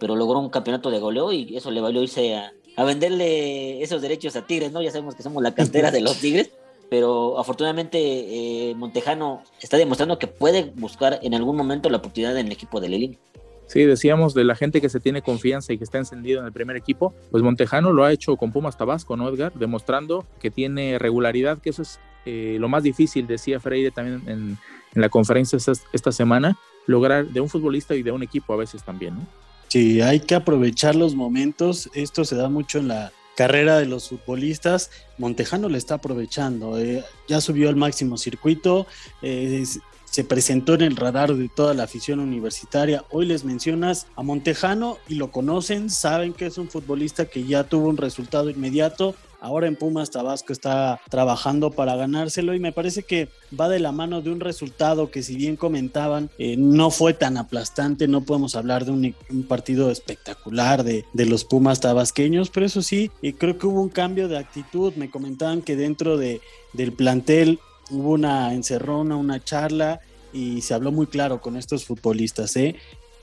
pero 0.00 0.16
logró 0.16 0.40
un 0.40 0.50
campeonato 0.50 0.90
de 0.90 0.98
goleo 0.98 1.32
y 1.32 1.56
eso 1.56 1.70
le 1.70 1.80
valió 1.80 2.02
irse 2.02 2.34
a, 2.34 2.52
a 2.76 2.84
venderle 2.84 3.82
esos 3.82 4.02
derechos 4.02 4.34
a 4.36 4.46
Tigres, 4.46 4.72
¿no? 4.72 4.82
Ya 4.82 4.90
sabemos 4.90 5.14
que 5.14 5.22
somos 5.22 5.42
la 5.42 5.54
cantera 5.54 5.90
de 5.90 6.00
los 6.00 6.16
Tigres 6.20 6.50
pero 6.92 7.38
afortunadamente 7.38 7.98
eh, 7.98 8.74
Montejano 8.74 9.42
está 9.62 9.78
demostrando 9.78 10.18
que 10.18 10.26
puede 10.26 10.74
buscar 10.76 11.20
en 11.22 11.32
algún 11.32 11.56
momento 11.56 11.88
la 11.88 11.96
oportunidad 11.96 12.36
en 12.36 12.48
el 12.48 12.52
equipo 12.52 12.82
de 12.82 12.90
Lelín. 12.90 13.18
Sí, 13.66 13.84
decíamos 13.84 14.34
de 14.34 14.44
la 14.44 14.56
gente 14.56 14.82
que 14.82 14.90
se 14.90 15.00
tiene 15.00 15.22
confianza 15.22 15.72
y 15.72 15.78
que 15.78 15.84
está 15.84 15.96
encendido 15.96 16.40
en 16.40 16.46
el 16.48 16.52
primer 16.52 16.76
equipo, 16.76 17.14
pues 17.30 17.42
Montejano 17.42 17.94
lo 17.94 18.04
ha 18.04 18.12
hecho 18.12 18.36
con 18.36 18.52
Pumas 18.52 18.76
Tabasco, 18.76 19.16
¿no, 19.16 19.26
Edgar? 19.30 19.54
Demostrando 19.54 20.26
que 20.38 20.50
tiene 20.50 20.98
regularidad, 20.98 21.62
que 21.62 21.70
eso 21.70 21.80
es 21.80 21.98
eh, 22.26 22.58
lo 22.60 22.68
más 22.68 22.82
difícil, 22.82 23.26
decía 23.26 23.58
Freire 23.58 23.90
también 23.90 24.22
en, 24.26 24.58
en 24.94 25.00
la 25.00 25.08
conferencia 25.08 25.56
esta, 25.56 25.72
esta, 25.94 26.12
semana, 26.12 26.58
lograr 26.84 27.26
de 27.26 27.40
un 27.40 27.48
futbolista 27.48 27.94
y 27.94 28.02
de 28.02 28.12
un 28.12 28.22
equipo 28.22 28.52
a 28.52 28.58
veces 28.58 28.82
también, 28.82 29.14
¿no? 29.14 29.26
Sí, 29.68 30.02
hay 30.02 30.20
que 30.20 30.34
aprovechar 30.34 30.94
los 30.94 31.14
momentos, 31.14 31.88
esto 31.94 32.26
se 32.26 32.36
da 32.36 32.50
mucho 32.50 32.80
en 32.80 32.88
la 32.88 33.12
carrera 33.36 33.78
de 33.78 33.86
los 33.86 34.08
futbolistas, 34.08 34.90
Montejano 35.18 35.68
le 35.68 35.78
está 35.78 35.94
aprovechando. 35.94 36.78
Eh, 36.78 37.04
ya 37.28 37.40
subió 37.40 37.68
al 37.68 37.76
máximo 37.76 38.16
circuito, 38.18 38.86
eh, 39.22 39.64
se 40.04 40.24
presentó 40.24 40.74
en 40.74 40.82
el 40.82 40.96
radar 40.96 41.34
de 41.34 41.48
toda 41.48 41.72
la 41.72 41.84
afición 41.84 42.20
universitaria. 42.20 43.04
Hoy 43.10 43.24
les 43.24 43.44
mencionas 43.44 44.08
a 44.14 44.22
Montejano 44.22 44.98
y 45.08 45.14
lo 45.14 45.30
conocen, 45.30 45.88
saben 45.88 46.34
que 46.34 46.46
es 46.46 46.58
un 46.58 46.68
futbolista 46.68 47.24
que 47.24 47.44
ya 47.44 47.64
tuvo 47.64 47.88
un 47.88 47.96
resultado 47.96 48.50
inmediato. 48.50 49.14
Ahora 49.42 49.66
en 49.66 49.74
Pumas 49.74 50.12
Tabasco 50.12 50.52
está 50.52 51.00
trabajando 51.10 51.72
para 51.72 51.96
ganárselo 51.96 52.54
y 52.54 52.60
me 52.60 52.70
parece 52.70 53.02
que 53.02 53.28
va 53.58 53.68
de 53.68 53.80
la 53.80 53.90
mano 53.90 54.22
de 54.22 54.30
un 54.30 54.38
resultado 54.38 55.10
que 55.10 55.24
si 55.24 55.34
bien 55.34 55.56
comentaban 55.56 56.30
eh, 56.38 56.54
no 56.56 56.92
fue 56.92 57.12
tan 57.12 57.36
aplastante, 57.36 58.06
no 58.06 58.20
podemos 58.20 58.54
hablar 58.54 58.84
de 58.84 58.92
un, 58.92 59.16
un 59.30 59.42
partido 59.42 59.90
espectacular 59.90 60.84
de, 60.84 61.04
de, 61.12 61.26
los 61.26 61.44
Pumas 61.44 61.80
tabasqueños, 61.80 62.50
pero 62.50 62.66
eso 62.66 62.82
sí, 62.82 63.10
y 63.20 63.32
creo 63.32 63.58
que 63.58 63.66
hubo 63.66 63.82
un 63.82 63.88
cambio 63.88 64.28
de 64.28 64.38
actitud. 64.38 64.94
Me 64.94 65.10
comentaban 65.10 65.60
que 65.60 65.74
dentro 65.74 66.16
de, 66.16 66.40
del 66.72 66.92
plantel 66.92 67.58
hubo 67.90 68.12
una 68.12 68.54
encerrona, 68.54 69.16
una 69.16 69.42
charla 69.42 70.00
y 70.32 70.60
se 70.60 70.72
habló 70.72 70.92
muy 70.92 71.08
claro 71.08 71.40
con 71.40 71.56
estos 71.56 71.84
futbolistas. 71.84 72.54
¿eh? 72.54 72.76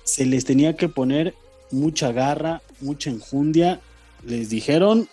Se 0.03 0.25
les 0.25 0.43
tenía 0.43 0.75
que 0.75 0.89
poner 0.89 1.34
mucha 1.71 2.12
garra, 2.12 2.62
mucha 2.82 3.10
enjundia. 3.10 3.79
Les 4.25 4.49
dijeron 4.49 5.08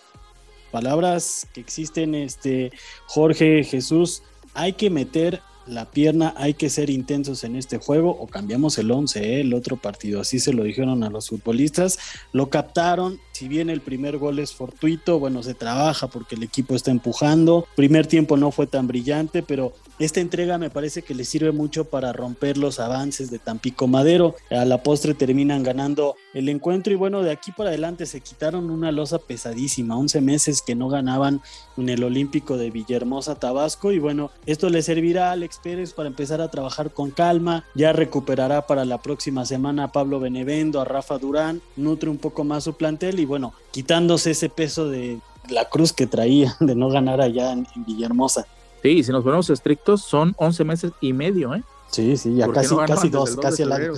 palabras 0.77 1.47
que 1.53 1.59
existen, 1.59 2.13
este 2.13 2.71
Jorge 3.07 3.63
Jesús, 3.63 4.21
hay 4.53 4.73
que 4.73 4.91
meter 4.91 5.41
la 5.65 5.89
pierna, 5.89 6.35
hay 6.37 6.53
que 6.53 6.69
ser 6.69 6.91
intensos 6.91 7.43
en 7.43 7.55
este 7.55 7.79
juego 7.79 8.11
o 8.11 8.27
cambiamos 8.27 8.77
el 8.77 8.91
11, 8.91 9.19
¿eh? 9.19 9.41
el 9.41 9.55
otro 9.55 9.77
partido. 9.77 10.21
Así 10.21 10.39
se 10.39 10.53
lo 10.53 10.63
dijeron 10.63 11.03
a 11.03 11.09
los 11.09 11.29
futbolistas, 11.29 11.97
lo 12.31 12.51
captaron. 12.51 13.19
Si 13.31 13.47
bien 13.47 13.71
el 13.71 13.81
primer 13.81 14.19
gol 14.19 14.37
es 14.37 14.53
fortuito, 14.53 15.17
bueno, 15.17 15.41
se 15.41 15.55
trabaja 15.55 16.07
porque 16.09 16.35
el 16.35 16.43
equipo 16.43 16.75
está 16.75 16.91
empujando. 16.91 17.67
Primer 17.75 18.05
tiempo 18.05 18.37
no 18.37 18.51
fue 18.51 18.67
tan 18.67 18.85
brillante, 18.87 19.41
pero 19.41 19.73
esta 19.99 20.19
entrega 20.19 20.57
me 20.57 20.69
parece 20.69 21.01
que 21.01 21.15
le 21.15 21.25
sirve 21.25 21.51
mucho 21.51 21.85
para 21.85 22.13
romper 22.13 22.57
los 22.57 22.79
avances 22.79 23.31
de 23.31 23.39
Tampico 23.39 23.87
Madero. 23.87 24.35
A 24.51 24.65
la 24.65 24.83
postre 24.83 25.13
terminan 25.13 25.63
ganando 25.63 26.15
el 26.33 26.49
encuentro 26.49 26.93
y 26.93 26.95
bueno, 26.95 27.23
de 27.23 27.31
aquí 27.31 27.51
para 27.51 27.69
adelante 27.69 28.05
se 28.05 28.21
quitaron 28.21 28.69
una 28.69 28.91
losa 28.91 29.19
pesadísima, 29.19 29.97
11 29.97 30.21
meses 30.21 30.61
que 30.61 30.75
no 30.75 30.89
ganaban 30.89 31.41
en 31.77 31.89
el 31.89 32.03
Olímpico 32.03 32.57
de 32.57 32.71
Villahermosa, 32.71 33.35
Tabasco 33.35 33.91
y 33.91 33.99
bueno, 33.99 34.31
esto 34.45 34.69
le 34.69 34.81
servirá 34.81 35.29
a 35.29 35.31
Alex 35.33 35.59
Pérez 35.63 35.93
para 35.93 36.09
empezar 36.09 36.41
a 36.41 36.49
trabajar 36.49 36.91
con 36.91 37.11
calma, 37.11 37.65
ya 37.75 37.93
recuperará 37.93 38.67
para 38.67 38.85
la 38.85 39.01
próxima 39.01 39.45
semana 39.45 39.85
a 39.85 39.91
Pablo 39.91 40.19
Benevendo, 40.19 40.79
a 40.81 40.85
Rafa 40.85 41.17
Durán, 41.17 41.61
nutre 41.75 42.09
un 42.09 42.17
poco 42.17 42.43
más 42.43 42.63
su 42.63 42.73
plantel 42.73 43.19
y 43.19 43.25
bueno, 43.25 43.53
quitándose 43.71 44.31
ese 44.31 44.49
peso 44.49 44.89
de 44.89 45.19
la 45.49 45.65
cruz 45.65 45.93
que 45.93 46.07
traía 46.07 46.55
de 46.59 46.75
no 46.75 46.89
ganar 46.89 47.21
allá 47.21 47.51
en, 47.51 47.67
Villahermosa. 47.75 48.45
Sí, 48.81 49.03
si 49.03 49.11
nos 49.11 49.23
ponemos 49.23 49.49
estrictos, 49.49 50.01
son 50.01 50.35
11 50.37 50.63
meses 50.63 50.91
y 51.01 51.13
medio, 51.13 51.53
¿eh? 51.55 51.63
Sí, 51.89 52.17
sí, 52.17 52.35
ya 52.35 52.47
casi, 52.49 52.75
casi 52.75 53.09
dos, 53.09 53.35
casi 53.37 53.63
al 53.63 53.71
año. 53.71 53.93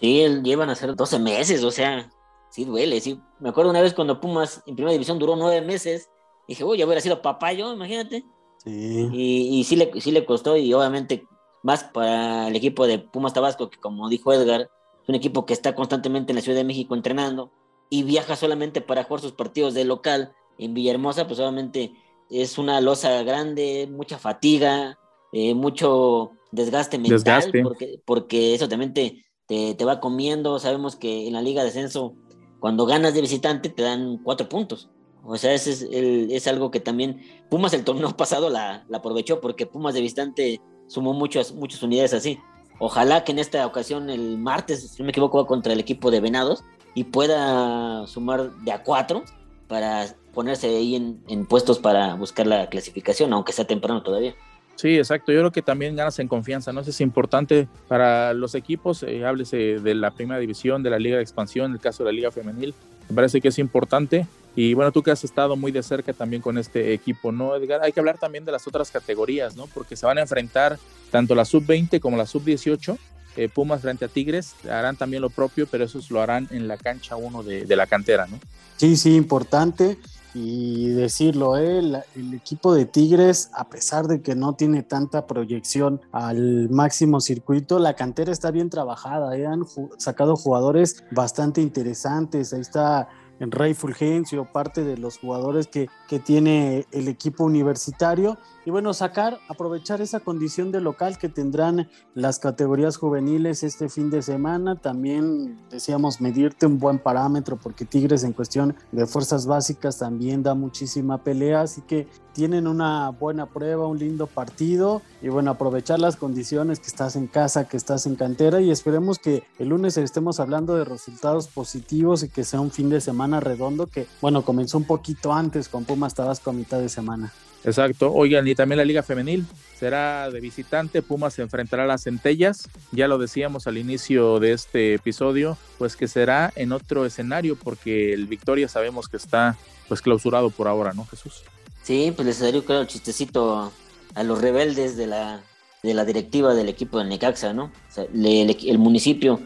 Sí, 0.00 0.26
llevan 0.42 0.70
a 0.70 0.74
ser 0.74 0.94
12 0.94 1.18
meses, 1.18 1.62
o 1.62 1.70
sea, 1.70 2.10
sí 2.50 2.64
duele, 2.64 3.00
sí. 3.00 3.20
Me 3.38 3.50
acuerdo 3.50 3.70
una 3.70 3.82
vez 3.82 3.94
cuando 3.94 4.20
Pumas 4.20 4.62
en 4.66 4.74
primera 4.74 4.92
división 4.92 5.18
duró 5.18 5.36
nueve 5.36 5.60
meses, 5.60 6.10
dije, 6.48 6.64
uy, 6.64 6.78
ya 6.78 6.86
hubiera 6.86 7.00
sido 7.00 7.22
papá 7.22 7.52
yo, 7.52 7.72
imagínate. 7.72 8.24
Sí. 8.58 9.08
Y, 9.12 9.64
sí, 9.64 9.76
le, 9.76 9.90
sí 10.00 10.10
le 10.10 10.24
costó, 10.24 10.56
y 10.56 10.72
obviamente 10.74 11.26
más 11.62 11.84
para 11.84 12.48
el 12.48 12.56
equipo 12.56 12.86
de 12.86 12.98
Pumas 12.98 13.32
Tabasco, 13.32 13.70
que 13.70 13.78
como 13.78 14.08
dijo 14.08 14.32
Edgar, 14.32 14.70
es 15.02 15.08
un 15.08 15.14
equipo 15.14 15.46
que 15.46 15.52
está 15.52 15.74
constantemente 15.74 16.32
en 16.32 16.36
la 16.36 16.42
Ciudad 16.42 16.58
de 16.58 16.64
México 16.64 16.94
entrenando 16.94 17.50
y 17.88 18.02
viaja 18.02 18.36
solamente 18.36 18.80
para 18.80 19.04
jugar 19.04 19.20
sus 19.20 19.32
partidos 19.32 19.74
de 19.74 19.84
local 19.84 20.32
en 20.58 20.74
Villahermosa, 20.74 21.26
pues 21.26 21.40
obviamente 21.40 21.94
es 22.30 22.58
una 22.58 22.80
losa 22.80 23.22
grande, 23.22 23.88
mucha 23.90 24.18
fatiga, 24.18 24.98
eh, 25.32 25.54
mucho 25.54 26.32
desgaste 26.52 26.98
mental, 26.98 27.50
Porque, 27.62 28.00
porque 28.04 28.54
eso 28.54 28.68
también 28.68 28.94
te, 28.94 29.24
te, 29.46 29.84
va 29.84 30.00
comiendo. 30.00 30.58
Sabemos 30.58 30.96
que 30.96 31.26
en 31.26 31.34
la 31.34 31.42
Liga 31.42 31.62
de 31.62 31.68
Ascenso, 31.68 32.14
cuando 32.58 32.86
ganas 32.86 33.14
de 33.14 33.20
visitante, 33.20 33.68
te 33.68 33.82
dan 33.82 34.18
cuatro 34.22 34.48
puntos. 34.48 34.90
O 35.24 35.36
sea, 35.36 35.52
ese 35.52 35.72
es, 35.72 35.82
el, 35.82 36.30
es 36.30 36.46
algo 36.46 36.70
que 36.70 36.80
también 36.80 37.20
Pumas 37.50 37.74
el 37.74 37.84
torneo 37.84 38.10
pasado 38.16 38.48
la, 38.48 38.84
la, 38.88 38.98
aprovechó 38.98 39.40
porque 39.40 39.66
Pumas 39.66 39.94
de 39.94 40.00
visitante 40.00 40.60
sumó 40.86 41.12
muchas, 41.12 41.52
muchas 41.52 41.82
unidades 41.82 42.14
así. 42.14 42.38
Ojalá 42.78 43.24
que 43.24 43.32
en 43.32 43.38
esta 43.38 43.66
ocasión, 43.66 44.08
el 44.08 44.38
martes, 44.38 44.92
si 44.92 45.02
no 45.02 45.04
me 45.04 45.10
equivoco, 45.10 45.46
contra 45.46 45.74
el 45.74 45.80
equipo 45.80 46.10
de 46.10 46.20
Venados 46.20 46.64
y 46.94 47.04
pueda 47.04 48.06
sumar 48.06 48.50
de 48.56 48.72
a 48.72 48.82
cuatro 48.82 49.22
para 49.70 50.16
ponerse 50.34 50.66
ahí 50.66 50.96
en, 50.96 51.46
puestos 51.46 51.78
para 51.78 52.14
buscar 52.14 52.44
la 52.44 52.68
clasificación, 52.68 53.32
aunque 53.32 53.52
sea 53.52 53.66
temprano 53.66 54.02
todavía. 54.02 54.34
Sí, 54.74 54.98
exacto. 54.98 55.30
Yo 55.30 55.38
creo 55.38 55.52
que 55.52 55.62
también 55.62 55.94
ganas 55.94 56.18
en 56.18 56.26
confianza, 56.26 56.72
¿no? 56.72 56.80
Eso 56.80 56.90
es 56.90 57.00
importante 57.00 57.68
para 57.86 58.34
los 58.34 58.56
equipos. 58.56 59.04
Eh, 59.04 59.24
háblese 59.24 59.78
de 59.78 59.94
la 59.94 60.10
primera 60.10 60.40
división, 60.40 60.82
de 60.82 60.90
la 60.90 60.98
Liga 60.98 61.16
de 61.16 61.22
Expansión, 61.22 61.72
el 61.72 61.78
caso 61.78 62.02
de 62.02 62.10
la 62.10 62.16
Liga 62.16 62.30
Femenil. 62.32 62.74
Me 63.08 63.14
parece 63.14 63.40
que 63.40 63.48
es 63.48 63.58
importante. 63.60 64.26
Y 64.56 64.74
bueno, 64.74 64.90
tú 64.90 65.04
que 65.04 65.12
has 65.12 65.22
estado 65.22 65.54
muy 65.54 65.70
de 65.70 65.84
cerca 65.84 66.12
también 66.12 66.42
con 66.42 66.58
este 66.58 66.92
equipo, 66.92 67.30
¿no, 67.30 67.54
Edgar? 67.54 67.80
Hay 67.84 67.92
que 67.92 68.00
hablar 68.00 68.18
también 68.18 68.44
de 68.44 68.50
las 68.50 68.66
otras 68.66 68.90
categorías, 68.90 69.54
¿no? 69.54 69.68
Porque 69.68 69.94
se 69.94 70.04
van 70.04 70.18
a 70.18 70.22
enfrentar 70.22 70.78
tanto 71.12 71.36
la 71.36 71.44
sub-20 71.44 72.00
como 72.00 72.16
la 72.16 72.26
sub-18. 72.26 72.98
Eh, 73.36 73.48
Pumas 73.48 73.82
frente 73.82 74.04
a 74.04 74.08
Tigres 74.08 74.54
harán 74.64 74.96
también 74.96 75.22
lo 75.22 75.30
propio, 75.30 75.66
pero 75.66 75.84
esos 75.84 76.10
lo 76.10 76.20
harán 76.20 76.48
en 76.50 76.68
la 76.68 76.76
cancha 76.76 77.16
1 77.16 77.42
de, 77.42 77.76
la 77.76 77.86
cantera, 77.86 78.26
¿no? 78.26 78.38
Sí, 78.76 78.96
sí, 78.96 79.14
importante 79.14 79.98
y 80.34 80.88
decirlo, 80.90 81.56
¿eh? 81.56 81.78
el, 81.78 82.34
equipo 82.34 82.74
de 82.74 82.86
Tigres, 82.86 83.50
a 83.52 83.68
pesar 83.68 84.06
de 84.06 84.22
que 84.22 84.36
no 84.36 84.54
tiene 84.54 84.82
tanta 84.82 85.26
proyección 85.26 86.00
al 86.12 86.70
máximo 86.70 87.20
circuito, 87.20 87.78
la 87.78 87.94
cantera 87.94 88.32
está 88.32 88.50
bien 88.50 88.70
trabajada, 88.70 89.36
¿eh? 89.36 89.46
han 89.46 89.64
sacado 89.98 90.36
jugadores 90.36 91.04
bastante 91.10 91.60
interesantes, 91.60 92.52
ahí 92.52 92.60
está 92.60 93.08
en 93.40 93.50
Rey 93.50 93.74
Fulgencio, 93.74 94.44
parte 94.44 94.84
de 94.84 94.98
los 94.98 95.18
jugadores 95.18 95.66
que, 95.66 95.88
que, 96.08 96.18
tiene 96.18 96.86
el 96.92 97.08
equipo 97.08 97.44
universitario. 97.44 98.38
Y 98.66 98.70
bueno, 98.70 98.92
sacar, 98.92 99.38
aprovechar 99.48 100.02
esa 100.02 100.20
condición 100.20 100.70
de 100.70 100.82
local 100.82 101.16
que 101.16 101.30
tendrán 101.30 101.88
las 102.14 102.38
categorías 102.38 102.98
juveniles 102.98 103.62
este 103.62 103.88
fin 103.88 104.10
de 104.10 104.20
semana. 104.20 104.76
También 104.76 105.58
decíamos 105.70 106.20
medirte 106.20 106.66
un 106.66 106.78
buen 106.78 106.98
parámetro 106.98 107.56
porque 107.56 107.86
Tigres 107.86 108.22
en 108.22 108.34
cuestión 108.34 108.76
de 108.92 109.06
fuerzas 109.06 109.46
básicas 109.46 109.98
también 109.98 110.42
da 110.42 110.54
muchísima 110.54 111.24
pelea. 111.24 111.62
Así 111.62 111.80
que 111.80 112.06
tienen 112.34 112.66
una 112.66 113.08
buena 113.08 113.46
prueba, 113.46 113.86
un 113.86 113.98
lindo 113.98 114.26
partido. 114.26 115.00
Y 115.22 115.28
bueno, 115.28 115.52
aprovechar 115.52 115.98
las 115.98 116.16
condiciones 116.16 116.80
que 116.80 116.88
estás 116.88 117.16
en 117.16 117.26
casa, 117.26 117.66
que 117.66 117.78
estás 117.78 118.04
en 118.04 118.16
cantera. 118.16 118.60
Y 118.60 118.70
esperemos 118.70 119.18
que 119.18 119.42
el 119.58 119.70
lunes 119.70 119.96
estemos 119.96 120.38
hablando 120.38 120.76
de 120.76 120.84
resultados 120.84 121.48
positivos 121.48 122.22
y 122.22 122.28
que 122.28 122.44
sea 122.44 122.60
un 122.60 122.70
fin 122.70 122.90
de 122.90 123.00
semana 123.00 123.29
redondo 123.38 123.86
que, 123.86 124.08
bueno, 124.20 124.42
comenzó 124.44 124.78
un 124.78 124.84
poquito 124.84 125.32
antes 125.32 125.68
con 125.68 125.84
Pumas 125.84 126.14
Tabasco 126.14 126.50
a 126.50 126.52
mitad 126.52 126.80
de 126.80 126.88
semana. 126.88 127.32
Exacto. 127.64 128.12
Oigan, 128.12 128.48
y 128.48 128.54
también 128.54 128.78
la 128.78 128.84
Liga 128.84 129.02
Femenil 129.02 129.46
será 129.78 130.30
de 130.30 130.40
visitante. 130.40 131.02
Pumas 131.02 131.34
se 131.34 131.42
enfrentará 131.42 131.84
a 131.84 131.86
las 131.86 132.04
Centellas. 132.04 132.68
Ya 132.92 133.06
lo 133.06 133.18
decíamos 133.18 133.66
al 133.66 133.78
inicio 133.78 134.40
de 134.40 134.52
este 134.52 134.94
episodio, 134.94 135.56
pues 135.78 135.96
que 135.96 136.08
será 136.08 136.52
en 136.56 136.72
otro 136.72 137.04
escenario, 137.06 137.56
porque 137.56 138.12
el 138.12 138.26
Victoria 138.26 138.68
sabemos 138.68 139.08
que 139.08 139.18
está 139.18 139.56
pues 139.88 140.00
clausurado 140.00 140.50
por 140.50 140.68
ahora, 140.68 140.92
¿no, 140.94 141.04
Jesús? 141.06 141.42
Sí, 141.82 142.12
pues 142.14 142.26
les 142.26 142.36
salió 142.36 142.64
claro 142.64 142.82
el 142.82 142.86
chistecito 142.86 143.72
a 144.14 144.22
los 144.22 144.40
rebeldes 144.40 144.96
de 144.96 145.06
la, 145.06 145.42
de 145.82 145.94
la 145.94 146.04
directiva 146.04 146.54
del 146.54 146.68
equipo 146.68 146.98
de 146.98 147.04
Necaxa, 147.04 147.52
¿no? 147.52 147.70
el 148.14 148.78
municipio 148.78 149.40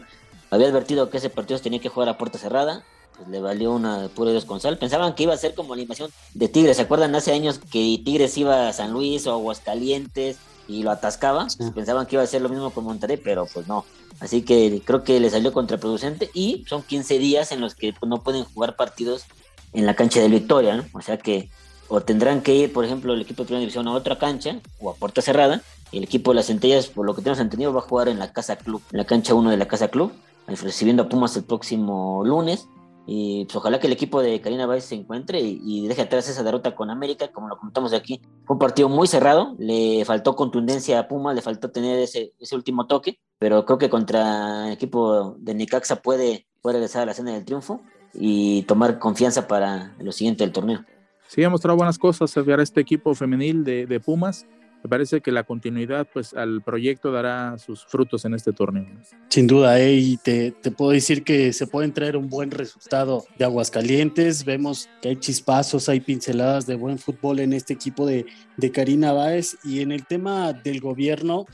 había 0.51 0.67
advertido 0.67 1.09
que 1.09 1.17
ese 1.17 1.29
partido 1.29 1.57
se 1.57 1.63
tenía 1.63 1.79
que 1.79 1.89
jugar 1.89 2.09
a 2.09 2.17
puerta 2.17 2.37
cerrada 2.37 2.83
pues 3.17 3.27
le 3.29 3.41
valió 3.41 3.73
una 3.73 4.09
pura 4.09 4.31
desconsal. 4.31 4.77
Pensaban 4.77 5.15
que 5.15 5.23
iba 5.23 5.33
a 5.33 5.37
ser 5.37 5.55
como 5.55 5.75
la 5.75 5.81
invasión 5.81 6.11
de 6.33 6.47
Tigres. 6.47 6.77
¿Se 6.77 6.83
acuerdan 6.83 7.15
hace 7.15 7.31
años 7.33 7.59
que 7.59 8.01
Tigres 8.03 8.37
iba 8.37 8.67
a 8.67 8.73
San 8.73 8.91
Luis 8.91 9.25
o 9.27 9.33
Aguascalientes 9.33 10.37
y 10.67 10.83
lo 10.83 10.91
atascaba? 10.91 11.47
Pensaban 11.73 12.05
que 12.05 12.15
iba 12.15 12.23
a 12.23 12.27
ser 12.27 12.41
lo 12.41 12.49
mismo 12.49 12.71
con 12.71 12.83
Monterrey, 12.83 13.17
pero 13.17 13.45
pues 13.51 13.67
no. 13.67 13.85
Así 14.19 14.43
que 14.43 14.81
creo 14.85 15.03
que 15.03 15.19
le 15.19 15.29
salió 15.29 15.51
contraproducente 15.51 16.29
y 16.33 16.65
son 16.67 16.83
15 16.83 17.19
días 17.19 17.51
en 17.51 17.61
los 17.61 17.75
que 17.75 17.93
pues, 17.93 18.09
no 18.09 18.23
pueden 18.23 18.45
jugar 18.45 18.75
partidos 18.75 19.25
en 19.73 19.85
la 19.85 19.95
cancha 19.95 20.21
de 20.21 20.29
Victoria, 20.29 20.77
¿no? 20.77 20.85
O 20.93 21.01
sea 21.01 21.17
que 21.17 21.49
o 21.87 22.01
tendrán 22.01 22.41
que 22.41 22.55
ir, 22.55 22.73
por 22.73 22.85
ejemplo, 22.85 23.13
el 23.13 23.21
equipo 23.21 23.43
de 23.43 23.47
primera 23.47 23.59
división 23.59 23.87
a 23.87 23.91
otra 23.91 24.17
cancha 24.17 24.59
o 24.79 24.89
a 24.89 24.95
puerta 24.95 25.21
cerrada. 25.21 25.61
Y 25.91 25.97
el 25.97 26.03
equipo 26.03 26.31
de 26.31 26.35
las 26.35 26.47
centellas, 26.47 26.87
por 26.87 27.05
lo 27.05 27.15
que 27.15 27.21
tenemos 27.21 27.39
entendido, 27.39 27.71
va 27.73 27.79
a 27.79 27.83
jugar 27.83 28.09
en 28.09 28.17
la 28.17 28.33
Casa 28.33 28.55
Club, 28.55 28.81
en 28.91 28.97
la 28.97 29.05
cancha 29.05 29.33
1 29.33 29.51
de 29.51 29.57
la 29.57 29.67
Casa 29.67 29.89
Club, 29.89 30.11
recibiendo 30.47 31.03
a 31.03 31.09
Pumas 31.09 31.35
el 31.37 31.43
próximo 31.43 32.23
lunes. 32.25 32.67
Y 33.07 33.45
pues, 33.45 33.55
ojalá 33.55 33.79
que 33.79 33.87
el 33.87 33.93
equipo 33.93 34.21
de 34.21 34.41
Karina 34.41 34.65
Báez 34.65 34.85
se 34.85 34.95
encuentre 34.95 35.39
y, 35.39 35.87
deje 35.87 36.03
atrás 36.03 36.27
esa 36.27 36.43
derrota 36.43 36.75
con 36.75 36.89
América, 36.89 37.31
como 37.31 37.47
lo 37.47 37.57
comentamos 37.57 37.93
aquí. 37.93 38.21
Fue 38.45 38.55
un 38.55 38.59
partido 38.59 38.89
muy 38.89 39.07
cerrado, 39.07 39.55
le 39.59 40.03
faltó 40.05 40.35
contundencia 40.35 40.99
a 40.99 41.07
Puma, 41.07 41.33
le 41.33 41.41
faltó 41.41 41.71
tener 41.71 41.99
ese, 41.99 42.33
último 42.53 42.87
toque, 42.87 43.19
pero 43.37 43.65
creo 43.65 43.77
que 43.77 43.89
contra 43.89 44.67
el 44.67 44.73
equipo 44.73 45.35
de 45.39 45.53
Necaxa 45.53 45.97
puede, 45.97 46.47
puede 46.61 46.77
regresar 46.77 47.03
a 47.03 47.05
la 47.05 47.11
escena 47.11 47.33
del 47.33 47.45
triunfo 47.45 47.81
y 48.13 48.63
tomar 48.63 48.97
confianza 48.97 49.47
para 49.47 49.95
lo 49.99 50.11
siguiente 50.11 50.43
del 50.43 50.53
torneo. 50.53 50.83
Sí, 51.27 51.43
ha 51.43 51.49
mostrado 51.49 51.77
buenas 51.77 51.97
cosas 51.97 52.35
a 52.37 52.61
este 52.61 52.81
equipo 52.81 53.13
femenil 53.13 53.63
de 53.63 53.99
Pumas 53.99 54.45
me 54.85 54.89
parece 54.89 55.19
que 55.19 55.31
la 55.31 55.43
continuidad 55.43 56.07
pues 56.13 56.35
al 56.35 56.61
proyecto 56.61 57.11
dará 57.11 57.57
sus 57.57 57.83
frutos 57.83 58.23
en 58.23 58.35
este 58.35 58.53
torneo. 58.53 58.85
Sin 59.29 59.47
duda, 59.47 59.79
¿eh? 59.79 59.95
y 59.95 60.17
te, 60.17 60.51
puedo 60.77 60.91
decir 60.91 61.23
que 61.23 61.53
se 61.53 61.65
puede 61.65 61.89
traer 61.89 62.15
un 62.15 62.29
buen 62.29 62.51
resultado 62.51 63.25
de 63.39 63.45
Aguascalientes. 63.45 64.45
Vemos 64.45 64.87
que 65.01 65.09
hay 65.09 65.15
chispazos, 65.15 65.89
hay 65.89 66.01
pinceladas 66.01 66.67
de 66.67 66.75
buen 66.75 66.99
fútbol 66.99 67.39
en 67.39 67.53
este 67.53 67.73
equipo 67.73 68.05
de, 68.05 68.27
de 68.57 68.71
Karina 68.71 69.11
Báez. 69.11 69.57
Y 69.63 69.79
en 69.81 69.91
el 69.91 70.05
tema 70.05 70.53
del 70.53 70.81
gobierno, 70.81 71.47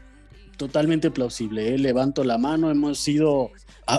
totalmente 0.61 1.09
plausible. 1.09 1.73
¿eh? 1.73 1.77
Levanto 1.79 2.23
la 2.23 2.37
mano, 2.37 2.69
hemos 2.69 2.99
sido 2.99 3.49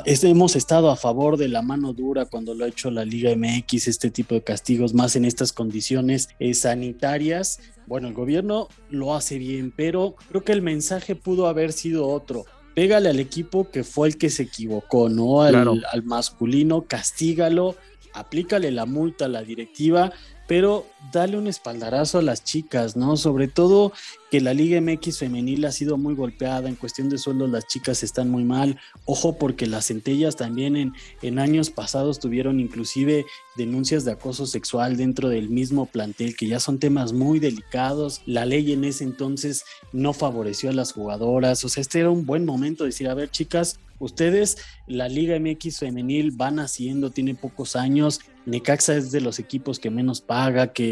hemos 0.06 0.54
estado 0.54 0.92
a 0.92 0.96
favor 0.96 1.36
de 1.36 1.48
la 1.48 1.60
mano 1.60 1.92
dura 1.92 2.26
cuando 2.26 2.54
lo 2.54 2.64
ha 2.64 2.68
hecho 2.68 2.88
la 2.92 3.04
Liga 3.04 3.34
MX, 3.34 3.88
este 3.88 4.12
tipo 4.12 4.36
de 4.36 4.44
castigos, 4.44 4.94
más 4.94 5.16
en 5.16 5.24
estas 5.24 5.52
condiciones 5.52 6.28
eh, 6.38 6.54
sanitarias. 6.54 7.58
Bueno, 7.88 8.06
el 8.06 8.14
gobierno 8.14 8.68
lo 8.90 9.16
hace 9.16 9.38
bien, 9.38 9.72
pero 9.76 10.14
creo 10.28 10.44
que 10.44 10.52
el 10.52 10.62
mensaje 10.62 11.16
pudo 11.16 11.48
haber 11.48 11.72
sido 11.72 12.06
otro. 12.06 12.44
Pégale 12.76 13.08
al 13.08 13.18
equipo 13.18 13.68
que 13.68 13.82
fue 13.82 14.06
el 14.06 14.16
que 14.16 14.30
se 14.30 14.44
equivocó, 14.44 15.08
¿no? 15.08 15.42
Al, 15.42 15.56
al 15.56 16.02
masculino, 16.04 16.82
castígalo, 16.86 17.74
aplícale 18.14 18.70
la 18.70 18.86
multa 18.86 19.24
a 19.24 19.28
la 19.28 19.42
directiva, 19.42 20.12
pero 20.46 20.86
dale 21.10 21.36
un 21.36 21.46
espaldarazo 21.46 22.18
a 22.18 22.22
las 22.22 22.44
chicas, 22.44 22.96
¿no? 22.96 23.16
Sobre 23.16 23.48
todo 23.48 23.92
que 24.30 24.40
la 24.40 24.54
Liga 24.54 24.80
MX 24.80 25.18
femenil 25.18 25.64
ha 25.64 25.72
sido 25.72 25.98
muy 25.98 26.14
golpeada, 26.14 26.68
en 26.68 26.76
cuestión 26.76 27.08
de 27.08 27.18
sueldos 27.18 27.50
las 27.50 27.66
chicas 27.66 28.02
están 28.02 28.30
muy 28.30 28.44
mal, 28.44 28.78
ojo 29.04 29.36
porque 29.36 29.66
las 29.66 29.88
centellas 29.88 30.36
también 30.36 30.76
en, 30.76 30.92
en 31.20 31.38
años 31.38 31.70
pasados 31.70 32.18
tuvieron 32.18 32.60
inclusive 32.60 33.26
denuncias 33.56 34.04
de 34.04 34.12
acoso 34.12 34.46
sexual 34.46 34.96
dentro 34.96 35.28
del 35.28 35.50
mismo 35.50 35.86
plantel, 35.86 36.36
que 36.36 36.46
ya 36.46 36.60
son 36.60 36.78
temas 36.78 37.12
muy 37.12 37.40
delicados, 37.40 38.22
la 38.24 38.46
ley 38.46 38.72
en 38.72 38.84
ese 38.84 39.04
entonces 39.04 39.64
no 39.92 40.12
favoreció 40.12 40.70
a 40.70 40.74
las 40.74 40.92
jugadoras, 40.92 41.64
o 41.64 41.68
sea, 41.68 41.80
este 41.80 42.00
era 42.00 42.10
un 42.10 42.24
buen 42.24 42.44
momento 42.44 42.84
de 42.84 42.88
decir, 42.88 43.08
a 43.08 43.14
ver 43.14 43.30
chicas, 43.30 43.78
ustedes, 43.98 44.58
la 44.86 45.08
Liga 45.08 45.38
MX 45.38 45.78
femenil 45.78 46.32
van 46.32 46.58
haciendo, 46.58 47.10
tiene 47.10 47.34
pocos 47.34 47.76
años, 47.76 48.20
Necaxa 48.46 48.96
es 48.96 49.12
de 49.12 49.20
los 49.20 49.38
equipos 49.38 49.78
que 49.78 49.90
menos 49.90 50.20
paga, 50.20 50.72
que 50.72 50.91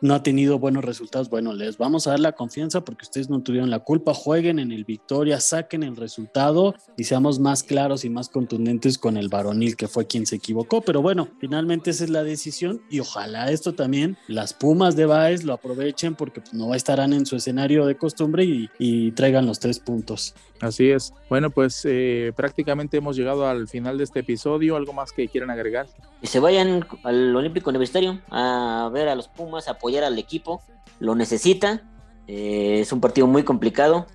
no 0.00 0.14
ha 0.14 0.22
tenido 0.22 0.58
buenos 0.58 0.84
resultados. 0.84 1.30
Bueno, 1.30 1.52
les 1.52 1.78
vamos 1.78 2.06
a 2.06 2.10
dar 2.10 2.20
la 2.20 2.32
confianza 2.32 2.84
porque 2.84 3.04
ustedes 3.04 3.28
no 3.28 3.42
tuvieron 3.42 3.70
la 3.70 3.80
culpa. 3.80 4.14
Jueguen 4.14 4.58
en 4.58 4.72
el 4.72 4.84
Victoria, 4.84 5.40
saquen 5.40 5.82
el 5.82 5.96
resultado 5.96 6.74
y 6.96 7.04
seamos 7.04 7.38
más 7.38 7.62
claros 7.62 8.04
y 8.04 8.10
más 8.10 8.28
contundentes 8.28 8.98
con 8.98 9.16
el 9.16 9.28
varonil 9.28 9.76
que 9.76 9.88
fue 9.88 10.06
quien 10.06 10.26
se 10.26 10.36
equivocó. 10.36 10.80
Pero 10.80 11.02
bueno, 11.02 11.28
finalmente 11.40 11.90
esa 11.90 12.04
es 12.04 12.10
la 12.10 12.24
decisión 12.24 12.82
y 12.90 13.00
ojalá 13.00 13.50
esto 13.50 13.74
también 13.74 14.16
las 14.26 14.54
Pumas 14.54 14.96
de 14.96 15.06
Baez 15.06 15.44
lo 15.44 15.52
aprovechen 15.54 16.14
porque 16.14 16.42
no 16.52 16.74
estarán 16.74 17.12
en 17.12 17.26
su 17.26 17.36
escenario 17.36 17.86
de 17.86 17.96
costumbre 17.96 18.44
y, 18.44 18.68
y 18.78 19.12
traigan 19.12 19.46
los 19.46 19.58
tres 19.58 19.78
puntos. 19.78 20.34
Así 20.60 20.90
es. 20.90 21.14
Bueno, 21.28 21.50
pues 21.50 21.82
eh, 21.84 22.32
prácticamente 22.34 22.96
hemos 22.96 23.16
llegado 23.16 23.46
al 23.46 23.68
final 23.68 23.98
de 23.98 24.04
este 24.04 24.20
episodio. 24.20 24.76
¿Algo 24.76 24.92
más 24.92 25.12
que 25.12 25.28
quieran 25.28 25.50
agregar? 25.50 25.86
Que 26.20 26.26
se 26.26 26.40
vayan 26.40 26.84
al 27.04 27.36
Olímpico 27.36 27.70
Universitario 27.70 28.20
a 28.30 28.90
ver 28.92 29.08
a 29.08 29.14
los 29.14 29.28
Pumas, 29.28 29.68
a 29.68 29.72
apoyar 29.72 29.87
al 29.96 30.18
equipo. 30.18 30.62
Lo 30.98 31.14
necesita. 31.14 31.82
Eh, 32.26 32.80
es 32.80 32.92
un 32.92 33.00
partido 33.00 33.26
muy 33.26 33.42
complicado 33.42 34.06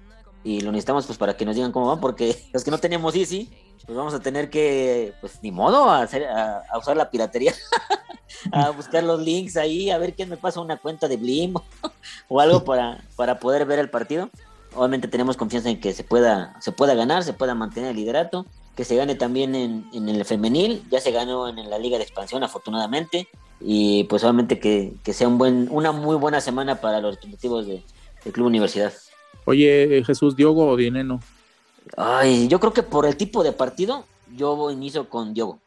y 0.43 0.61
lo 0.61 0.71
necesitamos 0.71 1.05
pues 1.05 1.17
para 1.17 1.35
que 1.35 1.45
nos 1.45 1.55
digan 1.55 1.71
cómo 1.71 1.87
va, 1.87 1.99
porque 1.99 2.37
los 2.53 2.63
que 2.63 2.71
no 2.71 2.77
tenemos 2.77 3.15
Easy, 3.15 3.49
pues 3.85 3.97
vamos 3.97 4.13
a 4.13 4.19
tener 4.19 4.49
que, 4.49 5.13
pues 5.21 5.39
ni 5.41 5.51
modo, 5.51 5.89
a, 5.89 6.01
hacer, 6.01 6.25
a, 6.25 6.63
a 6.69 6.77
usar 6.77 6.97
la 6.97 7.09
piratería, 7.09 7.53
a 8.51 8.69
buscar 8.71 9.03
los 9.03 9.21
links 9.21 9.57
ahí, 9.57 9.89
a 9.89 9.97
ver 9.97 10.13
quién 10.13 10.29
me 10.29 10.37
pasa 10.37 10.59
una 10.59 10.77
cuenta 10.77 11.07
de 11.07 11.17
Blim 11.17 11.55
o 12.27 12.39
algo 12.39 12.63
para, 12.63 13.03
para 13.15 13.39
poder 13.39 13.65
ver 13.65 13.79
el 13.79 13.89
partido 13.89 14.29
obviamente 14.75 15.07
tenemos 15.07 15.37
confianza 15.37 15.69
en 15.69 15.79
que 15.79 15.93
se 15.93 16.03
pueda, 16.03 16.55
se 16.59 16.71
pueda 16.71 16.93
ganar, 16.95 17.23
se 17.23 17.33
pueda 17.33 17.55
mantener 17.55 17.91
el 17.91 17.95
liderato, 17.95 18.45
que 18.75 18.85
se 18.85 18.95
gane 18.95 19.15
también 19.15 19.55
en, 19.55 19.87
en 19.93 20.09
el 20.09 20.25
femenil, 20.25 20.83
ya 20.89 20.99
se 20.99 21.11
ganó 21.11 21.47
en, 21.47 21.69
la 21.69 21.77
liga 21.77 21.97
de 21.97 22.03
expansión 22.03 22.43
afortunadamente, 22.43 23.27
y 23.63 24.03
pues 24.05 24.23
obviamente 24.23 24.59
que, 24.59 24.93
que, 25.03 25.13
sea 25.13 25.27
un 25.27 25.37
buen, 25.37 25.67
una 25.71 25.91
muy 25.91 26.15
buena 26.17 26.41
semana 26.41 26.81
para 26.81 26.99
los 26.99 27.15
objetivos 27.17 27.65
de, 27.65 27.81
del 28.23 28.33
Club 28.33 28.47
Universidad. 28.47 28.93
Oye, 29.45 30.03
Jesús, 30.05 30.35
Diogo 30.35 30.67
o 30.67 30.75
Dineno. 30.75 31.19
Ay, 31.97 32.47
yo 32.47 32.59
creo 32.59 32.73
que 32.73 32.83
por 32.83 33.05
el 33.05 33.17
tipo 33.17 33.43
de 33.43 33.51
partido, 33.51 34.05
yo 34.35 34.71
inicio 34.71 35.09
con 35.09 35.33
Diogo, 35.33 35.59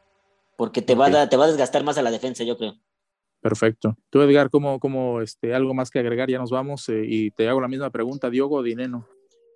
porque 0.56 0.82
te, 0.82 0.94
okay. 0.94 1.12
va 1.12 1.22
a, 1.22 1.28
te 1.28 1.36
va 1.36 1.44
a 1.44 1.48
desgastar 1.48 1.84
más 1.84 1.98
a 1.98 2.02
la 2.02 2.10
defensa, 2.10 2.44
yo 2.44 2.56
creo. 2.56 2.74
Perfecto. 3.40 3.96
Tú, 4.10 4.20
Edgar, 4.22 4.50
¿cómo, 4.50 4.80
cómo 4.80 5.20
este, 5.20 5.54
algo 5.54 5.72
más 5.72 5.90
que 5.90 5.98
agregar? 5.98 6.28
Ya 6.28 6.38
nos 6.38 6.50
vamos 6.50 6.88
eh, 6.88 7.02
y 7.06 7.30
te 7.30 7.48
hago 7.48 7.60
la 7.60 7.68
misma 7.68 7.90
pregunta, 7.90 8.30
Diogo 8.30 8.56
o 8.56 8.62
Dineno. 8.62 9.06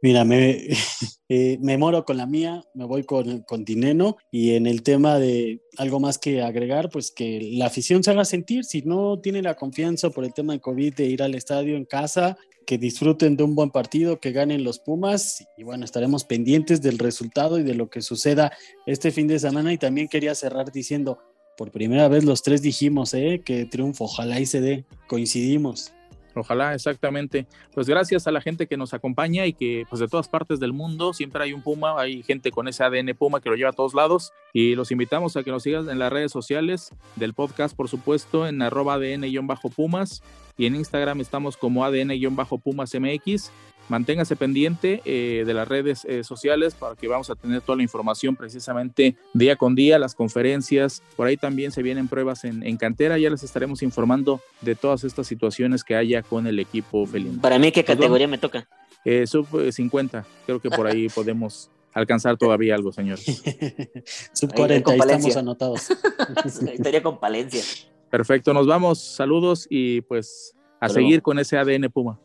Mira, 0.02 0.24
me, 0.24 0.68
eh, 1.28 1.58
me 1.60 1.76
moro 1.76 2.04
con 2.04 2.16
la 2.16 2.26
mía, 2.26 2.62
me 2.74 2.84
voy 2.84 3.04
con, 3.04 3.42
con 3.42 3.64
Dineno 3.64 4.16
y 4.30 4.54
en 4.54 4.66
el 4.66 4.82
tema 4.82 5.18
de 5.18 5.60
algo 5.76 6.00
más 6.00 6.18
que 6.18 6.42
agregar, 6.42 6.88
pues 6.90 7.10
que 7.10 7.40
la 7.52 7.66
afición 7.66 8.02
se 8.02 8.10
haga 8.10 8.24
sentir, 8.24 8.64
si 8.64 8.82
no 8.82 9.20
tiene 9.20 9.42
la 9.42 9.56
confianza 9.56 10.10
por 10.10 10.24
el 10.24 10.32
tema 10.32 10.54
de 10.54 10.60
COVID 10.60 10.94
de 10.94 11.06
ir 11.06 11.22
al 11.22 11.34
estadio 11.34 11.76
en 11.76 11.84
casa, 11.84 12.38
que 12.66 12.78
disfruten 12.78 13.36
de 13.36 13.44
un 13.44 13.54
buen 13.54 13.70
partido, 13.70 14.20
que 14.20 14.32
ganen 14.32 14.64
los 14.64 14.78
Pumas 14.78 15.44
y 15.56 15.64
bueno, 15.64 15.84
estaremos 15.84 16.24
pendientes 16.24 16.80
del 16.80 16.98
resultado 16.98 17.58
y 17.58 17.62
de 17.62 17.74
lo 17.74 17.90
que 17.90 18.00
suceda 18.00 18.52
este 18.86 19.10
fin 19.10 19.26
de 19.26 19.38
semana 19.38 19.72
y 19.72 19.78
también 19.78 20.08
quería 20.08 20.34
cerrar 20.34 20.72
diciendo, 20.72 21.18
por 21.56 21.72
primera 21.72 22.08
vez 22.08 22.24
los 22.24 22.42
tres 22.42 22.62
dijimos 22.62 23.12
¿eh? 23.12 23.42
que 23.44 23.66
triunfo, 23.66 24.04
ojalá 24.04 24.40
y 24.40 24.46
se 24.46 24.60
dé, 24.60 24.86
coincidimos. 25.08 25.92
Ojalá, 26.34 26.74
exactamente. 26.74 27.46
Pues 27.74 27.88
gracias 27.88 28.26
a 28.26 28.30
la 28.30 28.40
gente 28.40 28.66
que 28.66 28.76
nos 28.76 28.94
acompaña 28.94 29.46
y 29.46 29.52
que 29.52 29.84
pues 29.88 30.00
de 30.00 30.08
todas 30.08 30.28
partes 30.28 30.60
del 30.60 30.72
mundo 30.72 31.12
siempre 31.12 31.44
hay 31.44 31.52
un 31.52 31.62
Puma, 31.62 32.00
hay 32.00 32.22
gente 32.22 32.50
con 32.50 32.68
ese 32.68 32.84
ADN 32.84 33.14
Puma 33.16 33.40
que 33.40 33.50
lo 33.50 33.56
lleva 33.56 33.70
a 33.70 33.74
todos 33.74 33.94
lados 33.94 34.32
y 34.52 34.74
los 34.74 34.90
invitamos 34.90 35.36
a 35.36 35.42
que 35.42 35.50
nos 35.50 35.62
sigan 35.62 35.90
en 35.90 35.98
las 35.98 36.12
redes 36.12 36.32
sociales 36.32 36.92
del 37.16 37.34
podcast, 37.34 37.76
por 37.76 37.88
supuesto, 37.88 38.46
en 38.46 38.62
arroba 38.62 38.94
ADN-Pumas 38.94 40.22
y 40.56 40.66
en 40.66 40.76
Instagram 40.76 41.20
estamos 41.20 41.56
como 41.56 41.84
ADN-Pumas 41.84 42.94
MX 42.94 43.50
manténgase 43.90 44.36
pendiente 44.36 45.02
eh, 45.04 45.42
de 45.44 45.52
las 45.52 45.68
redes 45.68 46.04
eh, 46.04 46.22
sociales 46.24 46.74
para 46.74 46.94
que 46.94 47.08
vamos 47.08 47.28
a 47.28 47.34
tener 47.34 47.60
toda 47.60 47.76
la 47.76 47.82
información 47.82 48.36
precisamente 48.36 49.16
día 49.34 49.56
con 49.56 49.74
día, 49.74 49.98
las 49.98 50.14
conferencias, 50.14 51.02
por 51.16 51.26
ahí 51.26 51.36
también 51.36 51.72
se 51.72 51.82
vienen 51.82 52.06
pruebas 52.08 52.44
en, 52.44 52.62
en 52.62 52.76
cantera, 52.76 53.18
ya 53.18 53.28
les 53.28 53.42
estaremos 53.42 53.82
informando 53.82 54.40
de 54.60 54.76
todas 54.76 55.02
estas 55.04 55.26
situaciones 55.26 55.82
que 55.82 55.96
haya 55.96 56.22
con 56.22 56.46
el 56.46 56.60
equipo 56.60 57.04
felino. 57.04 57.42
Para 57.42 57.58
mí, 57.58 57.72
¿qué 57.72 57.84
categoría 57.84 58.28
me 58.28 58.38
toca? 58.38 58.68
Eh, 59.04 59.26
sub 59.26 59.46
50, 59.70 60.24
creo 60.46 60.60
que 60.60 60.70
por 60.70 60.86
ahí 60.86 61.08
podemos 61.08 61.70
alcanzar 61.92 62.36
todavía 62.36 62.76
algo, 62.76 62.92
señor. 62.92 63.18
sub 64.32 64.54
40, 64.54 64.90
ahí 64.92 64.98
estamos 65.00 65.36
anotados. 65.36 65.90
Estaría 66.44 67.02
con 67.02 67.18
Palencia. 67.18 67.62
Perfecto, 68.08 68.54
nos 68.54 68.66
vamos, 68.66 69.00
saludos 69.00 69.66
y 69.68 70.02
pues 70.02 70.54
a 70.80 70.86
Hasta 70.86 70.94
seguir 70.94 71.10
luego. 71.10 71.22
con 71.24 71.38
ese 71.40 71.58
ADN 71.58 71.90
Puma. 71.90 72.20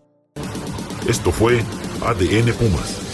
Esto 1.08 1.32
fue 1.32 1.64
ADN 2.02 2.52
Pumas 2.54 3.05